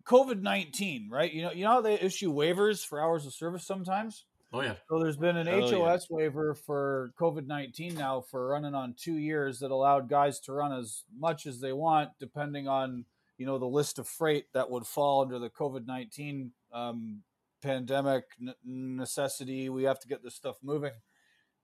COVID 0.05 0.41
nineteen, 0.41 1.09
right? 1.09 1.31
You 1.31 1.43
know, 1.43 1.51
you 1.51 1.63
know 1.63 1.71
how 1.71 1.81
they 1.81 1.95
issue 1.95 2.33
waivers 2.33 2.85
for 2.85 3.01
hours 3.01 3.25
of 3.25 3.33
service 3.33 3.65
sometimes. 3.65 4.25
Oh 4.53 4.61
yeah. 4.61 4.75
So 4.89 4.99
there's 4.99 5.17
been 5.17 5.37
an 5.37 5.47
oh, 5.47 5.61
HOS 5.61 6.07
yeah. 6.09 6.15
waiver 6.15 6.55
for 6.55 7.11
COVID 7.19 7.47
nineteen 7.47 7.95
now 7.95 8.21
for 8.21 8.47
running 8.47 8.75
on 8.75 8.95
two 8.97 9.17
years 9.17 9.59
that 9.59 9.71
allowed 9.71 10.09
guys 10.09 10.39
to 10.41 10.53
run 10.53 10.73
as 10.73 11.03
much 11.17 11.45
as 11.45 11.59
they 11.59 11.73
want, 11.73 12.11
depending 12.19 12.67
on 12.67 13.05
you 13.37 13.45
know 13.45 13.57
the 13.57 13.65
list 13.65 13.99
of 13.99 14.07
freight 14.07 14.45
that 14.53 14.69
would 14.69 14.85
fall 14.85 15.21
under 15.21 15.39
the 15.39 15.49
COVID 15.49 15.85
nineteen 15.85 16.51
um, 16.73 17.21
pandemic 17.61 18.23
necessity. 18.65 19.69
We 19.69 19.83
have 19.83 19.99
to 19.99 20.07
get 20.07 20.23
this 20.23 20.35
stuff 20.35 20.57
moving, 20.63 20.93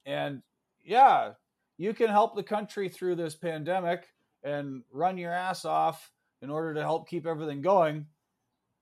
and 0.05 0.41
yeah, 0.83 1.33
you 1.77 1.93
can 1.93 2.09
help 2.09 2.35
the 2.35 2.43
country 2.43 2.89
through 2.89 3.15
this 3.15 3.35
pandemic 3.35 4.07
and 4.43 4.83
run 4.91 5.17
your 5.17 5.31
ass 5.31 5.65
off 5.65 6.11
in 6.41 6.49
order 6.49 6.73
to 6.73 6.81
help 6.81 7.07
keep 7.07 7.25
everything 7.25 7.61
going, 7.61 8.05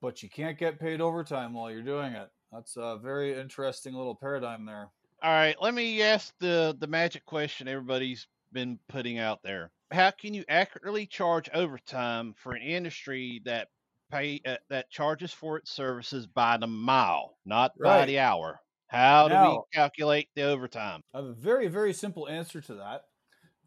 but 0.01 0.23
you 0.23 0.29
can't 0.29 0.57
get 0.57 0.79
paid 0.79 0.99
overtime 0.99 1.53
while 1.53 1.69
you're 1.69 1.83
doing 1.83 2.13
it. 2.13 2.29
That's 2.51 2.75
a 2.75 2.97
very 3.01 3.39
interesting 3.39 3.93
little 3.93 4.15
paradigm 4.15 4.65
there. 4.65 4.89
All 5.23 5.31
right, 5.31 5.55
let 5.61 5.73
me 5.73 6.01
ask 6.01 6.33
the 6.39 6.75
the 6.79 6.87
magic 6.87 7.25
question 7.25 7.67
everybody's 7.67 8.27
been 8.51 8.79
putting 8.89 9.19
out 9.19 9.41
there 9.43 9.71
how 9.91 10.11
can 10.11 10.33
you 10.33 10.43
accurately 10.47 11.05
charge 11.05 11.49
overtime 11.53 12.33
for 12.37 12.53
an 12.53 12.61
industry 12.61 13.41
that 13.45 13.67
pay 14.11 14.41
uh, 14.45 14.55
that 14.69 14.89
charges 14.89 15.31
for 15.31 15.57
its 15.57 15.71
services 15.71 16.27
by 16.27 16.57
the 16.57 16.67
mile, 16.67 17.37
not 17.45 17.71
right. 17.77 17.99
by 17.99 18.05
the 18.05 18.19
hour? 18.19 18.59
How 18.87 19.27
now, 19.27 19.45
do 19.45 19.51
we 19.51 19.59
calculate 19.73 20.27
the 20.35 20.43
overtime? 20.43 21.01
I 21.13 21.17
have 21.17 21.27
a 21.27 21.33
very 21.33 21.67
very 21.67 21.93
simple 21.93 22.27
answer 22.27 22.61
to 22.61 22.75
that. 22.75 23.03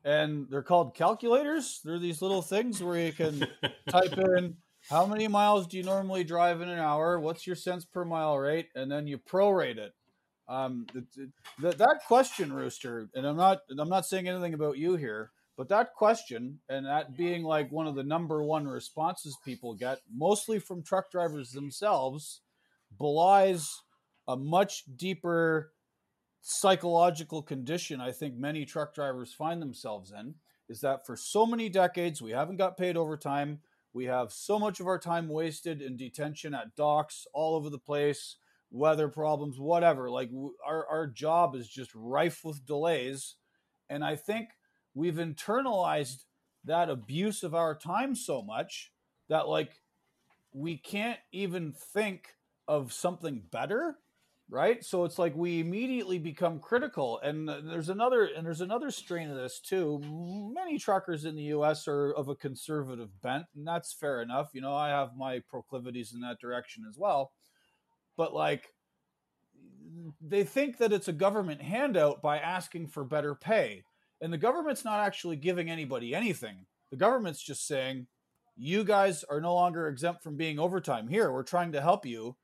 And 0.07 0.47
they're 0.51 0.63
called 0.63 0.95
calculators. 0.95 1.81
They're 1.83 1.99
these 1.99 2.21
little 2.21 2.43
things 2.43 2.83
where 2.83 2.99
you 2.99 3.13
can 3.13 3.47
type 3.89 4.19
in 4.19 4.57
how 4.91 5.07
many 5.07 5.29
miles 5.29 5.67
do 5.67 5.79
you 5.79 5.83
normally 5.83 6.25
drive 6.25 6.61
in 6.61 6.69
an 6.69 6.79
hour? 6.79 7.19
What's 7.19 7.47
your 7.47 7.57
cents 7.57 7.87
per 7.87 8.05
mile 8.05 8.39
rate? 8.39 8.69
And 8.75 8.93
then 8.93 9.07
you 9.07 9.17
prorate 9.17 9.79
it. 9.79 9.95
Um, 10.47 10.87
that 11.59 12.01
question, 12.07 12.53
Rooster, 12.53 13.09
and 13.15 13.27
I'm 13.27 13.37
not 13.39 13.61
I'm 13.79 13.89
not 13.89 14.05
saying 14.05 14.29
anything 14.29 14.53
about 14.53 14.77
you 14.77 14.97
here 14.97 15.31
but 15.57 15.69
that 15.69 15.95
question, 15.95 16.59
and 16.69 16.87
that 16.87 17.17
being 17.17 17.45
like 17.45 17.71
one 17.71 17.87
of 17.87 17.95
the 17.95 18.03
number 18.03 18.43
one 18.43 18.67
responses 18.67 19.37
people 19.45 19.75
get, 19.75 20.01
mostly 20.13 20.59
from 20.59 20.83
truck 20.83 21.11
drivers 21.11 21.53
themselves, 21.53 22.41
belies 22.99 23.83
a 24.27 24.37
much 24.37 24.85
deeper 24.97 25.73
psychological 26.47 27.41
condition 27.43 28.03
I 28.03 28.13
think 28.13 28.37
many 28.37 28.67
truck 28.67 28.95
drivers 28.95 29.33
find 29.33 29.63
themselves 29.63 30.13
in 30.13 30.35
is 30.69 30.81
that 30.81 31.07
for 31.07 31.17
so 31.17 31.47
many 31.47 31.71
decades 31.71 32.21
we 32.21 32.33
haven't 32.33 32.59
got 32.59 32.77
paid 32.77 32.99
overtime. 32.99 33.61
We 33.95 34.05
have 34.07 34.31
so 34.31 34.59
much 34.59 34.79
of 34.79 34.87
our 34.87 34.99
time 34.99 35.29
wasted 35.29 35.81
in 35.81 35.97
detention 35.97 36.53
at 36.53 36.77
docks 36.77 37.27
all 37.33 37.55
over 37.55 37.71
the 37.71 37.79
place, 37.79 38.37
weather 38.71 39.09
problems, 39.09 39.59
whatever. 39.59 40.11
Like 40.11 40.31
our, 40.67 40.87
our 40.87 41.07
job 41.07 41.55
is 41.55 41.69
just 41.69 41.93
rife 41.95 42.45
with 42.45 42.67
delays. 42.67 43.37
And 43.89 44.05
I 44.05 44.17
think 44.17 44.49
we've 44.95 45.15
internalized 45.15 46.25
that 46.65 46.89
abuse 46.89 47.43
of 47.43 47.55
our 47.55 47.75
time 47.75 48.15
so 48.15 48.43
much 48.43 48.93
that 49.29 49.49
like 49.49 49.83
we 50.53 50.77
can't 50.77 51.19
even 51.33 51.73
think 51.73 52.35
of 52.67 52.93
something 52.93 53.43
better 53.51 53.97
right? 54.51 54.85
So 54.85 55.05
it's 55.05 55.19
like 55.19 55.35
we 55.35 55.61
immediately 55.61 56.19
become 56.19 56.61
critical. 56.61 57.21
And 57.23 57.49
there's 57.49 57.89
another 57.89 58.25
and 58.25 58.47
there's 58.47 58.61
another 58.61 58.91
strain 58.91 59.31
of 59.31 59.37
this 59.37 59.61
too. 59.61 60.01
Many 60.55 60.79
truckers 60.79 61.25
in 61.25 61.37
the 61.37 61.55
US 61.55 61.89
are 61.89 62.13
of 62.13 62.29
a 62.29 62.37
conservative 62.37 63.21
bent, 63.23 63.47
and 63.55 63.67
that's 63.67 63.93
fair 63.93 64.23
enough. 64.23 64.51
You 64.53 64.61
know, 64.61 64.75
I 64.75 64.91
have 64.91 65.17
my 65.17 65.41
proclivities 65.49 66.13
in 66.13 66.21
that 66.21 66.41
direction 66.41 66.85
as 66.89 66.97
well. 66.99 67.33
But 68.17 68.35
like 68.35 68.69
they 70.21 70.45
think 70.45 70.79
that 70.79 70.93
it's 70.93 71.09
a 71.09 71.13
government 71.13 71.63
handout 71.63 72.23
by 72.23 72.39
asking 72.39 72.89
for 72.89 73.05
better 73.05 73.35
pay. 73.35 73.85
And 74.25 74.33
the 74.33 74.39
government's 74.39 74.87
not 74.87 75.01
actually 75.01 75.37
giving 75.37 75.69
anybody 75.69 76.15
anything. 76.15 76.65
The 76.91 76.97
government's 76.97 77.43
just 77.43 77.67
saying, 77.67 78.07
you 78.57 78.83
guys 78.83 79.23
are 79.25 79.39
no 79.39 79.55
longer 79.55 79.87
exempt 79.87 80.23
from 80.23 80.39
being 80.39 80.59
overtime. 80.59 81.09
Here, 81.09 81.31
we're 81.31 81.43
trying 81.43 81.73
to 81.73 81.83
help 81.83 82.07
you 82.07 82.37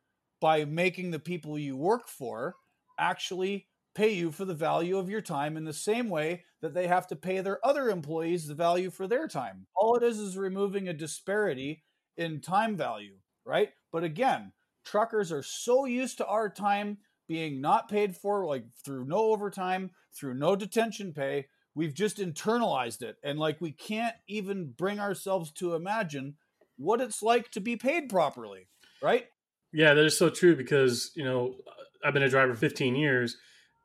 by 0.42 0.66
making 0.66 1.10
the 1.10 1.18
people 1.18 1.58
you 1.58 1.78
work 1.78 2.06
for 2.06 2.56
actually 2.98 3.66
pay 3.94 4.10
you 4.10 4.30
for 4.30 4.44
the 4.44 4.52
value 4.52 4.98
of 4.98 5.08
your 5.08 5.22
time 5.22 5.56
in 5.56 5.64
the 5.64 5.72
same 5.72 6.10
way 6.10 6.44
that 6.60 6.74
they 6.74 6.86
have 6.86 7.06
to 7.06 7.16
pay 7.16 7.40
their 7.40 7.66
other 7.66 7.88
employees 7.88 8.46
the 8.46 8.54
value 8.54 8.90
for 8.90 9.06
their 9.06 9.26
time. 9.26 9.66
All 9.74 9.96
it 9.96 10.02
is 10.02 10.18
is 10.18 10.36
removing 10.36 10.86
a 10.86 10.92
disparity 10.92 11.82
in 12.18 12.42
time 12.42 12.76
value, 12.76 13.14
right? 13.46 13.70
But 13.90 14.04
again, 14.04 14.52
truckers 14.84 15.32
are 15.32 15.42
so 15.42 15.86
used 15.86 16.18
to 16.18 16.26
our 16.26 16.50
time 16.50 16.98
being 17.26 17.62
not 17.62 17.88
paid 17.88 18.14
for, 18.14 18.44
like 18.44 18.64
through 18.84 19.06
no 19.06 19.32
overtime, 19.32 19.92
through 20.14 20.34
no 20.34 20.56
detention 20.56 21.14
pay. 21.14 21.46
We've 21.74 21.94
just 21.94 22.18
internalized 22.18 23.02
it. 23.02 23.16
And 23.22 23.38
like 23.38 23.60
we 23.60 23.72
can't 23.72 24.14
even 24.26 24.72
bring 24.76 24.98
ourselves 24.98 25.52
to 25.52 25.74
imagine 25.74 26.36
what 26.76 27.00
it's 27.00 27.22
like 27.22 27.50
to 27.52 27.60
be 27.60 27.76
paid 27.76 28.08
properly, 28.08 28.68
right? 29.02 29.26
Yeah, 29.72 29.94
that 29.94 30.04
is 30.04 30.18
so 30.18 30.30
true 30.30 30.56
because, 30.56 31.12
you 31.14 31.24
know, 31.24 31.54
uh, 31.66 32.06
I've 32.06 32.14
been 32.14 32.22
a 32.22 32.28
driver 32.28 32.54
15 32.54 32.96
years 32.96 33.36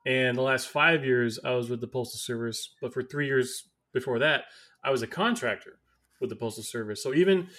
and 0.05 0.38
the 0.38 0.41
last 0.41 0.67
five 0.67 1.03
years 1.03 1.39
I 1.43 1.51
was 1.51 1.69
with 1.69 1.81
the 1.81 1.88
Postal 1.88 2.19
Service. 2.19 2.73
But 2.81 2.93
for 2.93 3.03
three 3.03 3.27
years 3.27 3.67
before 3.93 4.19
that, 4.19 4.45
I 4.83 4.91
was 4.91 5.01
a 5.01 5.07
contractor 5.07 5.79
with 6.21 6.29
the 6.29 6.36
Postal 6.36 6.63
Service. 6.63 7.01
So 7.01 7.13
even 7.13 7.49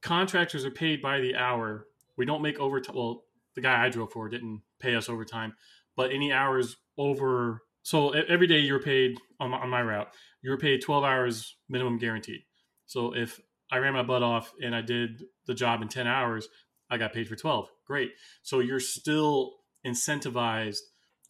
contractors 0.00 0.64
are 0.64 0.70
paid 0.70 1.02
by 1.02 1.20
the 1.20 1.34
hour. 1.34 1.86
We 2.16 2.24
don't 2.24 2.42
make 2.42 2.58
overtime. 2.58 2.96
Well, 2.96 3.24
the 3.54 3.60
guy 3.60 3.84
I 3.84 3.88
drove 3.88 4.12
for 4.12 4.28
didn't 4.28 4.62
pay 4.78 4.94
us 4.94 5.08
overtime, 5.08 5.54
but 5.96 6.12
any 6.12 6.32
hours 6.32 6.76
over, 6.96 7.62
so 7.88 8.10
every 8.10 8.46
day 8.46 8.58
you're 8.58 8.82
paid 8.82 9.16
on 9.40 9.48
my, 9.48 9.56
on 9.60 9.70
my 9.70 9.80
route, 9.80 10.08
you're 10.42 10.58
paid 10.58 10.82
12 10.82 11.04
hours 11.04 11.56
minimum 11.70 11.96
guaranteed. 11.96 12.42
So 12.84 13.16
if 13.16 13.40
I 13.72 13.78
ran 13.78 13.94
my 13.94 14.02
butt 14.02 14.22
off 14.22 14.52
and 14.62 14.76
I 14.76 14.82
did 14.82 15.22
the 15.46 15.54
job 15.54 15.80
in 15.80 15.88
10 15.88 16.06
hours, 16.06 16.48
I 16.90 16.98
got 16.98 17.14
paid 17.14 17.28
for 17.28 17.34
12. 17.34 17.66
Great. 17.86 18.10
So 18.42 18.58
you're 18.58 18.78
still 18.78 19.54
incentivized 19.86 20.80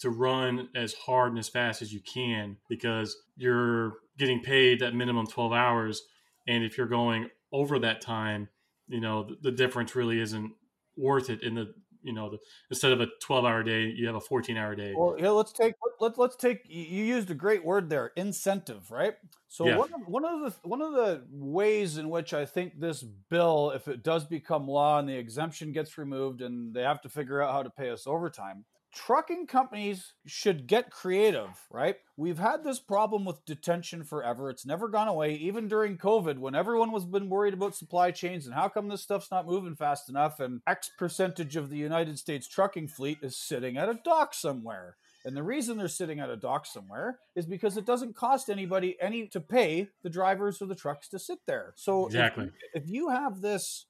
to 0.01 0.11
run 0.11 0.69
as 0.75 0.95
hard 0.95 1.31
and 1.31 1.39
as 1.39 1.49
fast 1.49 1.81
as 1.81 1.93
you 1.93 2.01
can 2.01 2.57
because 2.69 3.17
you're 3.37 3.93
getting 4.19 4.41
paid 4.41 4.81
that 4.81 4.97
minimum 4.97 5.29
12 5.29 5.53
hours. 5.53 6.03
And 6.49 6.65
if 6.65 6.77
you're 6.77 6.89
going 6.89 7.31
over 7.53 7.79
that 7.79 8.01
time, 8.01 8.49
you 8.89 9.01
know, 9.01 9.23
the, 9.23 9.37
the 9.43 9.53
difference 9.53 9.95
really 9.95 10.21
isn't 10.21 10.51
worth 10.97 11.31
it 11.31 11.45
in 11.45 11.55
the 11.55 11.73
you 12.03 12.13
know 12.13 12.31
the, 12.31 12.39
instead 12.71 12.93
of 12.93 13.01
a 13.01 13.07
12 13.21 13.45
hour 13.45 13.63
day 13.63 13.85
you 13.85 14.07
have 14.07 14.17
a 14.17 14.21
14 14.21 14.57
hour 14.57 14.75
day 14.75 14.95
well 14.97 15.17
yeah, 15.19 15.31
let's 15.31 15.53
take 15.53 15.75
let's 16.01 16.19
let's 16.19 16.37
take 16.37 16.61
you 16.69 17.05
used 17.05 17.31
a 17.31 17.35
great 17.35 17.65
word 17.65 17.89
there 17.89 18.13
incentive 18.17 18.91
right 18.91 19.15
so 19.49 19.67
yeah. 19.67 19.77
one, 19.77 19.93
of, 19.93 20.01
one 20.07 20.25
of 20.25 20.41
the 20.41 20.69
one 20.69 20.83
of 20.83 20.93
the 20.93 21.23
ways 21.31 21.99
in 21.99 22.09
which 22.09 22.35
i 22.35 22.45
think 22.45 22.79
this 22.79 23.03
bill 23.03 23.73
if 23.75 23.89
it 23.89 24.03
does 24.03 24.25
become 24.25 24.69
law 24.69 24.99
and 24.99 25.09
the 25.09 25.17
exemption 25.17 25.73
gets 25.73 25.99
removed 25.99 26.41
and 26.41 26.75
they 26.75 26.83
have 26.83 27.01
to 27.01 27.09
figure 27.09 27.43
out 27.43 27.53
how 27.53 27.63
to 27.63 27.71
pay 27.71 27.91
us 27.91 28.07
overtime 28.07 28.65
trucking 28.93 29.47
companies 29.47 30.15
should 30.27 30.67
get 30.67 30.91
creative, 30.91 31.67
right? 31.71 31.97
We've 32.17 32.39
had 32.39 32.65
this 32.65 32.79
problem 32.79 33.25
with 33.25 33.45
detention 33.45 34.05
forever. 34.05 34.51
It's 34.51 34.67
never 34.67 34.89
gone 34.89 35.09
away, 35.09 35.35
even 35.35 35.69
during 35.69 35.99
COVID 35.99 36.39
when 36.39 36.55
everyone 36.55 36.91
was 36.91 37.05
been 37.05 37.29
worried 37.29 37.55
about 37.55 37.77
supply 37.77 38.11
chains 38.11 38.47
and 38.47 38.55
how 38.55 38.69
come 38.69 38.89
this 38.89 39.03
stuff's 39.03 39.31
not 39.31 39.47
moving 39.47 39.77
fast 39.77 40.09
enough 40.09 40.41
and 40.41 40.61
X 40.67 40.91
percentage 40.99 41.57
of 41.57 41.71
the 41.71 41.77
United 41.77 42.19
States 42.19 42.49
trucking 42.49 42.89
fleet 42.89 43.19
is 43.23 43.37
sitting 43.37 43.77
at 43.77 43.89
a 43.89 43.99
dock 44.05 44.35
somewhere. 44.35 44.97
And 45.25 45.37
the 45.37 45.43
reason 45.43 45.77
they're 45.77 45.89
sitting 45.89 46.21
at 46.21 46.31
a 46.31 46.37
dock 46.37 46.65
somewhere 46.65 47.19
is 47.35 47.45
because 47.45 47.77
it 47.77 47.85
doesn't 47.85 48.17
cost 48.17 48.49
anybody 48.49 48.97
any 49.01 49.27
to 49.29 49.41
pay 49.41 49.89
the 50.03 50.11
drivers 50.11 50.63
or 50.63 50.67
the 50.67 50.75
trucks 50.75 51.09
to 51.09 51.19
sit 51.19 51.41
there. 51.47 51.75
So 51.77 52.07
exactly. 52.07 52.51
if, 52.73 52.85
if 52.85 52.91
you 52.91 53.11
have 53.11 53.41
this 53.41 53.87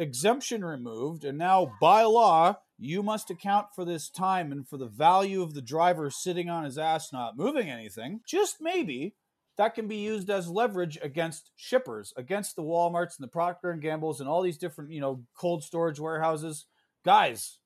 exemption 0.00 0.64
removed 0.64 1.24
and 1.24 1.36
now 1.36 1.72
by 1.80 2.02
law 2.02 2.56
you 2.78 3.02
must 3.02 3.30
account 3.30 3.66
for 3.74 3.84
this 3.84 4.08
time 4.08 4.50
and 4.50 4.66
for 4.66 4.78
the 4.78 4.88
value 4.88 5.42
of 5.42 5.52
the 5.52 5.60
driver 5.60 6.10
sitting 6.10 6.48
on 6.48 6.64
his 6.64 6.78
ass 6.78 7.12
not 7.12 7.36
moving 7.36 7.68
anything. 7.68 8.20
Just 8.26 8.56
maybe 8.60 9.14
that 9.58 9.74
can 9.74 9.86
be 9.86 9.96
used 9.96 10.30
as 10.30 10.48
leverage 10.48 10.98
against 11.02 11.50
shippers, 11.54 12.14
against 12.16 12.56
the 12.56 12.62
Walmarts 12.62 13.18
and 13.18 13.24
the 13.24 13.28
Procter 13.28 13.70
and 13.70 13.82
Gambles 13.82 14.18
and 14.18 14.28
all 14.28 14.40
these 14.40 14.56
different, 14.56 14.90
you 14.90 15.02
know, 15.02 15.22
cold 15.36 15.62
storage 15.62 16.00
warehouses. 16.00 16.64
Guys, 17.04 17.58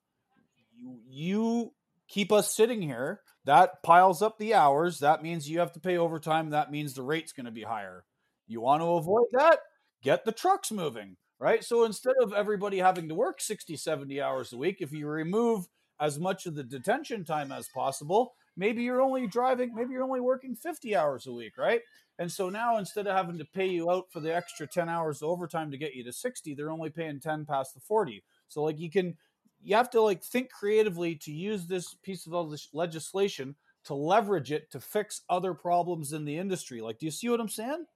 you, 0.77 0.99
you 1.09 1.73
keep 2.09 2.33
us 2.33 2.53
sitting 2.53 2.83
here. 2.83 3.21
That 3.45 3.83
piles 3.85 4.23
up 4.23 4.39
the 4.39 4.55
hours. 4.55 4.99
That 4.99 5.23
means 5.23 5.49
you 5.49 5.61
have 5.61 5.73
to 5.75 5.81
pay 5.81 5.97
overtime. 5.97 6.51
That 6.51 6.73
means 6.73 6.95
the 6.95 7.03
rate's 7.03 7.33
going 7.33 7.47
to 7.47 7.53
be 7.53 7.63
higher. 7.63 8.05
You 8.49 8.61
want 8.61 8.83
to 8.83 8.87
avoid 8.95 9.27
that? 9.33 9.61
Get 10.03 10.25
the 10.25 10.33
trucks 10.33 10.73
moving 10.73 11.17
right? 11.39 11.65
So 11.65 11.85
instead 11.85 12.15
of 12.21 12.33
everybody 12.33 12.79
having 12.79 13.09
to 13.09 13.15
work 13.15 13.41
60, 13.41 13.77
70 13.77 14.21
hours 14.21 14.53
a 14.53 14.57
week, 14.57 14.79
if 14.81 14.93
you 14.93 15.07
remove 15.07 15.67
as 16.01 16.19
much 16.19 16.47
of 16.47 16.55
the 16.55 16.65
detention 16.65 17.25
time 17.25 17.53
as 17.53 17.69
possible, 17.69 18.35
maybe 18.57 18.83
you're 18.83 19.03
only 19.03 19.27
driving, 19.27 19.75
maybe 19.75 19.93
you're 19.93 20.05
only 20.05 20.21
working 20.21 20.55
50 20.55 20.97
hours 20.97 21.27
a 21.27 21.33
week, 21.33 21.57
right? 21.59 21.81
And 22.19 22.31
so 22.31 22.49
now 22.49 22.79
instead 22.79 23.07
of 23.07 23.17
having 23.17 23.39
to 23.39 23.45
pay 23.45 23.67
you 23.67 23.91
out 23.91 24.07
for 24.11 24.21
the 24.21 24.35
extra 24.35 24.67
10 24.67 24.89
hours 24.89 25.23
of 25.23 25.29
overtime 25.29 25.71
to 25.71 25.79
get 25.79 25.95
you 25.95 26.05
to 26.05 26.13
60, 26.13 26.55
they're 26.55 26.71
only 26.71 26.91
paying 26.91 27.21
10 27.21 27.45
past 27.45 27.75
the 27.75 27.81
40. 27.81 28.23
So 28.49 28.63
like 28.63 28.79
you 28.79 28.91
can 28.91 29.17
you 29.63 29.75
have 29.77 29.91
to 29.91 30.01
like 30.01 30.23
think 30.23 30.51
creatively 30.51 31.17
to 31.17 31.33
use 31.33 31.67
this 31.67 31.95
piece 31.95 32.27
of 32.27 32.55
legislation 32.73 33.57
to 33.85 33.95
leverage 33.95 34.53
it 34.53 34.71
to 34.71 34.81
fix 34.81 35.23
other 35.29 35.55
problems 35.55 36.13
in 36.13 36.25
the 36.25 36.39
industry. 36.39 36.81
Like 36.81 36.99
do 36.99 37.07
you 37.07 37.13
see 37.13 37.29
what 37.29 37.41
I'm 37.41 37.49
saying? 37.49 37.87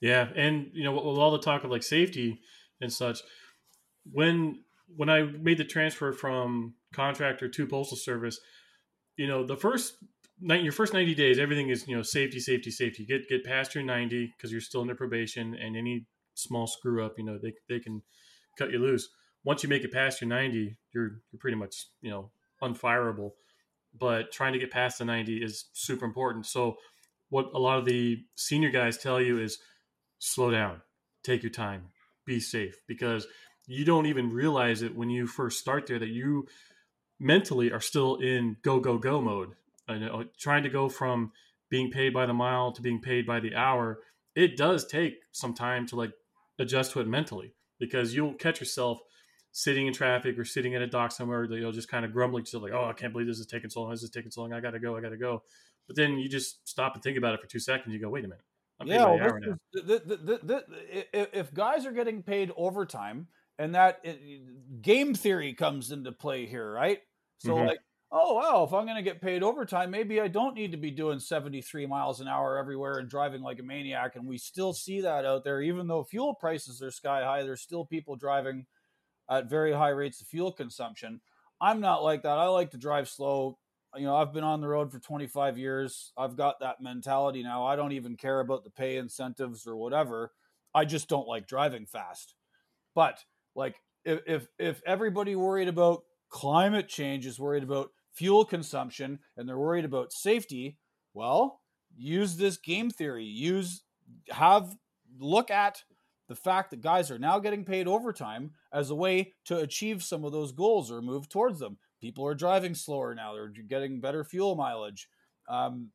Yeah, 0.00 0.28
and 0.34 0.70
you 0.72 0.82
know, 0.82 0.92
with 0.92 1.18
all 1.18 1.30
the 1.30 1.38
talk 1.38 1.62
of 1.62 1.70
like 1.70 1.84
safety, 1.84 2.40
and 2.82 2.92
such. 2.92 3.20
When 4.04 4.64
when 4.94 5.08
I 5.08 5.22
made 5.22 5.56
the 5.56 5.64
transfer 5.64 6.12
from 6.12 6.74
contractor 6.92 7.48
to 7.48 7.66
postal 7.66 7.96
service, 7.96 8.38
you 9.16 9.26
know, 9.26 9.46
the 9.46 9.56
first 9.56 9.94
your 10.40 10.72
first 10.72 10.92
90 10.92 11.14
days, 11.14 11.38
everything 11.38 11.68
is, 11.68 11.86
you 11.86 11.96
know, 11.96 12.02
safety, 12.02 12.40
safety, 12.40 12.70
safety. 12.70 13.06
Get 13.06 13.28
get 13.28 13.44
past 13.44 13.74
your 13.74 13.84
90 13.84 14.34
because 14.36 14.52
you're 14.52 14.60
still 14.60 14.82
under 14.82 14.94
probation 14.94 15.54
and 15.54 15.76
any 15.76 16.06
small 16.34 16.66
screw 16.66 17.04
up, 17.04 17.14
you 17.18 17.24
know, 17.24 17.38
they, 17.38 17.52
they 17.68 17.78
can 17.78 18.02
cut 18.58 18.70
you 18.70 18.78
loose. 18.78 19.08
Once 19.44 19.62
you 19.62 19.68
make 19.68 19.84
it 19.84 19.92
past 19.92 20.20
your 20.20 20.28
90, 20.28 20.76
you're 20.92 21.20
you're 21.30 21.40
pretty 21.40 21.56
much, 21.56 21.86
you 22.00 22.10
know, 22.10 22.30
unfireable. 22.62 23.30
But 23.98 24.32
trying 24.32 24.54
to 24.54 24.58
get 24.58 24.70
past 24.70 24.98
the 24.98 25.04
90 25.04 25.42
is 25.42 25.66
super 25.74 26.04
important. 26.04 26.46
So 26.46 26.76
what 27.28 27.50
a 27.54 27.58
lot 27.58 27.78
of 27.78 27.84
the 27.84 28.24
senior 28.36 28.70
guys 28.70 28.98
tell 28.98 29.20
you 29.20 29.38
is 29.38 29.58
slow 30.18 30.50
down, 30.50 30.80
take 31.22 31.42
your 31.42 31.50
time, 31.50 31.88
be 32.24 32.40
safe 32.40 32.82
because 32.86 33.26
you 33.66 33.84
don't 33.84 34.06
even 34.06 34.32
realize 34.32 34.82
it 34.82 34.96
when 34.96 35.10
you 35.10 35.26
first 35.26 35.58
start 35.58 35.86
there 35.86 35.98
that 35.98 36.08
you 36.08 36.46
mentally 37.20 37.70
are 37.72 37.80
still 37.80 38.16
in 38.16 38.56
go 38.62 38.80
go 38.80 38.98
go 38.98 39.20
mode. 39.20 39.54
And 39.88 40.28
trying 40.38 40.62
to 40.62 40.68
go 40.68 40.88
from 40.88 41.32
being 41.68 41.90
paid 41.90 42.14
by 42.14 42.26
the 42.26 42.34
mile 42.34 42.72
to 42.72 42.82
being 42.82 43.00
paid 43.00 43.26
by 43.26 43.40
the 43.40 43.54
hour 43.54 43.98
it 44.34 44.56
does 44.56 44.86
take 44.86 45.14
some 45.32 45.54
time 45.54 45.86
to 45.86 45.96
like 45.96 46.12
adjust 46.58 46.92
to 46.92 47.00
it 47.00 47.06
mentally 47.06 47.54
because 47.78 48.14
you'll 48.14 48.34
catch 48.34 48.60
yourself 48.60 48.98
sitting 49.50 49.86
in 49.86 49.92
traffic 49.92 50.38
or 50.38 50.44
sitting 50.44 50.74
at 50.74 50.82
a 50.82 50.86
dock 50.86 51.12
somewhere 51.12 51.46
that 51.46 51.56
you'll 51.56 51.72
just 51.72 51.90
kind 51.90 52.04
of 52.04 52.12
grumbling 52.12 52.44
to 52.44 52.58
like 52.58 52.72
oh 52.72 52.84
i 52.84 52.92
can't 52.92 53.12
believe 53.12 53.26
this 53.26 53.38
is 53.38 53.46
taking 53.46 53.70
so 53.70 53.82
long. 53.82 53.90
This 53.90 54.02
is 54.02 54.10
taking 54.10 54.30
so 54.30 54.42
long. 54.42 54.52
I 54.52 54.60
gotta 54.60 54.78
go. 54.78 54.96
I 54.96 55.00
gotta 55.00 55.16
go. 55.16 55.42
But 55.86 55.96
then 55.96 56.18
you 56.18 56.28
just 56.28 56.66
stop 56.66 56.94
and 56.94 57.02
think 57.02 57.18
about 57.18 57.34
it 57.34 57.40
for 57.40 57.46
two 57.46 57.58
seconds. 57.58 57.92
You 57.92 58.00
go 58.00 58.08
wait 58.08 58.24
a 58.24 58.28
minute 58.28 58.44
I'm 58.82 58.88
yeah, 58.88 59.04
well, 59.04 59.38
is, 59.42 59.54
the, 59.72 60.02
the, 60.04 60.40
the, 60.42 61.38
if 61.38 61.54
guys 61.54 61.86
are 61.86 61.92
getting 61.92 62.22
paid 62.22 62.50
overtime, 62.56 63.28
and 63.58 63.74
that 63.74 64.00
it, 64.02 64.82
game 64.82 65.14
theory 65.14 65.54
comes 65.54 65.92
into 65.92 66.12
play 66.12 66.46
here, 66.46 66.70
right? 66.70 66.98
So, 67.38 67.54
mm-hmm. 67.54 67.68
like, 67.68 67.78
oh 68.10 68.34
wow, 68.34 68.64
if 68.64 68.74
I'm 68.74 68.84
going 68.84 68.96
to 68.96 69.02
get 69.02 69.22
paid 69.22 69.42
overtime, 69.42 69.90
maybe 69.90 70.20
I 70.20 70.28
don't 70.28 70.54
need 70.54 70.72
to 70.72 70.78
be 70.78 70.90
doing 70.90 71.18
73 71.18 71.86
miles 71.86 72.20
an 72.20 72.28
hour 72.28 72.58
everywhere 72.58 72.98
and 72.98 73.08
driving 73.08 73.42
like 73.42 73.58
a 73.58 73.62
maniac. 73.62 74.16
And 74.16 74.26
we 74.26 74.38
still 74.38 74.72
see 74.72 75.00
that 75.02 75.24
out 75.24 75.44
there, 75.44 75.60
even 75.62 75.86
though 75.86 76.04
fuel 76.04 76.34
prices 76.34 76.82
are 76.82 76.90
sky 76.90 77.22
high. 77.24 77.42
There's 77.42 77.62
still 77.62 77.84
people 77.84 78.16
driving 78.16 78.66
at 79.30 79.48
very 79.48 79.72
high 79.72 79.90
rates 79.90 80.20
of 80.20 80.26
fuel 80.26 80.52
consumption. 80.52 81.20
I'm 81.60 81.80
not 81.80 82.02
like 82.02 82.22
that. 82.22 82.38
I 82.38 82.46
like 82.46 82.72
to 82.72 82.78
drive 82.78 83.08
slow, 83.08 83.58
you 83.96 84.04
know, 84.04 84.16
I've 84.16 84.32
been 84.32 84.44
on 84.44 84.60
the 84.60 84.68
road 84.68 84.90
for 84.90 84.98
25 84.98 85.58
years. 85.58 86.12
I've 86.16 86.36
got 86.36 86.60
that 86.60 86.80
mentality 86.80 87.42
now. 87.42 87.66
I 87.66 87.76
don't 87.76 87.92
even 87.92 88.16
care 88.16 88.40
about 88.40 88.64
the 88.64 88.70
pay 88.70 88.96
incentives 88.96 89.66
or 89.66 89.76
whatever. 89.76 90.32
I 90.74 90.84
just 90.84 91.08
don't 91.08 91.28
like 91.28 91.46
driving 91.46 91.86
fast. 91.86 92.34
But 92.94 93.24
like 93.54 93.76
if 94.04 94.20
if, 94.26 94.48
if 94.58 94.82
everybody 94.86 95.36
worried 95.36 95.68
about 95.68 96.02
climate 96.30 96.88
change 96.88 97.26
is 97.26 97.38
worried 97.38 97.62
about 97.62 97.90
fuel 98.14 98.44
consumption 98.44 99.18
and 99.36 99.48
they're 99.48 99.58
worried 99.58 99.84
about 99.84 100.12
safety, 100.12 100.78
well, 101.14 101.60
use 101.96 102.36
this 102.36 102.56
game 102.56 102.90
theory. 102.90 103.24
Use 103.24 103.82
have 104.30 104.74
look 105.18 105.50
at 105.50 105.82
the 106.28 106.34
fact 106.34 106.70
that 106.70 106.80
guys 106.80 107.10
are 107.10 107.18
now 107.18 107.38
getting 107.38 107.64
paid 107.64 107.86
overtime 107.86 108.52
as 108.72 108.88
a 108.88 108.94
way 108.94 109.34
to 109.44 109.58
achieve 109.58 110.02
some 110.02 110.24
of 110.24 110.32
those 110.32 110.52
goals 110.52 110.90
or 110.90 111.02
move 111.02 111.28
towards 111.28 111.58
them. 111.58 111.76
People 112.02 112.26
are 112.26 112.34
driving 112.34 112.74
slower 112.74 113.14
now; 113.14 113.32
they're 113.32 113.48
getting 113.48 114.00
better 114.00 114.24
fuel 114.24 114.54
mileage. 114.54 115.08
Um, 115.48 115.88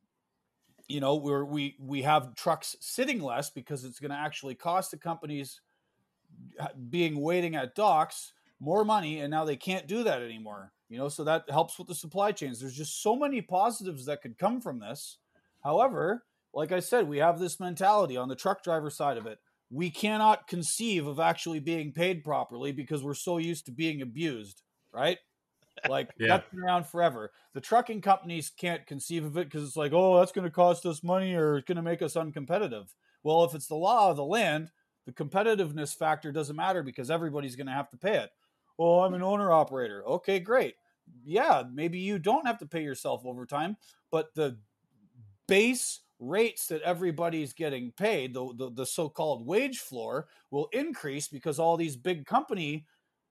you 0.88 0.99
know, 0.99 1.16
we're, 1.16 1.45
we 1.45 1.76
we 1.80 2.01
have 2.01 2.34
trucks 2.34 2.76
sitting 2.82 3.22
less 3.22 3.51
because 3.51 3.84
it's 3.84 3.99
going 3.99 4.12
to 4.12 4.18
actually 4.18 4.55
cost 4.55 4.89
the 4.89 4.97
companies 4.97 5.62
being 6.89 7.22
waiting 7.22 7.55
at 7.55 7.76
docks 7.76 8.34
more 8.60 8.84
money, 8.84 9.20
and 9.20 9.30
now 9.30 9.45
they 9.45 9.55
can't 9.55 9.88
do 9.88 10.03
that 10.03 10.24
anymore. 10.24 10.72
You 10.89 10.97
know, 10.97 11.10
so 11.10 11.24
that 11.26 11.43
helps 11.49 11.78
with 11.78 11.88
the 11.88 11.95
supply 11.95 12.32
chains. 12.32 12.60
There's 12.60 12.76
just 12.76 13.03
so 13.03 13.16
many 13.16 13.41
positives 13.41 14.05
that 14.05 14.24
could 14.24 14.39
come 14.39 14.62
from 14.62 14.80
this. 14.80 15.20
However, 15.64 16.24
like 16.53 16.72
I 16.72 16.80
said, 16.80 17.08
we 17.08 17.18
have 17.18 17.38
this 17.38 17.60
mentality 17.60 18.18
on 18.18 18.30
the 18.30 18.36
truck 18.36 18.64
driver 18.64 18.89
side 18.89 19.18
of 19.18 19.28
it 19.28 19.39
we 19.70 19.89
cannot 19.89 20.47
conceive 20.47 21.08
of 21.08 21.20
actually 21.20 21.60
being 21.60 21.91
paid 21.91 22.24
properly 22.24 22.72
because 22.72 23.03
we're 23.03 23.14
so 23.14 23.38
used 23.38 23.66
to 23.66 23.72
being 23.72 24.01
abused, 24.01 24.62
right? 24.93 25.18
Like 25.89 26.09
yeah. 26.19 26.28
that's 26.28 26.49
been 26.49 26.63
around 26.63 26.86
forever. 26.86 27.32
The 27.53 27.61
trucking 27.61 28.01
companies 28.01 28.51
can't 28.55 28.86
conceive 28.86 29.25
of 29.25 29.38
it 29.38 29.45
because 29.45 29.63
it's 29.63 29.78
like, 29.78 29.93
oh, 29.93 30.19
that's 30.19 30.32
going 30.32 30.45
to 30.45 30.51
cost 30.51 30.86
us 30.86 31.03
money 31.03 31.36
or 31.36 31.57
it's 31.57 31.67
going 31.67 31.78
to 31.78 31.82
make 31.82 32.01
us 32.01 32.15
uncompetitive. 32.15 32.93
Well, 33.23 33.43
if 33.43 33.53
it's 33.55 33.67
the 33.67 33.75
law 33.75 34.09
of 34.09 34.17
the 34.17 34.25
land, 34.25 34.71
the 35.05 35.11
competitiveness 35.11 35.95
factor 35.95 36.32
doesn't 36.32 36.55
matter 36.55 36.84
because 36.84 37.09
everybody's 37.09 37.55
going 37.55 37.67
to 37.67 37.73
have 37.73 37.89
to 37.89 37.97
pay 37.97 38.17
it. 38.17 38.30
Oh, 38.80 38.99
I'm 38.99 39.13
an 39.13 39.23
owner 39.23 39.51
operator. 39.51 40.05
Okay, 40.05 40.39
great. 40.39 40.75
Yeah, 41.23 41.63
maybe 41.73 41.99
you 41.99 42.19
don't 42.19 42.45
have 42.45 42.59
to 42.59 42.65
pay 42.65 42.84
yourself 42.84 43.25
overtime, 43.25 43.78
but 44.11 44.36
the 44.36 44.57
base 45.47 46.01
rates 46.19 46.67
that 46.67 46.82
everybody's 46.82 47.53
getting 47.53 47.91
paid, 47.91 48.34
the, 48.34 48.53
the, 48.57 48.71
the 48.71 48.86
so-called 48.86 49.45
wage 49.45 49.80
floor, 49.80 50.28
will 50.51 50.67
increase 50.73 51.28
because 51.28 51.59
all 51.59 51.78
these 51.78 51.95
big 51.95 52.25
company, 52.25 52.86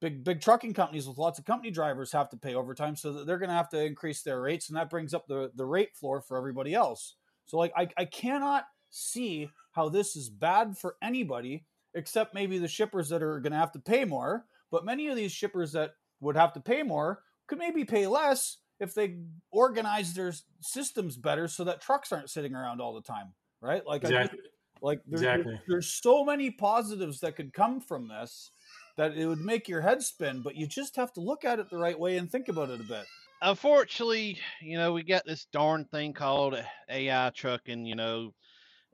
big 0.06 0.24
big 0.24 0.40
trucking 0.40 0.74
companies 0.74 1.08
with 1.08 1.18
lots 1.18 1.38
of 1.38 1.44
company 1.44 1.70
drivers 1.70 2.12
have 2.12 2.28
to 2.30 2.36
pay 2.36 2.54
overtime, 2.54 2.96
so 2.96 3.24
they're 3.24 3.38
going 3.38 3.48
to 3.48 3.54
have 3.54 3.70
to 3.70 3.84
increase 3.84 4.22
their 4.22 4.40
rates, 4.40 4.68
and 4.68 4.76
that 4.76 4.90
brings 4.90 5.14
up 5.14 5.26
the 5.26 5.50
the 5.54 5.64
rate 5.64 5.96
floor 5.96 6.20
for 6.20 6.36
everybody 6.36 6.74
else. 6.74 7.16
So 7.46 7.58
like 7.58 7.72
I, 7.76 7.88
I 7.96 8.04
cannot 8.04 8.64
see 8.90 9.50
how 9.72 9.88
this 9.88 10.16
is 10.16 10.30
bad 10.30 10.78
for 10.78 10.96
anybody 11.02 11.64
except 11.94 12.34
maybe 12.34 12.58
the 12.58 12.68
shippers 12.68 13.08
that 13.08 13.22
are 13.22 13.40
going 13.40 13.52
to 13.52 13.58
have 13.58 13.72
to 13.72 13.78
pay 13.78 14.04
more. 14.04 14.44
But 14.70 14.84
many 14.84 15.08
of 15.08 15.16
these 15.16 15.32
shippers 15.32 15.72
that 15.72 15.92
would 16.20 16.36
have 16.36 16.52
to 16.52 16.60
pay 16.60 16.82
more 16.82 17.22
could 17.46 17.58
maybe 17.58 17.84
pay 17.84 18.06
less 18.06 18.58
if 18.80 18.94
they 18.94 19.16
organize 19.50 20.12
their 20.12 20.34
systems 20.60 21.16
better 21.16 21.48
so 21.48 21.64
that 21.64 21.80
trucks 21.80 22.12
aren't 22.12 22.28
sitting 22.28 22.54
around 22.54 22.80
all 22.80 22.94
the 22.94 23.00
time, 23.00 23.32
right? 23.62 23.86
Like, 23.86 24.02
exactly. 24.02 24.40
I, 24.44 24.48
like 24.82 25.00
there, 25.06 25.18
exactly. 25.18 25.52
There, 25.52 25.62
there's 25.68 25.92
so 25.92 26.24
many 26.24 26.50
positives 26.50 27.20
that 27.20 27.36
could 27.36 27.54
come 27.54 27.80
from 27.80 28.08
this 28.08 28.50
that 28.96 29.16
it 29.16 29.26
would 29.26 29.40
make 29.40 29.68
your 29.68 29.80
head 29.80 30.02
spin, 30.02 30.40
but 30.42 30.56
you 30.56 30.66
just 30.66 30.96
have 30.96 31.12
to 31.14 31.20
look 31.20 31.44
at 31.44 31.58
it 31.58 31.70
the 31.70 31.76
right 31.76 31.98
way 31.98 32.16
and 32.16 32.30
think 32.30 32.48
about 32.48 32.70
it 32.70 32.80
a 32.80 32.84
bit. 32.84 33.04
Unfortunately, 33.42 34.38
you 34.62 34.78
know, 34.78 34.92
we 34.92 35.02
got 35.02 35.26
this 35.26 35.46
darn 35.52 35.84
thing 35.86 36.14
called 36.14 36.56
AI 36.88 37.30
trucking, 37.34 37.84
you 37.84 37.94
know, 37.94 38.32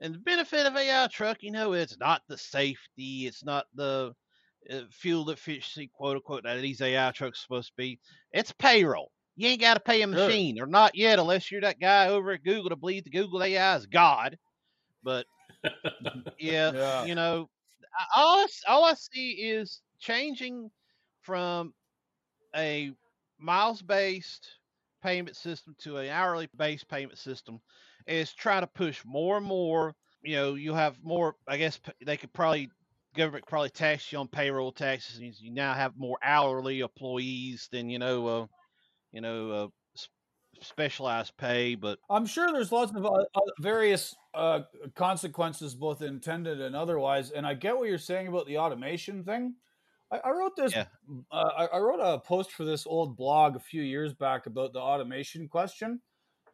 and 0.01 0.15
the 0.15 0.19
benefit 0.19 0.65
of 0.65 0.75
AI 0.75 1.07
truck, 1.07 1.37
you 1.41 1.51
know, 1.51 1.73
it's 1.73 1.97
not 1.97 2.21
the 2.27 2.37
safety, 2.37 3.25
it's 3.25 3.45
not 3.45 3.65
the 3.73 4.13
uh, 4.69 4.81
fuel 4.91 5.29
efficiency, 5.29 5.89
quote 5.93 6.17
unquote, 6.17 6.43
that 6.43 6.61
these 6.61 6.81
AI 6.81 7.11
trucks 7.11 7.41
supposed 7.41 7.69
to 7.69 7.73
be. 7.77 7.99
It's 8.33 8.51
payroll. 8.51 9.11
You 9.35 9.47
ain't 9.47 9.61
got 9.61 9.75
to 9.75 9.79
pay 9.79 10.01
a 10.01 10.07
machine, 10.07 10.57
sure. 10.57 10.65
or 10.65 10.67
not 10.67 10.95
yet, 10.95 11.19
unless 11.19 11.51
you're 11.51 11.61
that 11.61 11.79
guy 11.79 12.09
over 12.09 12.31
at 12.31 12.43
Google 12.43 12.69
to 12.69 12.75
believe 12.75 13.05
the 13.05 13.09
Google 13.09 13.41
AI 13.41 13.75
is 13.77 13.85
God. 13.85 14.37
But 15.03 15.25
yeah, 16.37 16.71
yeah, 16.71 17.05
you 17.05 17.15
know, 17.15 17.49
all 18.15 18.39
I, 18.39 18.47
all 18.67 18.85
I 18.85 18.93
see 18.93 19.31
is 19.31 19.81
changing 20.03 20.69
from 21.21 21.73
a 22.55 22.91
miles 23.39 23.81
based 23.81 24.47
payment 25.01 25.35
system 25.35 25.75
to 25.79 25.97
an 25.97 26.09
hourly 26.09 26.49
based 26.57 26.87
payment 26.87 27.17
system 27.17 27.59
is 28.07 28.33
trying 28.33 28.61
to 28.61 28.67
push 28.67 29.01
more 29.05 29.37
and 29.37 29.45
more. 29.45 29.95
You 30.23 30.35
know, 30.35 30.55
you 30.55 30.73
have 30.73 30.97
more. 31.03 31.35
I 31.47 31.57
guess 31.57 31.79
they 32.05 32.17
could 32.17 32.33
probably 32.33 32.69
government 33.15 33.45
could 33.45 33.49
probably 33.49 33.69
tax 33.69 34.11
you 34.11 34.19
on 34.19 34.27
payroll 34.27 34.71
taxes. 34.71 35.19
You 35.19 35.51
now 35.51 35.73
have 35.73 35.93
more 35.97 36.17
hourly 36.23 36.81
employees 36.81 37.67
than 37.71 37.89
you 37.89 37.99
know. 37.99 38.27
Uh, 38.27 38.45
you 39.11 39.21
know, 39.21 39.51
uh, 39.51 39.67
specialized 40.61 41.37
pay, 41.37 41.75
but 41.75 41.99
I'm 42.09 42.25
sure 42.25 42.51
there's 42.51 42.71
lots 42.71 42.91
of 42.95 43.05
uh, 43.05 43.23
various 43.59 44.15
uh, 44.33 44.61
consequences, 44.95 45.75
both 45.75 46.01
intended 46.01 46.61
and 46.61 46.75
otherwise. 46.75 47.31
And 47.31 47.45
I 47.45 47.53
get 47.53 47.77
what 47.77 47.87
you're 47.87 47.97
saying 47.99 48.27
about 48.27 48.47
the 48.47 48.57
automation 48.57 49.23
thing. 49.23 49.53
I, 50.13 50.29
I 50.29 50.31
wrote 50.31 50.55
this. 50.55 50.73
Yeah. 50.75 50.85
Uh, 51.31 51.49
I, 51.57 51.65
I, 51.65 51.79
wrote 51.79 51.99
a 51.99 52.19
post 52.19 52.51
for 52.51 52.65
this 52.65 52.85
old 52.85 53.17
blog 53.17 53.55
a 53.55 53.59
few 53.59 53.81
years 53.81 54.13
back 54.13 54.45
about 54.45 54.73
the 54.73 54.79
automation 54.79 55.47
question, 55.47 56.01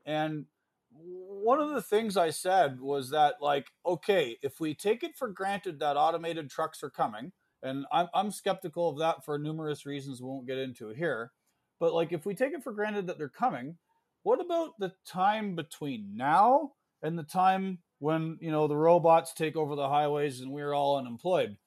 and 0.06 0.46
one 0.92 1.60
of 1.60 1.70
the 1.70 1.82
things 1.82 2.18
I 2.18 2.32
said 2.32 2.80
was 2.80 3.12
that, 3.12 3.36
like, 3.42 3.68
okay, 3.86 4.38
if 4.42 4.60
we 4.60 4.74
take 4.74 5.04
it 5.04 5.16
for 5.18 5.30
granted 5.30 5.80
that 5.80 5.98
automated 5.98 6.50
trucks 6.50 6.82
are 6.84 6.90
coming, 6.90 7.32
and 7.62 7.86
I'm, 7.92 8.08
I'm 8.14 8.32
skeptical 8.32 8.90
of 8.90 9.00
that 9.00 9.24
for 9.26 9.38
numerous 9.38 9.86
reasons 9.86 10.22
we 10.22 10.30
won't 10.30 10.48
get 10.48 10.58
into 10.58 10.90
here 10.90 11.32
but 11.80 11.94
like 11.94 12.12
if 12.12 12.26
we 12.26 12.36
take 12.36 12.54
it 12.54 12.64
for 12.64 12.74
granted 12.74 13.08
that 13.08 13.18
they're 13.18 13.30
coming, 13.30 13.78
what 14.24 14.42
about 14.42 14.78
the 14.80 14.94
time 15.06 15.56
between 15.56 16.12
now 16.16 16.74
and 17.02 17.18
the 17.18 17.24
time 17.24 17.80
when, 18.00 18.38
you 18.42 18.52
know, 18.52 18.68
the 18.68 18.76
robots 18.76 19.34
take 19.34 19.56
over 19.56 19.76
the 19.76 19.88
highways 19.88 20.42
and 20.42 20.52
we're 20.52 20.74
all 20.74 20.98
unemployed? 20.98 21.58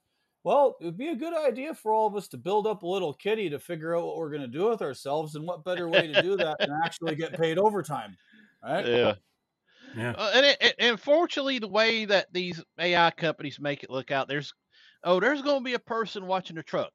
Well, 0.45 0.76
it 0.80 0.84
would 0.86 0.99
be 0.99 1.09
a 1.09 1.16
good 1.16 1.34
idea 1.36 1.74
for 1.74 1.93
all 1.93 2.09
of 2.09 2.16
us 2.16 2.28
to 2.28 2.36
build 2.36 2.66
up 2.66 2.82
a 2.82 2.86
little 2.86 3.14
kitty 3.14 3.49
to 3.51 3.61
figure 3.61 3.97
out 3.97 4.05
what 4.05 4.16
we're 4.16 4.30
going 4.30 4.43
to 4.43 4.49
do 4.49 4.68
with 4.68 4.82
ourselves 4.82 5.36
and 5.36 5.47
what 5.47 5.64
better 5.64 5.88
way 5.88 6.12
to 6.12 6.22
do 6.22 6.36
that 6.36 6.59
than 6.59 6.72
actually 6.84 7.14
get 7.14 7.38
paid 7.38 7.59
overtime. 7.59 8.16
Right? 8.62 8.86
Yeah. 8.86 9.14
Yeah. 9.97 10.14
Uh, 10.16 10.30
and, 10.34 10.47
it, 10.47 10.57
it, 10.61 10.74
and 10.78 10.99
fortunately, 11.01 11.59
the 11.59 11.68
way 11.68 12.07
that 12.07 12.32
these 12.32 12.62
AI 12.78 13.11
companies 13.12 13.61
make 13.61 13.84
it 13.84 13.90
look 13.90 14.11
out, 14.11 14.26
there's 14.26 14.53
oh, 15.05 15.20
there's 15.20 15.43
going 15.43 15.59
to 15.59 15.64
be 15.64 15.74
a 15.74 15.78
person 15.78 16.26
watching 16.26 16.57
the 16.57 16.62
truck 16.62 16.93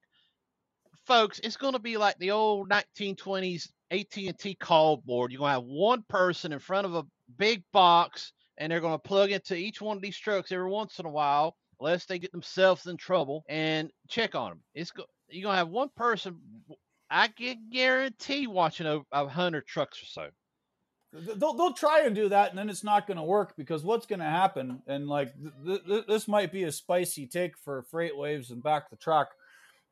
folks, 1.07 1.39
it's 1.39 1.57
going 1.57 1.73
to 1.73 1.79
be 1.79 1.97
like 1.97 2.17
the 2.19 2.31
old 2.31 2.69
1920s 2.69 3.69
AT&T 3.91 4.55
call 4.55 4.97
board. 4.97 5.31
You're 5.31 5.39
going 5.39 5.49
to 5.49 5.53
have 5.53 5.63
one 5.63 6.03
person 6.09 6.51
in 6.51 6.59
front 6.59 6.85
of 6.85 6.95
a 6.95 7.03
big 7.37 7.63
box, 7.71 8.33
and 8.57 8.71
they're 8.71 8.81
going 8.81 8.93
to 8.93 9.07
plug 9.07 9.31
into 9.31 9.55
each 9.55 9.81
one 9.81 9.95
of 9.95 10.03
these 10.03 10.17
trucks 10.17 10.51
every 10.51 10.69
once 10.69 10.99
in 10.99 11.05
a 11.05 11.09
while, 11.09 11.55
unless 11.79 12.05
they 12.05 12.19
get 12.19 12.31
themselves 12.31 12.87
in 12.87 12.97
trouble, 12.97 13.43
and 13.47 13.91
check 14.07 14.35
on 14.35 14.49
them. 14.49 14.61
It's 14.73 14.91
go- 14.91 15.05
you're 15.29 15.51
to 15.51 15.57
have 15.57 15.69
one 15.69 15.89
person. 15.95 16.39
I 17.09 17.27
can 17.27 17.69
guarantee 17.71 18.47
watching 18.47 18.87
a, 18.87 19.01
a 19.11 19.27
hundred 19.27 19.65
trucks 19.65 20.01
or 20.01 20.05
so. 20.05 20.29
They'll, 21.13 21.53
they'll 21.53 21.73
try 21.73 22.01
and 22.01 22.13
do 22.13 22.29
that, 22.29 22.49
and 22.49 22.59
then 22.59 22.69
it's 22.69 22.83
not 22.83 23.07
going 23.07 23.17
to 23.17 23.23
work 23.23 23.55
because 23.55 23.83
what's 23.83 24.05
going 24.05 24.19
to 24.19 24.25
happen, 24.25 24.81
and 24.87 25.07
like 25.07 25.33
th- 25.65 25.85
th- 25.85 26.05
this 26.05 26.27
might 26.27 26.51
be 26.51 26.63
a 26.65 26.71
spicy 26.71 27.25
take 27.25 27.57
for 27.57 27.85
FreightWaves 27.93 28.51
and 28.51 28.61
back 28.61 28.89
the 28.89 28.97
truck, 28.97 29.29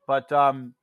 but 0.06 0.30
um, 0.30 0.74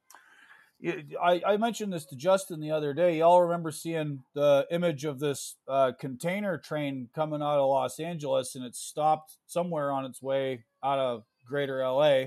I, 0.86 1.42
I, 1.46 1.58
mentioned 1.58 1.94
this 1.94 2.06
to 2.08 2.16
Justin 2.16 2.60
the 2.60 2.72
other 2.72 2.94
day. 2.94 3.20
Y'all 3.20 3.42
remember 3.42 3.72
seeing 3.72 4.24
the 4.34 4.68
image 4.70 5.06
of 5.06 5.20
this 5.20 5.56
uh, 5.68 5.94
container 5.98 6.58
train 6.58 7.08
coming 7.16 7.42
out 7.42 7.60
of 7.60 7.70
Los 7.70 8.00
Angeles, 8.00 8.56
and 8.56 8.66
it 8.66 8.76
stopped 8.76 9.38
somewhere 9.46 9.92
on 9.92 10.04
its 10.04 10.22
way 10.22 10.66
out 10.84 11.00
of 11.00 11.24
Greater 11.46 11.80
LA. 11.88 12.26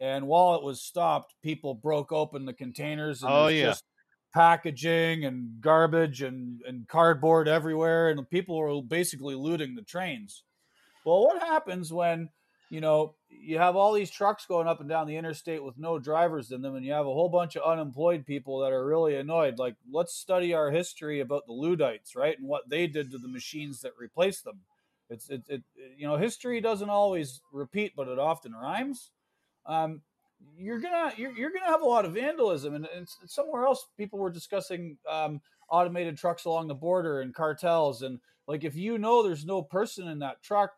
And 0.00 0.26
while 0.26 0.54
it 0.54 0.62
was 0.62 0.80
stopped, 0.80 1.34
people 1.42 1.74
broke 1.74 2.10
open 2.10 2.46
the 2.46 2.54
containers. 2.54 3.22
And 3.22 3.32
oh 3.32 3.48
yeah, 3.48 3.74
packaging 4.32 5.26
and 5.26 5.60
garbage 5.60 6.22
and 6.22 6.62
and 6.66 6.88
cardboard 6.88 7.48
everywhere, 7.48 8.08
and 8.08 8.30
people 8.30 8.56
were 8.56 8.80
basically 8.82 9.34
looting 9.34 9.74
the 9.74 9.82
trains. 9.82 10.42
Well, 11.04 11.24
what 11.24 11.42
happens 11.42 11.92
when 11.92 12.30
you 12.70 12.80
know, 12.80 13.16
you 13.28 13.58
have 13.58 13.74
all 13.74 13.92
these 13.92 14.10
trucks 14.10 14.46
going 14.46 14.68
up 14.68 14.80
and 14.80 14.88
down 14.88 15.08
the 15.08 15.16
interstate 15.16 15.62
with 15.62 15.76
no 15.76 15.98
drivers 15.98 16.52
in 16.52 16.62
them, 16.62 16.76
and 16.76 16.86
you 16.86 16.92
have 16.92 17.06
a 17.06 17.12
whole 17.12 17.28
bunch 17.28 17.56
of 17.56 17.64
unemployed 17.64 18.24
people 18.24 18.60
that 18.60 18.72
are 18.72 18.86
really 18.86 19.16
annoyed. 19.16 19.58
Like, 19.58 19.74
let's 19.90 20.14
study 20.14 20.54
our 20.54 20.70
history 20.70 21.18
about 21.20 21.46
the 21.46 21.52
Luddites, 21.52 22.14
right, 22.14 22.38
and 22.38 22.48
what 22.48 22.68
they 22.70 22.86
did 22.86 23.10
to 23.10 23.18
the 23.18 23.28
machines 23.28 23.80
that 23.80 23.92
replaced 23.98 24.44
them. 24.44 24.60
It's 25.10 25.28
it, 25.28 25.42
it 25.48 25.62
you 25.98 26.06
know, 26.06 26.16
history 26.16 26.60
doesn't 26.60 26.88
always 26.88 27.40
repeat, 27.52 27.92
but 27.96 28.06
it 28.06 28.20
often 28.20 28.52
rhymes. 28.52 29.10
Um, 29.66 30.02
you're 30.56 30.78
gonna 30.78 31.12
you're, 31.16 31.32
you're 31.32 31.50
gonna 31.50 31.66
have 31.66 31.82
a 31.82 31.86
lot 31.86 32.04
of 32.04 32.14
vandalism, 32.14 32.74
and, 32.74 32.86
and 32.94 33.08
somewhere 33.26 33.64
else, 33.64 33.88
people 33.98 34.20
were 34.20 34.30
discussing 34.30 34.96
um, 35.10 35.40
automated 35.68 36.16
trucks 36.16 36.44
along 36.44 36.68
the 36.68 36.74
border 36.74 37.20
and 37.20 37.34
cartels, 37.34 38.02
and 38.02 38.20
like 38.46 38.62
if 38.62 38.76
you 38.76 38.96
know 38.96 39.24
there's 39.24 39.44
no 39.44 39.60
person 39.60 40.06
in 40.06 40.20
that 40.20 40.40
truck 40.44 40.70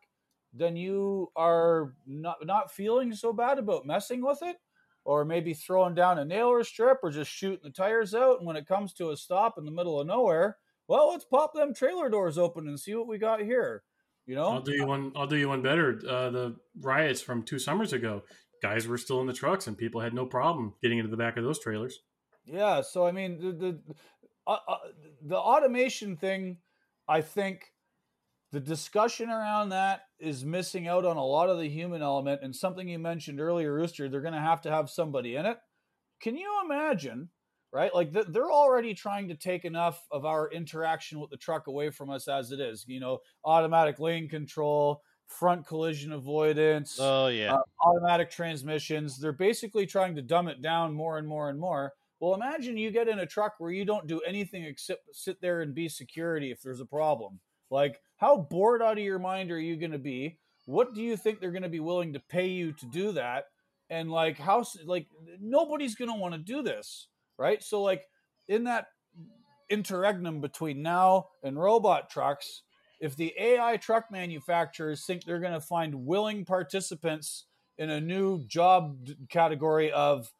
then 0.53 0.75
you 0.75 1.31
are 1.35 1.93
not 2.05 2.37
not 2.45 2.71
feeling 2.71 3.13
so 3.13 3.33
bad 3.33 3.59
about 3.59 3.85
messing 3.85 4.21
with 4.21 4.39
it. 4.43 4.57
or 5.05 5.25
maybe 5.25 5.53
throwing 5.53 5.93
down 5.95 6.17
a 6.19 6.25
nailer 6.25 6.63
strip 6.63 6.99
or 7.03 7.11
just 7.11 7.29
shooting 7.29 7.59
the 7.63 7.69
tires 7.69 8.15
out. 8.15 8.37
And 8.37 8.47
when 8.47 8.55
it 8.55 8.67
comes 8.67 8.93
to 8.93 9.11
a 9.11 9.17
stop 9.17 9.57
in 9.57 9.65
the 9.65 9.71
middle 9.71 9.99
of 9.99 10.07
nowhere, 10.07 10.57
well, 10.87 11.09
let's 11.09 11.25
pop 11.25 11.53
them 11.53 11.73
trailer 11.73 12.09
doors 12.09 12.37
open 12.37 12.67
and 12.67 12.79
see 12.79 12.95
what 12.95 13.07
we 13.07 13.17
got 13.17 13.41
here. 13.41 13.83
You 14.25 14.35
know, 14.35 14.47
I'll 14.47 14.61
do 14.61 14.71
you 14.71 14.85
one. 14.85 15.11
I'll 15.15 15.27
do 15.27 15.35
you 15.35 15.49
one 15.49 15.61
better. 15.61 15.99
Uh, 16.07 16.29
the 16.29 16.55
riots 16.79 17.21
from 17.21 17.43
two 17.43 17.59
summers 17.59 17.91
ago, 17.91 18.23
guys 18.61 18.87
were 18.87 18.97
still 18.97 19.19
in 19.19 19.27
the 19.27 19.33
trucks, 19.33 19.67
and 19.67 19.77
people 19.77 19.99
had 19.99 20.13
no 20.13 20.25
problem 20.25 20.75
getting 20.81 20.99
into 20.99 21.11
the 21.11 21.17
back 21.17 21.35
of 21.35 21.43
those 21.43 21.59
trailers. 21.59 21.99
Yeah. 22.45 22.79
So 22.81 23.05
I 23.05 23.11
mean, 23.11 23.37
the 23.39 23.51
the 23.51 23.79
uh, 24.47 24.57
uh, 24.65 24.77
the 25.21 25.37
automation 25.37 26.15
thing, 26.15 26.59
I 27.09 27.19
think 27.19 27.65
the 28.53 28.59
discussion 28.59 29.31
around 29.31 29.69
that 29.69 30.01
is 30.19 30.45
missing 30.45 30.87
out 30.87 31.05
on 31.05 31.17
a 31.17 31.25
lot 31.25 31.49
of 31.49 31.57
the 31.57 31.67
human 31.67 32.03
element 32.03 32.41
and 32.43 32.55
something 32.55 32.87
you 32.87 32.99
mentioned 32.99 33.41
earlier 33.41 33.73
rooster 33.73 34.07
they're 34.07 34.21
going 34.21 34.31
to 34.31 34.39
have 34.39 34.61
to 34.61 34.69
have 34.69 34.91
somebody 34.91 35.35
in 35.35 35.47
it. 35.47 35.57
Can 36.21 36.37
you 36.37 36.47
imagine 36.63 37.29
right 37.73 37.93
like 37.95 38.11
they're 38.11 38.51
already 38.51 38.93
trying 38.93 39.27
to 39.27 39.35
take 39.35 39.65
enough 39.65 40.05
of 40.11 40.23
our 40.23 40.51
interaction 40.51 41.19
with 41.19 41.31
the 41.31 41.37
truck 41.37 41.65
away 41.65 41.89
from 41.89 42.11
us 42.11 42.27
as 42.27 42.51
it 42.51 42.59
is 42.59 42.85
you 42.87 42.99
know 42.99 43.17
automatic 43.43 43.99
lane 43.99 44.29
control 44.29 45.01
front 45.25 45.65
collision 45.65 46.11
avoidance 46.11 46.99
oh 47.01 47.27
yeah. 47.27 47.55
uh, 47.55 47.61
automatic 47.83 48.29
transmissions 48.29 49.19
they're 49.19 49.31
basically 49.33 49.87
trying 49.87 50.13
to 50.15 50.21
dumb 50.21 50.47
it 50.47 50.61
down 50.61 50.93
more 50.93 51.17
and 51.17 51.27
more 51.27 51.49
and 51.49 51.59
more. 51.59 51.91
Well 52.19 52.35
imagine 52.35 52.77
you 52.77 52.91
get 52.91 53.07
in 53.07 53.17
a 53.17 53.25
truck 53.25 53.55
where 53.57 53.71
you 53.71 53.83
don't 53.83 54.05
do 54.05 54.21
anything 54.21 54.63
except 54.63 55.01
sit 55.11 55.41
there 55.41 55.61
and 55.61 55.73
be 55.73 55.89
security 55.89 56.51
if 56.51 56.61
there's 56.61 56.79
a 56.79 56.85
problem 56.85 57.39
like 57.73 57.99
how 58.17 58.37
bored 58.37 58.81
out 58.81 58.97
of 58.97 59.03
your 59.03 59.19
mind 59.19 59.51
are 59.51 59.59
you 59.59 59.75
going 59.75 59.91
to 59.91 59.97
be? 59.97 60.37
What 60.65 60.93
do 60.93 61.01
you 61.01 61.17
think 61.17 61.39
they're 61.39 61.51
going 61.51 61.63
to 61.63 61.69
be 61.69 61.81
willing 61.81 62.13
to 62.13 62.19
pay 62.19 62.47
you 62.47 62.71
to 62.73 62.85
do 62.85 63.11
that? 63.13 63.45
And 63.89 64.09
like 64.09 64.37
how 64.37 64.63
like 64.85 65.07
nobody's 65.41 65.95
going 65.95 66.11
to 66.11 66.17
want 66.17 66.35
to 66.35 66.39
do 66.39 66.61
this, 66.61 67.09
right? 67.37 67.61
So 67.61 67.81
like 67.81 68.03
in 68.47 68.63
that 68.65 68.85
interregnum 69.69 70.39
between 70.39 70.81
now 70.81 71.27
and 71.43 71.59
robot 71.59 72.09
trucks, 72.09 72.61
if 73.01 73.15
the 73.17 73.33
AI 73.37 73.77
truck 73.77 74.05
manufacturers 74.11 75.05
think 75.05 75.23
they're 75.23 75.39
going 75.39 75.53
to 75.53 75.59
find 75.59 76.05
willing 76.05 76.45
participants 76.45 77.47
in 77.77 77.89
a 77.89 77.99
new 77.99 78.45
job 78.45 78.97
category 79.29 79.91
of 79.91 80.31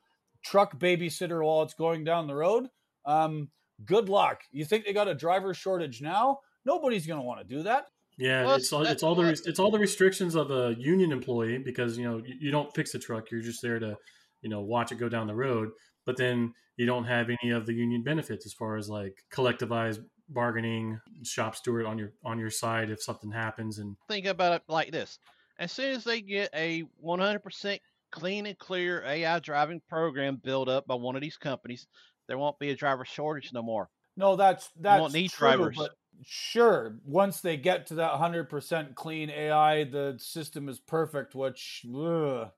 truck 0.45 0.79
babysitter 0.79 1.43
while 1.43 1.63
it's 1.63 1.73
going 1.73 2.03
down 2.03 2.27
the 2.27 2.35
road, 2.35 2.67
um, 3.05 3.49
good 3.83 4.07
luck. 4.07 4.41
You 4.51 4.65
think 4.65 4.85
they 4.85 4.93
got 4.93 5.07
a 5.07 5.15
driver 5.15 5.53
shortage 5.53 6.01
now? 6.01 6.39
Nobody's 6.65 7.05
going 7.05 7.19
to 7.19 7.25
want 7.25 7.47
to 7.47 7.55
do 7.55 7.63
that. 7.63 7.87
Yeah, 8.17 8.45
well, 8.45 8.55
it's 8.55 8.71
all 8.71 8.83
it's 8.83 9.01
all 9.01 9.15
the 9.15 9.29
it's 9.29 9.59
all 9.59 9.71
the 9.71 9.79
restrictions 9.79 10.35
of 10.35 10.51
a 10.51 10.75
union 10.77 11.11
employee 11.11 11.57
because 11.57 11.97
you 11.97 12.03
know 12.03 12.17
you, 12.17 12.35
you 12.39 12.51
don't 12.51 12.73
fix 12.75 12.91
the 12.91 12.99
truck; 12.99 13.31
you're 13.31 13.41
just 13.41 13.61
there 13.61 13.79
to 13.79 13.97
you 14.41 14.49
know 14.49 14.61
watch 14.61 14.91
it 14.91 14.99
go 14.99 15.09
down 15.09 15.25
the 15.25 15.35
road. 15.35 15.69
But 16.05 16.17
then 16.17 16.53
you 16.77 16.85
don't 16.85 17.05
have 17.05 17.29
any 17.29 17.51
of 17.51 17.65
the 17.65 17.73
union 17.73 18.03
benefits 18.03 18.45
as 18.45 18.53
far 18.53 18.77
as 18.77 18.87
like 18.87 19.15
collectivized 19.33 20.03
bargaining, 20.29 20.99
shop 21.23 21.55
steward 21.55 21.85
on 21.85 21.97
your 21.97 22.11
on 22.23 22.37
your 22.37 22.51
side 22.51 22.91
if 22.91 23.01
something 23.01 23.31
happens. 23.31 23.79
And 23.79 23.95
think 24.07 24.27
about 24.27 24.53
it 24.53 24.61
like 24.67 24.91
this: 24.91 25.17
as 25.57 25.71
soon 25.71 25.95
as 25.95 26.03
they 26.03 26.21
get 26.21 26.49
a 26.53 26.83
100% 27.03 27.79
clean 28.11 28.45
and 28.45 28.57
clear 28.57 29.03
AI 29.03 29.39
driving 29.39 29.81
program 29.89 30.39
built 30.43 30.69
up 30.69 30.85
by 30.85 30.95
one 30.95 31.15
of 31.15 31.21
these 31.21 31.37
companies, 31.37 31.87
there 32.27 32.37
won't 32.37 32.59
be 32.59 32.69
a 32.69 32.75
driver 32.75 33.05
shortage 33.05 33.51
no 33.53 33.63
more. 33.63 33.89
No, 34.15 34.35
that's 34.35 34.69
that's 34.79 35.01
won't 35.01 35.13
need 35.13 35.31
true, 35.31 35.47
drivers. 35.47 35.75
But 35.77 35.91
sure 36.23 36.99
once 37.05 37.41
they 37.41 37.57
get 37.57 37.87
to 37.87 37.95
that 37.95 38.13
100% 38.13 38.95
clean 38.95 39.29
ai 39.29 39.83
the 39.83 40.15
system 40.17 40.69
is 40.69 40.79
perfect 40.79 41.35
which 41.35 41.85
ugh, 41.95 42.49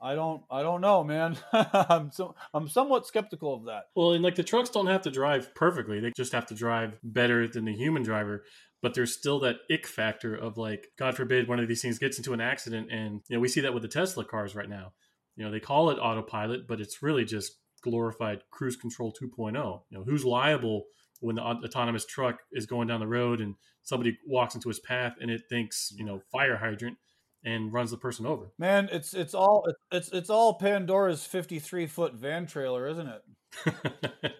i 0.00 0.14
don't 0.14 0.42
i 0.50 0.62
don't 0.62 0.80
know 0.80 1.02
man. 1.04 1.36
I'm 1.52 2.10
so 2.12 2.34
i'm 2.52 2.68
somewhat 2.68 3.06
skeptical 3.06 3.54
of 3.54 3.64
that. 3.66 3.84
Well 3.94 4.12
and 4.12 4.24
like 4.24 4.34
the 4.34 4.42
trucks 4.42 4.70
don't 4.70 4.86
have 4.86 5.02
to 5.02 5.10
drive 5.10 5.54
perfectly 5.54 6.00
they 6.00 6.12
just 6.16 6.32
have 6.32 6.46
to 6.46 6.54
drive 6.54 6.98
better 7.02 7.46
than 7.48 7.64
the 7.64 7.74
human 7.74 8.02
driver 8.02 8.44
but 8.82 8.94
there's 8.94 9.14
still 9.14 9.40
that 9.40 9.56
ick 9.70 9.86
factor 9.86 10.34
of 10.34 10.56
like 10.56 10.88
god 10.98 11.16
forbid 11.16 11.48
one 11.48 11.60
of 11.60 11.68
these 11.68 11.82
things 11.82 11.98
gets 11.98 12.18
into 12.18 12.32
an 12.32 12.40
accident 12.40 12.88
and 12.90 13.20
you 13.28 13.36
know 13.36 13.40
we 13.40 13.48
see 13.48 13.60
that 13.60 13.74
with 13.74 13.82
the 13.82 13.88
tesla 13.88 14.24
cars 14.24 14.54
right 14.54 14.68
now. 14.68 14.92
You 15.36 15.44
know 15.46 15.50
they 15.50 15.60
call 15.60 15.90
it 15.90 15.98
autopilot 15.98 16.66
but 16.66 16.80
it's 16.80 17.02
really 17.02 17.24
just 17.24 17.52
glorified 17.82 18.42
cruise 18.50 18.76
control 18.76 19.10
2.0 19.10 19.54
you 19.88 19.98
know 19.98 20.04
who's 20.04 20.22
liable 20.22 20.84
when 21.20 21.36
the 21.36 21.42
autonomous 21.42 22.06
truck 22.06 22.38
is 22.52 22.66
going 22.66 22.88
down 22.88 23.00
the 23.00 23.06
road 23.06 23.40
and 23.40 23.54
somebody 23.82 24.18
walks 24.26 24.54
into 24.54 24.68
his 24.68 24.80
path 24.80 25.14
and 25.20 25.30
it 25.30 25.42
thinks 25.48 25.92
you 25.96 26.04
know 26.04 26.20
fire 26.32 26.56
hydrant 26.56 26.96
and 27.44 27.72
runs 27.72 27.90
the 27.90 27.96
person 27.96 28.26
over. 28.26 28.50
Man, 28.58 28.88
it's 28.92 29.14
it's 29.14 29.34
all 29.34 29.66
it's 29.90 30.10
it's 30.12 30.30
all 30.30 30.54
Pandora's 30.54 31.24
fifty 31.24 31.58
three 31.58 31.86
foot 31.86 32.14
van 32.14 32.46
trailer, 32.46 32.86
isn't 32.88 33.08
it? 33.08 33.22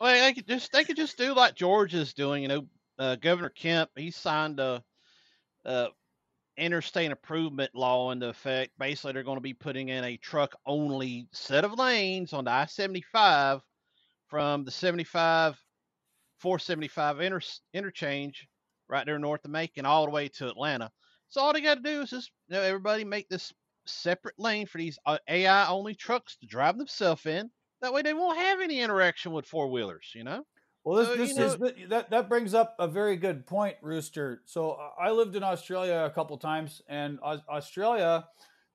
well, 0.00 0.26
they 0.26 0.32
could 0.32 0.46
just 0.46 0.72
they 0.72 0.84
could 0.84 0.96
just 0.96 1.18
do 1.18 1.34
like 1.34 1.54
Georgia's 1.54 2.14
doing. 2.14 2.42
You 2.42 2.48
know, 2.48 2.66
uh, 2.98 3.16
Governor 3.16 3.50
Kemp 3.50 3.90
he 3.96 4.10
signed 4.10 4.60
a, 4.60 4.82
a 5.64 5.88
interstate 6.56 7.10
improvement 7.10 7.74
law 7.74 8.10
into 8.10 8.28
effect. 8.28 8.72
Basically, 8.78 9.12
they're 9.12 9.22
going 9.22 9.36
to 9.36 9.42
be 9.42 9.54
putting 9.54 9.88
in 9.88 10.04
a 10.04 10.16
truck 10.16 10.54
only 10.66 11.26
set 11.32 11.64
of 11.64 11.78
lanes 11.78 12.32
on 12.32 12.44
the 12.44 12.50
I 12.50 12.66
seventy 12.66 13.04
five 13.12 13.60
from 14.28 14.64
the 14.64 14.70
seventy 14.70 15.04
five 15.04 15.60
475 16.40 17.20
inter- 17.20 17.40
interchange 17.72 18.48
right 18.88 19.06
there 19.06 19.18
north 19.18 19.44
of 19.44 19.50
Macon 19.50 19.86
all 19.86 20.04
the 20.04 20.10
way 20.10 20.28
to 20.28 20.48
Atlanta. 20.48 20.90
So 21.28 21.40
all 21.40 21.52
they 21.52 21.60
got 21.60 21.76
to 21.76 21.82
do 21.82 22.02
is 22.02 22.10
just 22.10 22.30
you 22.48 22.56
know 22.56 22.62
everybody 22.62 23.04
make 23.04 23.28
this 23.28 23.52
separate 23.86 24.38
lane 24.38 24.66
for 24.66 24.78
these 24.78 24.98
uh, 25.06 25.18
AI 25.28 25.68
only 25.68 25.94
trucks 25.94 26.36
to 26.36 26.46
drive 26.46 26.76
themselves 26.76 27.24
in. 27.26 27.50
That 27.82 27.92
way 27.92 28.02
they 28.02 28.14
won't 28.14 28.38
have 28.38 28.60
any 28.60 28.80
interaction 28.80 29.32
with 29.32 29.46
four 29.46 29.68
wheelers. 29.68 30.12
You 30.14 30.24
know. 30.24 30.44
Well, 30.82 30.96
this, 30.96 31.08
so, 31.08 31.16
this 31.16 31.30
is 31.30 31.58
know, 31.58 31.70
that 31.90 32.10
that 32.10 32.28
brings 32.28 32.54
up 32.54 32.74
a 32.78 32.88
very 32.88 33.16
good 33.16 33.46
point, 33.46 33.76
Rooster. 33.82 34.42
So 34.46 34.78
I 34.98 35.10
lived 35.10 35.36
in 35.36 35.42
Australia 35.42 36.04
a 36.06 36.10
couple 36.10 36.36
times, 36.38 36.82
and 36.88 37.20
Australia, 37.20 38.26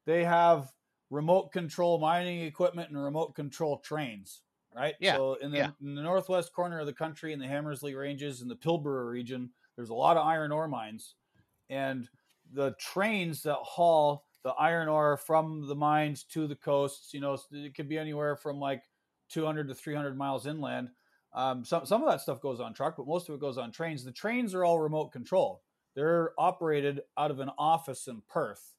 they 0.06 0.24
have 0.24 0.72
remote 1.10 1.52
control 1.52 2.00
mining 2.00 2.42
equipment 2.42 2.90
and 2.90 3.04
remote 3.04 3.36
control 3.36 3.78
trains 3.80 4.42
right? 4.76 4.96
Yeah. 5.00 5.16
So 5.16 5.36
in 5.36 5.52
the, 5.52 5.58
yeah. 5.58 5.70
in 5.82 5.96
the 5.96 6.02
northwest 6.02 6.54
corner 6.54 6.80
of 6.80 6.86
the 6.86 6.94
country, 6.94 7.34
in 7.34 7.40
the 7.40 7.48
Hamersley 7.48 7.96
Ranges, 7.96 8.42
in 8.42 8.48
the 8.48 8.56
Pilbara 8.56 9.10
region, 9.10 9.50
there's 9.76 9.90
a 9.90 9.96
lot 9.96 10.18
of 10.18 10.26
iron 10.26 10.52
ore 10.52 10.68
mines, 10.68 11.16
and 11.70 12.08
the 12.54 12.76
trains 12.80 13.44
that 13.44 13.58
haul 13.62 14.26
the 14.46 14.52
iron 14.52 14.88
ore 14.88 15.18
from 15.18 15.68
the 15.68 15.76
mines 15.76 16.24
to 16.24 16.46
the 16.46 16.56
coasts, 16.56 17.16
you 17.16 17.20
know, 17.20 17.36
it 17.52 17.76
could 17.76 17.90
be 17.90 17.98
anywhere 17.98 18.36
from 18.36 18.60
like 18.60 18.84
200 19.30 19.68
to 19.68 19.74
300 19.74 20.16
miles 20.16 20.46
inland. 20.46 20.90
Um, 21.34 21.66
some 21.66 21.84
some 21.88 22.04
of 22.04 22.10
that 22.10 22.22
stuff 22.22 22.42
goes 22.42 22.60
on 22.60 22.76
truck, 22.76 22.96
but 22.96 23.08
most 23.08 23.28
of 23.28 23.34
it 23.34 23.42
goes 23.42 23.58
on 23.58 23.72
trains. 23.72 24.06
The 24.06 24.12
trains 24.12 24.54
are 24.54 24.64
all 24.64 24.80
remote 24.80 25.12
control. 25.12 25.64
They're 25.96 26.32
operated 26.38 27.02
out 27.18 27.32
of 27.32 27.40
an 27.40 27.50
office 27.58 28.08
in 28.08 28.22
Perth. 28.30 28.76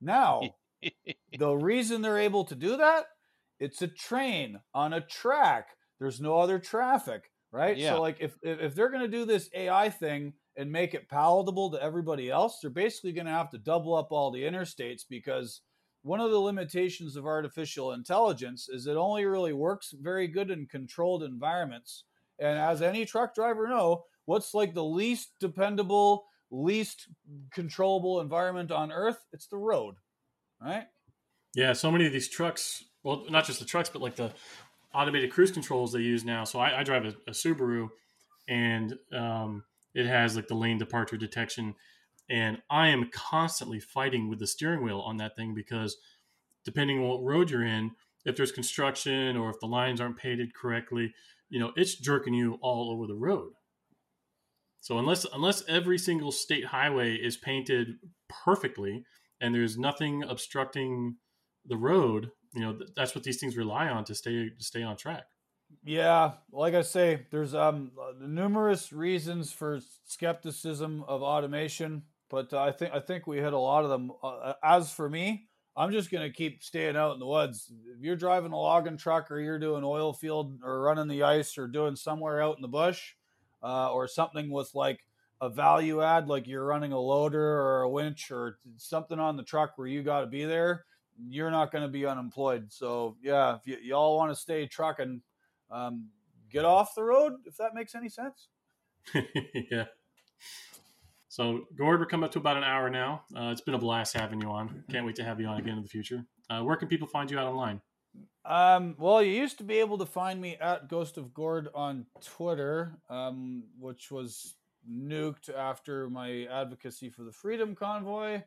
Now, 0.00 0.42
the 1.38 1.54
reason 1.54 2.02
they're 2.02 2.18
able 2.18 2.44
to 2.46 2.56
do 2.56 2.76
that 2.78 3.06
it's 3.60 3.82
a 3.82 3.88
train 3.88 4.60
on 4.74 4.92
a 4.92 5.00
track. 5.00 5.68
There's 5.98 6.20
no 6.20 6.38
other 6.38 6.58
traffic, 6.58 7.30
right? 7.52 7.76
Yeah. 7.76 7.94
So 7.94 8.00
like 8.00 8.18
if 8.20 8.34
if 8.42 8.74
they're 8.74 8.90
going 8.90 9.02
to 9.02 9.08
do 9.08 9.24
this 9.24 9.48
AI 9.54 9.90
thing 9.90 10.34
and 10.56 10.70
make 10.70 10.94
it 10.94 11.08
palatable 11.08 11.70
to 11.72 11.82
everybody 11.82 12.30
else, 12.30 12.58
they're 12.60 12.70
basically 12.70 13.12
going 13.12 13.26
to 13.26 13.32
have 13.32 13.50
to 13.50 13.58
double 13.58 13.94
up 13.94 14.08
all 14.10 14.30
the 14.30 14.42
interstates 14.42 15.02
because 15.08 15.62
one 16.02 16.20
of 16.20 16.30
the 16.30 16.38
limitations 16.38 17.16
of 17.16 17.24
artificial 17.24 17.92
intelligence 17.92 18.68
is 18.68 18.86
it 18.86 18.96
only 18.96 19.24
really 19.24 19.54
works 19.54 19.94
very 19.98 20.28
good 20.28 20.50
in 20.50 20.66
controlled 20.66 21.22
environments. 21.22 22.04
And 22.38 22.58
as 22.58 22.82
any 22.82 23.06
truck 23.06 23.34
driver 23.34 23.68
know, 23.68 24.04
what's 24.26 24.52
like 24.52 24.74
the 24.74 24.84
least 24.84 25.30
dependable, 25.40 26.26
least 26.50 27.08
controllable 27.52 28.20
environment 28.20 28.70
on 28.70 28.92
earth? 28.92 29.24
It's 29.32 29.46
the 29.46 29.56
road, 29.56 29.94
right? 30.60 30.84
Yeah, 31.54 31.72
so 31.72 31.90
many 31.90 32.06
of 32.06 32.12
these 32.12 32.28
trucks 32.28 32.84
well, 33.04 33.24
not 33.30 33.44
just 33.44 33.60
the 33.60 33.64
trucks, 33.64 33.88
but 33.88 34.02
like 34.02 34.16
the 34.16 34.32
automated 34.92 35.30
cruise 35.30 35.52
controls 35.52 35.92
they 35.92 36.00
use 36.00 36.24
now. 36.24 36.44
So 36.44 36.58
I, 36.58 36.80
I 36.80 36.82
drive 36.82 37.04
a, 37.04 37.14
a, 37.28 37.32
Subaru, 37.32 37.88
and 38.48 38.98
um, 39.12 39.64
it 39.94 40.06
has 40.06 40.34
like 40.34 40.48
the 40.48 40.54
lane 40.54 40.78
departure 40.78 41.16
detection, 41.16 41.74
and 42.28 42.60
I 42.70 42.88
am 42.88 43.10
constantly 43.12 43.78
fighting 43.78 44.28
with 44.28 44.38
the 44.38 44.46
steering 44.46 44.82
wheel 44.82 45.00
on 45.00 45.18
that 45.18 45.36
thing 45.36 45.54
because 45.54 45.96
depending 46.64 46.98
on 46.98 47.04
what 47.04 47.22
road 47.22 47.50
you're 47.50 47.64
in, 47.64 47.92
if 48.24 48.36
there's 48.36 48.52
construction 48.52 49.36
or 49.36 49.50
if 49.50 49.60
the 49.60 49.66
lines 49.66 50.00
aren't 50.00 50.16
painted 50.16 50.54
correctly, 50.54 51.12
you 51.50 51.60
know, 51.60 51.72
it's 51.76 51.94
jerking 51.94 52.32
you 52.32 52.58
all 52.62 52.90
over 52.90 53.06
the 53.06 53.14
road. 53.14 53.52
So 54.80 54.98
unless 54.98 55.26
unless 55.32 55.62
every 55.68 55.98
single 55.98 56.32
state 56.32 56.66
highway 56.66 57.14
is 57.16 57.36
painted 57.36 57.96
perfectly 58.28 59.04
and 59.40 59.54
there's 59.54 59.78
nothing 59.78 60.22
obstructing 60.22 61.16
the 61.64 61.76
road, 61.76 62.30
you 62.54 62.60
know 62.60 62.72
th- 62.72 62.90
that's 62.96 63.14
what 63.14 63.24
these 63.24 63.38
things 63.38 63.56
rely 63.56 63.88
on 63.88 64.04
to 64.04 64.14
stay 64.14 64.48
to 64.48 64.64
stay 64.64 64.82
on 64.82 64.96
track 64.96 65.26
yeah 65.84 66.32
like 66.52 66.74
i 66.74 66.82
say 66.82 67.26
there's 67.30 67.54
um 67.54 67.90
numerous 68.20 68.92
reasons 68.92 69.52
for 69.52 69.80
skepticism 70.04 71.04
of 71.08 71.22
automation 71.22 72.02
but 72.28 72.52
uh, 72.52 72.60
i 72.62 72.70
think 72.70 72.92
i 72.92 73.00
think 73.00 73.26
we 73.26 73.38
hit 73.38 73.52
a 73.52 73.58
lot 73.58 73.84
of 73.84 73.90
them 73.90 74.12
uh, 74.22 74.54
as 74.62 74.92
for 74.92 75.08
me 75.08 75.48
I'm 75.76 75.90
just 75.90 76.08
gonna 76.08 76.30
keep 76.30 76.62
staying 76.62 76.96
out 76.96 77.14
in 77.14 77.18
the 77.18 77.26
woods. 77.26 77.72
If 77.96 78.00
you're 78.00 78.14
driving 78.14 78.52
a 78.52 78.56
logging 78.56 78.96
truck 78.96 79.28
or 79.28 79.40
you're 79.40 79.58
doing 79.58 79.82
oil 79.82 80.12
field 80.12 80.60
or 80.62 80.82
running 80.82 81.08
the 81.08 81.24
ice 81.24 81.58
or 81.58 81.66
doing 81.66 81.96
somewhere 81.96 82.40
out 82.40 82.54
in 82.54 82.62
the 82.62 82.68
bush, 82.68 83.14
uh, 83.64 83.90
or 83.90 84.06
something 84.06 84.50
with 84.50 84.72
like 84.74 85.00
a 85.40 85.48
value 85.48 86.02
add, 86.02 86.28
like 86.28 86.46
you're 86.46 86.64
running 86.64 86.92
a 86.92 86.98
loader 86.98 87.42
or 87.42 87.82
a 87.82 87.88
winch 87.88 88.30
or 88.30 88.58
something 88.76 89.18
on 89.18 89.36
the 89.36 89.42
truck 89.42 89.76
where 89.76 89.88
you 89.88 90.02
got 90.02 90.20
to 90.20 90.26
be 90.26 90.44
there, 90.44 90.84
you're 91.28 91.50
not 91.50 91.72
going 91.72 91.82
to 91.82 91.88
be 91.88 92.06
unemployed. 92.06 92.72
So 92.72 93.16
yeah, 93.22 93.56
if 93.56 93.62
y- 93.66 93.82
y'all 93.82 94.16
want 94.16 94.30
to 94.30 94.36
stay 94.36 94.66
trucking, 94.66 95.22
um, 95.70 96.08
get 96.50 96.64
off 96.64 96.94
the 96.94 97.02
road 97.02 97.34
if 97.46 97.56
that 97.56 97.74
makes 97.74 97.94
any 97.94 98.08
sense. 98.08 98.48
yeah. 99.70 99.84
So, 101.28 101.62
Gord, 101.76 101.98
we're 101.98 102.06
coming 102.06 102.24
up 102.24 102.30
to 102.32 102.38
about 102.38 102.56
an 102.56 102.62
hour 102.62 102.88
now. 102.88 103.24
Uh, 103.36 103.48
it's 103.50 103.60
been 103.60 103.74
a 103.74 103.78
blast 103.78 104.16
having 104.16 104.40
you 104.40 104.48
on. 104.50 104.84
Can't 104.88 105.04
wait 105.04 105.16
to 105.16 105.24
have 105.24 105.40
you 105.40 105.46
on 105.46 105.58
again 105.58 105.76
in 105.76 105.82
the 105.82 105.88
future. 105.88 106.24
Uh, 106.48 106.62
where 106.62 106.76
can 106.76 106.86
people 106.86 107.08
find 107.08 107.28
you 107.28 107.38
out 107.38 107.48
online? 107.48 107.80
Um, 108.44 108.94
well, 108.98 109.20
you 109.20 109.32
used 109.32 109.58
to 109.58 109.64
be 109.64 109.78
able 109.78 109.98
to 109.98 110.06
find 110.06 110.40
me 110.40 110.56
at 110.60 110.88
Ghost 110.88 111.16
of 111.16 111.34
Gord 111.34 111.68
on 111.74 112.06
Twitter, 112.22 112.98
um, 113.10 113.64
which 113.80 114.12
was 114.12 114.54
nuked 114.88 115.52
after 115.52 116.08
my 116.08 116.44
advocacy 116.44 117.08
for 117.10 117.24
the 117.24 117.32
Freedom 117.32 117.74
Convoy. 117.74 118.42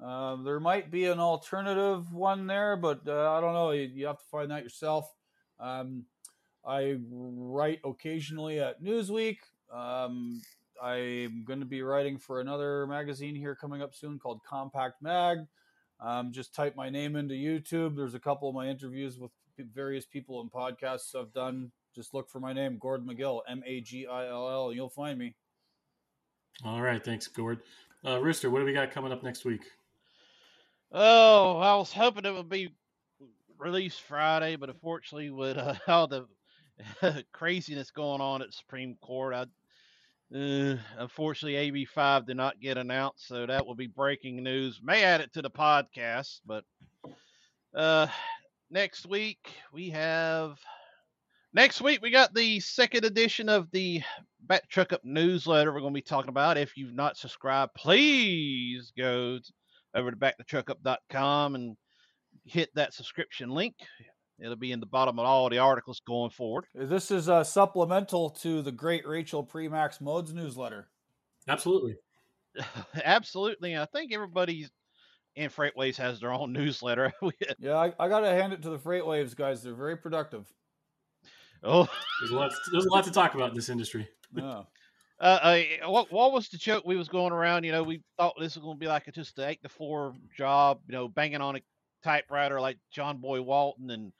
Um, 0.00 0.44
there 0.44 0.60
might 0.60 0.90
be 0.90 1.06
an 1.06 1.20
alternative 1.20 2.12
one 2.12 2.46
there, 2.46 2.76
but 2.76 3.00
uh, 3.06 3.32
I 3.32 3.40
don't 3.40 3.54
know. 3.54 3.70
You, 3.70 3.90
you, 3.92 4.06
have 4.06 4.18
to 4.18 4.24
find 4.30 4.50
that 4.50 4.62
yourself. 4.62 5.10
Um, 5.58 6.04
I 6.66 6.96
write 7.10 7.80
occasionally 7.84 8.60
at 8.60 8.82
Newsweek. 8.82 9.38
Um, 9.72 10.42
I'm 10.82 11.44
going 11.46 11.60
to 11.60 11.66
be 11.66 11.82
writing 11.82 12.18
for 12.18 12.40
another 12.40 12.86
magazine 12.86 13.34
here 13.34 13.54
coming 13.54 13.80
up 13.80 13.94
soon 13.94 14.18
called 14.18 14.40
Compact 14.46 15.00
Mag. 15.00 15.38
Um, 16.00 16.30
just 16.30 16.54
type 16.54 16.76
my 16.76 16.90
name 16.90 17.16
into 17.16 17.34
YouTube. 17.34 17.96
There's 17.96 18.14
a 18.14 18.20
couple 18.20 18.48
of 18.50 18.54
my 18.54 18.68
interviews 18.68 19.18
with 19.18 19.30
various 19.72 20.04
people 20.04 20.42
and 20.42 20.52
podcasts 20.52 21.14
I've 21.14 21.32
done. 21.32 21.72
Just 21.94 22.12
look 22.12 22.28
for 22.28 22.40
my 22.40 22.52
name, 22.52 22.76
Gord 22.78 23.06
Magill, 23.06 23.40
M 23.48 23.62
A 23.64 23.80
G 23.80 24.06
I 24.06 24.26
L 24.26 24.50
L, 24.50 24.66
and 24.68 24.76
you'll 24.76 24.90
find 24.90 25.18
me. 25.18 25.34
All 26.64 26.82
right, 26.82 27.02
thanks, 27.02 27.26
Gord. 27.26 27.60
Uh, 28.04 28.20
Rooster, 28.20 28.50
what 28.50 28.58
do 28.58 28.66
we 28.66 28.74
got 28.74 28.90
coming 28.90 29.12
up 29.12 29.22
next 29.22 29.46
week? 29.46 29.62
Oh, 30.98 31.58
I 31.58 31.76
was 31.76 31.92
hoping 31.92 32.24
it 32.24 32.32
would 32.32 32.48
be 32.48 32.70
released 33.58 34.00
Friday, 34.00 34.56
but 34.56 34.70
unfortunately, 34.70 35.28
with 35.28 35.58
uh, 35.58 35.74
all 35.86 36.06
the 36.06 36.26
craziness 37.32 37.90
going 37.90 38.22
on 38.22 38.40
at 38.40 38.54
Supreme 38.54 38.96
Court, 39.02 39.34
I 39.34 39.42
uh, 40.34 40.76
unfortunately, 40.96 41.70
AB5 41.70 42.26
did 42.26 42.38
not 42.38 42.60
get 42.60 42.78
announced, 42.78 43.28
so 43.28 43.44
that 43.44 43.66
will 43.66 43.74
be 43.74 43.88
breaking 43.88 44.42
news. 44.42 44.80
May 44.82 45.04
add 45.04 45.20
it 45.20 45.34
to 45.34 45.42
the 45.42 45.50
podcast, 45.50 46.40
but 46.46 46.64
uh, 47.74 48.06
next 48.70 49.04
week 49.06 49.50
we 49.74 49.90
have. 49.90 50.58
Next 51.52 51.82
week 51.82 52.00
we 52.00 52.10
got 52.10 52.32
the 52.32 52.58
second 52.60 53.04
edition 53.04 53.50
of 53.50 53.70
the 53.70 54.00
Back 54.40 54.66
Truck 54.70 54.94
Up 54.94 55.04
newsletter. 55.04 55.74
We're 55.74 55.80
going 55.80 55.92
to 55.92 55.98
be 55.98 56.00
talking 56.00 56.30
about. 56.30 56.56
If 56.56 56.78
you've 56.78 56.94
not 56.94 57.18
subscribed, 57.18 57.74
please 57.74 58.94
go 58.96 59.40
over 59.96 60.10
to 60.10 60.16
backthetruckup.com 60.16 61.54
and 61.54 61.76
hit 62.44 62.70
that 62.74 62.94
subscription 62.94 63.50
link. 63.50 63.74
It'll 64.38 64.56
be 64.56 64.72
in 64.72 64.80
the 64.80 64.86
bottom 64.86 65.18
of 65.18 65.24
all 65.24 65.48
the 65.48 65.58
articles 65.58 66.02
going 66.06 66.30
forward. 66.30 66.66
This 66.74 67.10
is 67.10 67.28
a 67.28 67.44
supplemental 67.44 68.30
to 68.42 68.60
the 68.60 68.72
Great 68.72 69.06
Rachel 69.06 69.44
Premack's 69.44 70.00
Modes 70.00 70.34
newsletter. 70.34 70.88
Absolutely. 71.48 71.96
Absolutely. 73.04 73.76
I 73.76 73.86
think 73.86 74.12
everybody 74.12 74.66
in 75.36 75.50
Freightwaves 75.50 75.96
has 75.96 76.20
their 76.20 76.32
own 76.32 76.52
newsletter. 76.52 77.12
yeah, 77.58 77.76
I, 77.76 77.92
I 77.98 78.08
got 78.08 78.20
to 78.20 78.28
hand 78.28 78.52
it 78.52 78.62
to 78.62 78.70
the 78.70 78.78
Freightwaves 78.78 79.34
guys. 79.34 79.62
They're 79.62 79.74
very 79.74 79.96
productive. 79.96 80.46
Oh, 81.62 81.88
there's 82.20 82.30
a 82.30 82.36
lot. 82.36 82.52
There's 82.70 82.84
a 82.84 82.92
lot 82.92 83.04
to 83.04 83.10
talk 83.10 83.34
about 83.34 83.50
in 83.50 83.54
this 83.56 83.70
industry. 83.70 84.06
Yeah. 84.34 84.62
Uh, 85.18 85.24
uh, 85.82 85.90
what 85.90 86.12
what 86.12 86.32
was 86.32 86.48
the 86.48 86.58
joke 86.58 86.84
we 86.84 86.96
was 86.96 87.08
going 87.08 87.32
around? 87.32 87.64
You 87.64 87.72
know, 87.72 87.82
we 87.82 88.02
thought 88.18 88.34
this 88.38 88.54
was 88.54 88.62
going 88.62 88.76
to 88.76 88.80
be 88.80 88.86
like 88.86 89.08
a, 89.08 89.12
just 89.12 89.38
an 89.38 89.48
eight 89.48 89.62
to 89.62 89.68
four 89.68 90.14
job. 90.36 90.80
You 90.86 90.92
know, 90.92 91.08
banging 91.08 91.40
on 91.40 91.56
a 91.56 91.60
typewriter 92.04 92.60
like 92.60 92.78
John 92.92 93.18
Boy 93.18 93.40
Walton, 93.40 93.90
and 93.90 94.12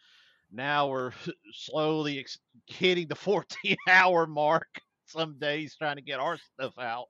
now 0.50 0.88
we're 0.88 1.12
slowly 1.52 2.18
ex- 2.18 2.38
hitting 2.66 3.08
the 3.08 3.14
14 3.14 3.76
hour 3.88 4.26
mark. 4.26 4.68
Some 5.06 5.38
days 5.38 5.76
trying 5.76 5.96
to 5.96 6.02
get 6.02 6.18
our 6.18 6.38
stuff 6.54 6.78
out. 6.78 7.06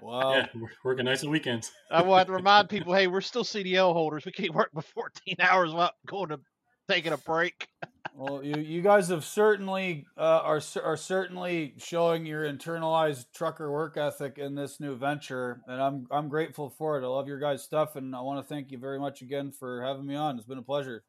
Wow, 0.00 0.34
yeah, 0.34 0.46
we're 0.54 0.68
working 0.84 1.04
nights 1.06 1.22
and 1.22 1.32
weekends. 1.32 1.72
I 1.90 2.02
want 2.02 2.28
to 2.28 2.32
remind 2.32 2.68
people, 2.70 2.94
hey, 2.94 3.08
we're 3.08 3.20
still 3.20 3.44
CDL 3.44 3.92
holders. 3.92 4.24
We 4.24 4.32
can't 4.32 4.54
work 4.54 4.70
for 4.72 4.82
14 4.82 5.34
hours 5.40 5.72
without 5.72 5.94
going 6.06 6.28
to 6.28 6.40
taking 6.88 7.12
a 7.12 7.18
break. 7.18 7.66
Well, 8.14 8.42
you 8.42 8.60
you 8.60 8.82
guys 8.82 9.08
have 9.08 9.24
certainly 9.24 10.06
uh, 10.16 10.40
are 10.42 10.60
are 10.82 10.96
certainly 10.96 11.74
showing 11.78 12.26
your 12.26 12.44
internalized 12.44 13.26
trucker 13.34 13.70
work 13.70 13.96
ethic 13.96 14.38
in 14.38 14.54
this 14.54 14.80
new 14.80 14.96
venture, 14.96 15.60
and 15.66 15.80
I'm 15.80 16.06
I'm 16.10 16.28
grateful 16.28 16.70
for 16.70 16.98
it. 16.98 17.04
I 17.04 17.08
love 17.08 17.28
your 17.28 17.38
guys' 17.38 17.62
stuff, 17.62 17.96
and 17.96 18.14
I 18.14 18.20
want 18.20 18.44
to 18.44 18.54
thank 18.54 18.70
you 18.70 18.78
very 18.78 18.98
much 18.98 19.22
again 19.22 19.52
for 19.52 19.82
having 19.82 20.06
me 20.06 20.14
on. 20.14 20.36
It's 20.36 20.46
been 20.46 20.58
a 20.58 20.62
pleasure. 20.62 21.04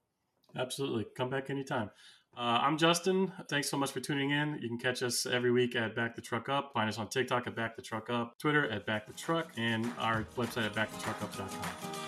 Absolutely, 0.55 1.05
come 1.15 1.29
back 1.29 1.49
anytime. 1.49 1.91
Uh, 2.37 2.59
I'm 2.61 2.77
Justin. 2.77 3.31
Thanks 3.49 3.69
so 3.69 3.75
much 3.75 3.91
for 3.91 3.99
tuning 3.99 4.31
in. 4.31 4.59
You 4.61 4.69
can 4.69 4.77
catch 4.77 5.03
us 5.03 5.25
every 5.25 5.51
week 5.51 5.75
at 5.75 5.95
Back 5.95 6.15
the 6.15 6.21
Truck 6.21 6.47
Up. 6.47 6.71
Find 6.73 6.87
us 6.87 6.97
on 6.97 7.09
TikTok 7.09 7.47
at 7.47 7.55
Back 7.55 7.75
the 7.75 7.81
Truck 7.81 8.09
Up, 8.09 8.37
Twitter 8.39 8.69
at 8.69 8.85
Back 8.85 9.07
the 9.07 9.13
Truck, 9.13 9.51
and 9.57 9.91
our 9.97 10.25
website 10.37 10.65
at 10.65 10.73
backthetruckup.com. 10.73 11.49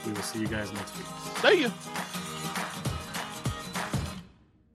We 0.06 0.14
will 0.14 0.22
see 0.22 0.40
you 0.40 0.48
guys 0.48 0.72
next 0.72 0.98
week. 0.98 1.08
See 1.42 1.62
you. 1.64 2.31